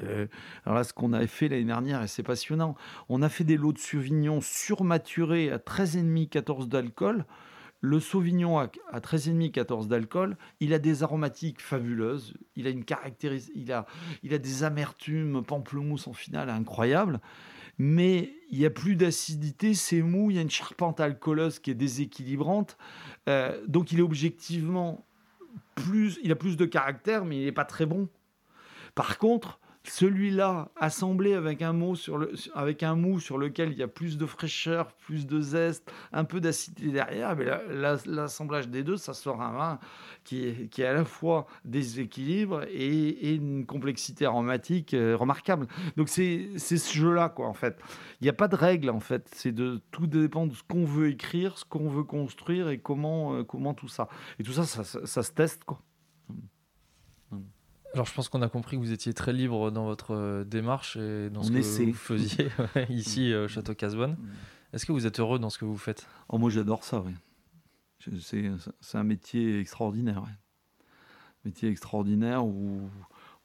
euh, 0.03 0.27
alors 0.65 0.77
là, 0.77 0.83
ce 0.83 0.93
qu'on 0.93 1.13
avait 1.13 1.27
fait 1.27 1.47
l'année 1.47 1.63
dernière, 1.65 2.03
et 2.03 2.07
c'est 2.07 2.23
passionnant, 2.23 2.75
on 3.09 3.21
a 3.21 3.29
fait 3.29 3.43
des 3.43 3.57
lots 3.57 3.73
de 3.73 3.77
Sauvignon 3.79 4.41
surmaturés 4.41 5.51
à 5.51 5.57
13,5, 5.57 6.29
14 6.29 6.67
d'alcool. 6.69 7.25
Le 7.81 7.99
Sauvignon 7.99 8.59
à 8.59 8.69
à 8.91 8.99
13,5, 9.01 9.51
14 9.51 9.87
d'alcool, 9.89 10.37
il 10.61 10.73
a 10.73 10.79
des 10.79 11.03
aromatiques 11.03 11.61
fabuleuses, 11.61 12.33
il 12.55 12.65
a 12.67 12.69
une 12.69 12.83
caractéris- 12.85 13.51
il 13.55 13.71
a, 13.73 13.85
il 14.23 14.33
a 14.33 14.37
des 14.37 14.63
amertumes, 14.63 15.43
pamplemousse 15.43 16.07
en 16.07 16.13
finale 16.13 16.49
incroyable, 16.49 17.19
mais 17.77 18.33
il 18.51 18.59
n'y 18.59 18.65
a 18.65 18.69
plus 18.69 18.95
d'acidité, 18.95 19.73
c'est 19.73 20.01
mou, 20.01 20.31
il 20.31 20.35
y 20.35 20.39
a 20.39 20.41
une 20.41 20.49
charpente 20.49 20.99
alcooleuse 20.99 21.59
qui 21.59 21.71
est 21.71 21.75
déséquilibrante, 21.75 22.77
Euh, 23.29 23.57
donc 23.67 23.93
il 23.93 23.99
est 23.99 24.03
objectivement 24.03 25.05
plus, 25.75 26.19
il 26.23 26.31
a 26.31 26.35
plus 26.35 26.57
de 26.57 26.65
caractère, 26.65 27.23
mais 27.23 27.37
il 27.37 27.45
n'est 27.45 27.51
pas 27.53 27.63
très 27.65 27.85
bon. 27.85 28.09
Par 28.95 29.17
contre, 29.17 29.59
celui-là, 29.85 30.69
assemblé 30.77 31.33
avec 31.33 31.61
un, 31.61 31.73
mot 31.73 31.95
sur 31.95 32.17
le, 32.17 32.31
avec 32.53 32.83
un 32.83 32.95
sur 33.19 33.37
lequel 33.37 33.71
il 33.73 33.77
y 33.77 33.83
a 33.83 33.87
plus 33.87 34.17
de 34.17 34.25
fraîcheur, 34.25 34.93
plus 34.93 35.27
de 35.27 35.41
zeste, 35.41 35.91
un 36.13 36.23
peu 36.23 36.39
d'acidité 36.39 36.89
derrière, 36.91 37.35
mais 37.35 37.43
la- 37.45 37.61
la- 37.69 37.97
l'assemblage 38.05 38.69
des 38.69 38.83
deux, 38.83 38.95
ça 38.95 39.13
sort 39.13 39.41
un 39.41 39.51
vin 39.51 39.79
qui 40.23 40.47
est, 40.47 40.69
qui 40.69 40.81
est 40.81 40.85
à 40.85 40.93
la 40.93 41.03
fois 41.03 41.47
déséquilibre 41.65 42.63
et, 42.69 43.09
et 43.09 43.33
une 43.35 43.65
complexité 43.65 44.25
aromatique 44.25 44.93
euh, 44.93 45.17
remarquable. 45.17 45.67
Donc 45.97 46.07
c'est 46.07 46.57
ce 46.57 46.93
jeu-là, 46.93 47.27
quoi, 47.29 47.47
en 47.47 47.53
fait. 47.53 47.77
Il 48.21 48.23
n'y 48.23 48.29
a 48.29 48.33
pas 48.33 48.47
de 48.47 48.55
règle, 48.55 48.89
en 48.89 49.01
fait. 49.01 49.29
C'est 49.35 49.51
de 49.51 49.81
tout 49.91 50.07
dépend 50.07 50.47
de 50.47 50.53
ce 50.53 50.63
qu'on 50.63 50.85
veut 50.85 51.09
écrire, 51.09 51.57
ce 51.57 51.65
qu'on 51.65 51.89
veut 51.89 52.03
construire 52.03 52.69
et 52.69 52.77
comment, 52.79 53.35
euh, 53.35 53.43
comment 53.43 53.73
tout 53.73 53.89
ça. 53.89 54.07
Et 54.39 54.43
tout 54.43 54.53
ça- 54.53 54.65
ça 54.83 55.23
se 55.23 55.31
teste, 55.31 55.65
quoi. 55.65 55.81
Alors 57.93 58.05
je 58.07 58.13
pense 58.13 58.27
qu'on 58.27 58.41
a 58.41 58.49
compris 58.49 58.77
que 58.77 58.81
vous 58.81 58.91
étiez 58.91 59.13
très 59.13 59.33
libre 59.33 59.69
dans 59.71 59.85
votre 59.85 60.15
euh, 60.15 60.43
démarche 60.43 60.97
et 60.97 61.29
dans 61.29 61.43
ce 61.43 61.51
On 61.51 61.53
que 61.53 61.59
essaie. 61.59 61.85
vous 61.85 61.93
faisiez 61.93 62.47
ici 62.89 63.31
euh, 63.31 63.45
au 63.45 63.47
Château 63.47 63.75
Casbonne. 63.75 64.13
Mm. 64.13 64.29
Est-ce 64.73 64.85
que 64.87 64.91
vous 64.91 65.05
êtes 65.05 65.19
heureux 65.19 65.37
dans 65.37 65.51
ce 65.51 65.59
que 65.59 65.65
vous 65.65 65.77
faites? 65.77 66.07
Oh, 66.29 66.39
moi, 66.39 66.49
j'adore 66.49 66.83
ça, 66.83 67.01
oui. 67.01 67.13
C'est 68.19 68.97
un 68.97 69.03
métier 69.03 69.59
extraordinaire. 69.59 70.23
ouais. 70.23 70.85
Métier 71.45 71.69
extraordinaire 71.69 72.43
où 72.45 72.89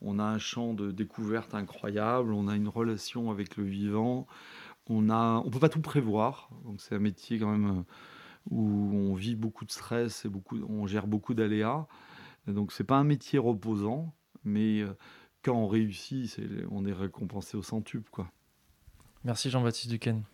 on 0.01 0.18
a 0.18 0.24
un 0.24 0.38
champ 0.38 0.72
de 0.72 0.90
découverte 0.90 1.55
incroyable, 1.55 2.32
on 2.32 2.49
a 2.49 2.57
une 2.57 2.68
relation 2.68 3.30
avec 3.30 3.57
le 3.57 3.64
vivant, 3.64 4.26
on 4.88 5.11
a, 5.11 5.42
on 5.44 5.51
peut 5.51 5.59
pas 5.61 5.68
tout 5.68 5.80
prévoir. 5.82 6.49
Donc 6.64 6.80
c'est 6.80 6.94
un 6.94 7.01
métier 7.01 7.38
quand 7.38 7.51
même 7.51 7.78
euh, 7.80 7.82
où 8.51 8.90
on 8.94 9.14
vit 9.14 9.34
beaucoup 9.36 9.66
de 9.66 9.70
stress 9.70 10.24
et 10.24 10.28
beaucoup, 10.30 10.57
on 10.68 10.86
gère 10.86 11.07
beaucoup 11.07 11.34
d'aléas. 11.34 11.86
Donc 12.46 12.72
c'est 12.72 12.84
pas 12.84 12.96
un 12.96 13.05
métier 13.05 13.38
reposant, 13.38 14.14
mais 14.49 14.80
euh, 14.80 14.96
quand 15.42 15.55
on 15.55 15.68
réussit, 15.68 16.40
on 16.70 16.84
est 16.84 16.92
récompensé 16.92 17.57
au 17.57 17.62
centuple. 17.62 18.22
Merci 19.24 19.51
Jean-Baptiste 19.51 19.90
Duquesne. 19.90 20.24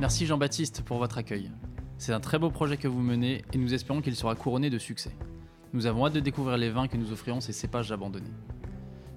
Merci 0.00 0.26
Jean-Baptiste 0.26 0.82
pour 0.82 0.98
votre 0.98 1.18
accueil. 1.18 1.50
C'est 1.98 2.12
un 2.12 2.20
très 2.20 2.38
beau 2.38 2.50
projet 2.50 2.76
que 2.76 2.88
vous 2.88 3.00
menez 3.00 3.42
et 3.52 3.58
nous 3.58 3.72
espérons 3.72 4.02
qu'il 4.02 4.16
sera 4.16 4.34
couronné 4.34 4.68
de 4.68 4.78
succès. 4.78 5.16
Nous 5.72 5.86
avons 5.86 6.06
hâte 6.06 6.12
de 6.12 6.20
découvrir 6.20 6.58
les 6.58 6.68
vins 6.68 6.88
que 6.88 6.96
nous 6.96 7.12
offrirons 7.12 7.40
ces 7.40 7.52
cépages 7.52 7.90
abandonnés. 7.90 8.32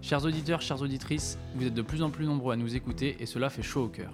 Chers 0.02 0.24
auditeurs, 0.24 0.62
chères 0.62 0.82
auditrices, 0.82 1.38
vous 1.56 1.66
êtes 1.66 1.74
de 1.74 1.82
plus 1.82 2.02
en 2.02 2.10
plus 2.10 2.26
nombreux 2.26 2.54
à 2.54 2.56
nous 2.56 2.76
écouter 2.76 3.18
et 3.20 3.26
cela 3.26 3.50
fait 3.50 3.64
chaud 3.64 3.86
au 3.86 3.90
cœur. 3.90 4.14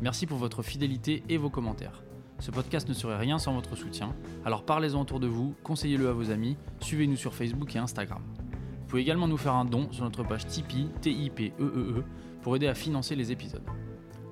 Merci 0.00 0.26
pour 0.26 0.38
votre 0.38 0.62
fidélité 0.62 1.22
et 1.28 1.38
vos 1.38 1.50
commentaires. 1.50 2.02
Ce 2.42 2.50
podcast 2.50 2.88
ne 2.88 2.92
serait 2.92 3.18
rien 3.18 3.38
sans 3.38 3.54
votre 3.54 3.76
soutien, 3.76 4.16
alors 4.44 4.64
parlez-en 4.64 5.00
autour 5.00 5.20
de 5.20 5.28
vous, 5.28 5.54
conseillez-le 5.62 6.08
à 6.08 6.12
vos 6.12 6.32
amis, 6.32 6.56
suivez-nous 6.80 7.14
sur 7.14 7.34
Facebook 7.34 7.76
et 7.76 7.78
Instagram. 7.78 8.20
Vous 8.36 8.86
pouvez 8.88 9.02
également 9.02 9.28
nous 9.28 9.36
faire 9.36 9.54
un 9.54 9.64
don 9.64 9.86
sur 9.92 10.02
notre 10.02 10.24
page 10.24 10.48
Tipeee, 10.48 10.88
T-I-P-E-E-E, 11.02 12.00
E 12.00 12.04
pour 12.42 12.56
aider 12.56 12.66
à 12.66 12.74
financer 12.74 13.14
les 13.14 13.30
épisodes. 13.30 13.62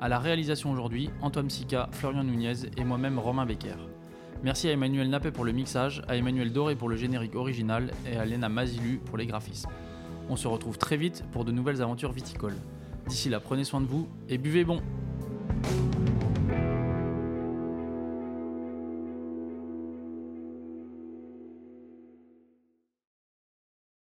À 0.00 0.08
la 0.08 0.18
réalisation 0.18 0.72
aujourd'hui, 0.72 1.08
Antoine 1.22 1.48
Sica, 1.48 1.88
Florian 1.92 2.24
Nunez 2.24 2.54
et 2.76 2.82
moi-même 2.82 3.16
Romain 3.16 3.46
Becker. 3.46 3.76
Merci 4.42 4.66
à 4.66 4.72
Emmanuel 4.72 5.08
Nappé 5.08 5.30
pour 5.30 5.44
le 5.44 5.52
mixage, 5.52 6.02
à 6.08 6.16
Emmanuel 6.16 6.52
Doré 6.52 6.74
pour 6.74 6.88
le 6.88 6.96
générique 6.96 7.36
original 7.36 7.92
et 8.10 8.16
à 8.16 8.24
Lena 8.24 8.48
Mazilu 8.48 8.98
pour 9.04 9.18
les 9.18 9.26
graphismes. 9.26 9.70
On 10.28 10.34
se 10.34 10.48
retrouve 10.48 10.78
très 10.78 10.96
vite 10.96 11.24
pour 11.30 11.44
de 11.44 11.52
nouvelles 11.52 11.80
aventures 11.80 12.10
viticoles. 12.10 12.56
D'ici 13.06 13.28
là, 13.28 13.38
prenez 13.38 13.62
soin 13.62 13.80
de 13.80 13.86
vous 13.86 14.08
et 14.28 14.36
buvez 14.36 14.64
bon 14.64 14.82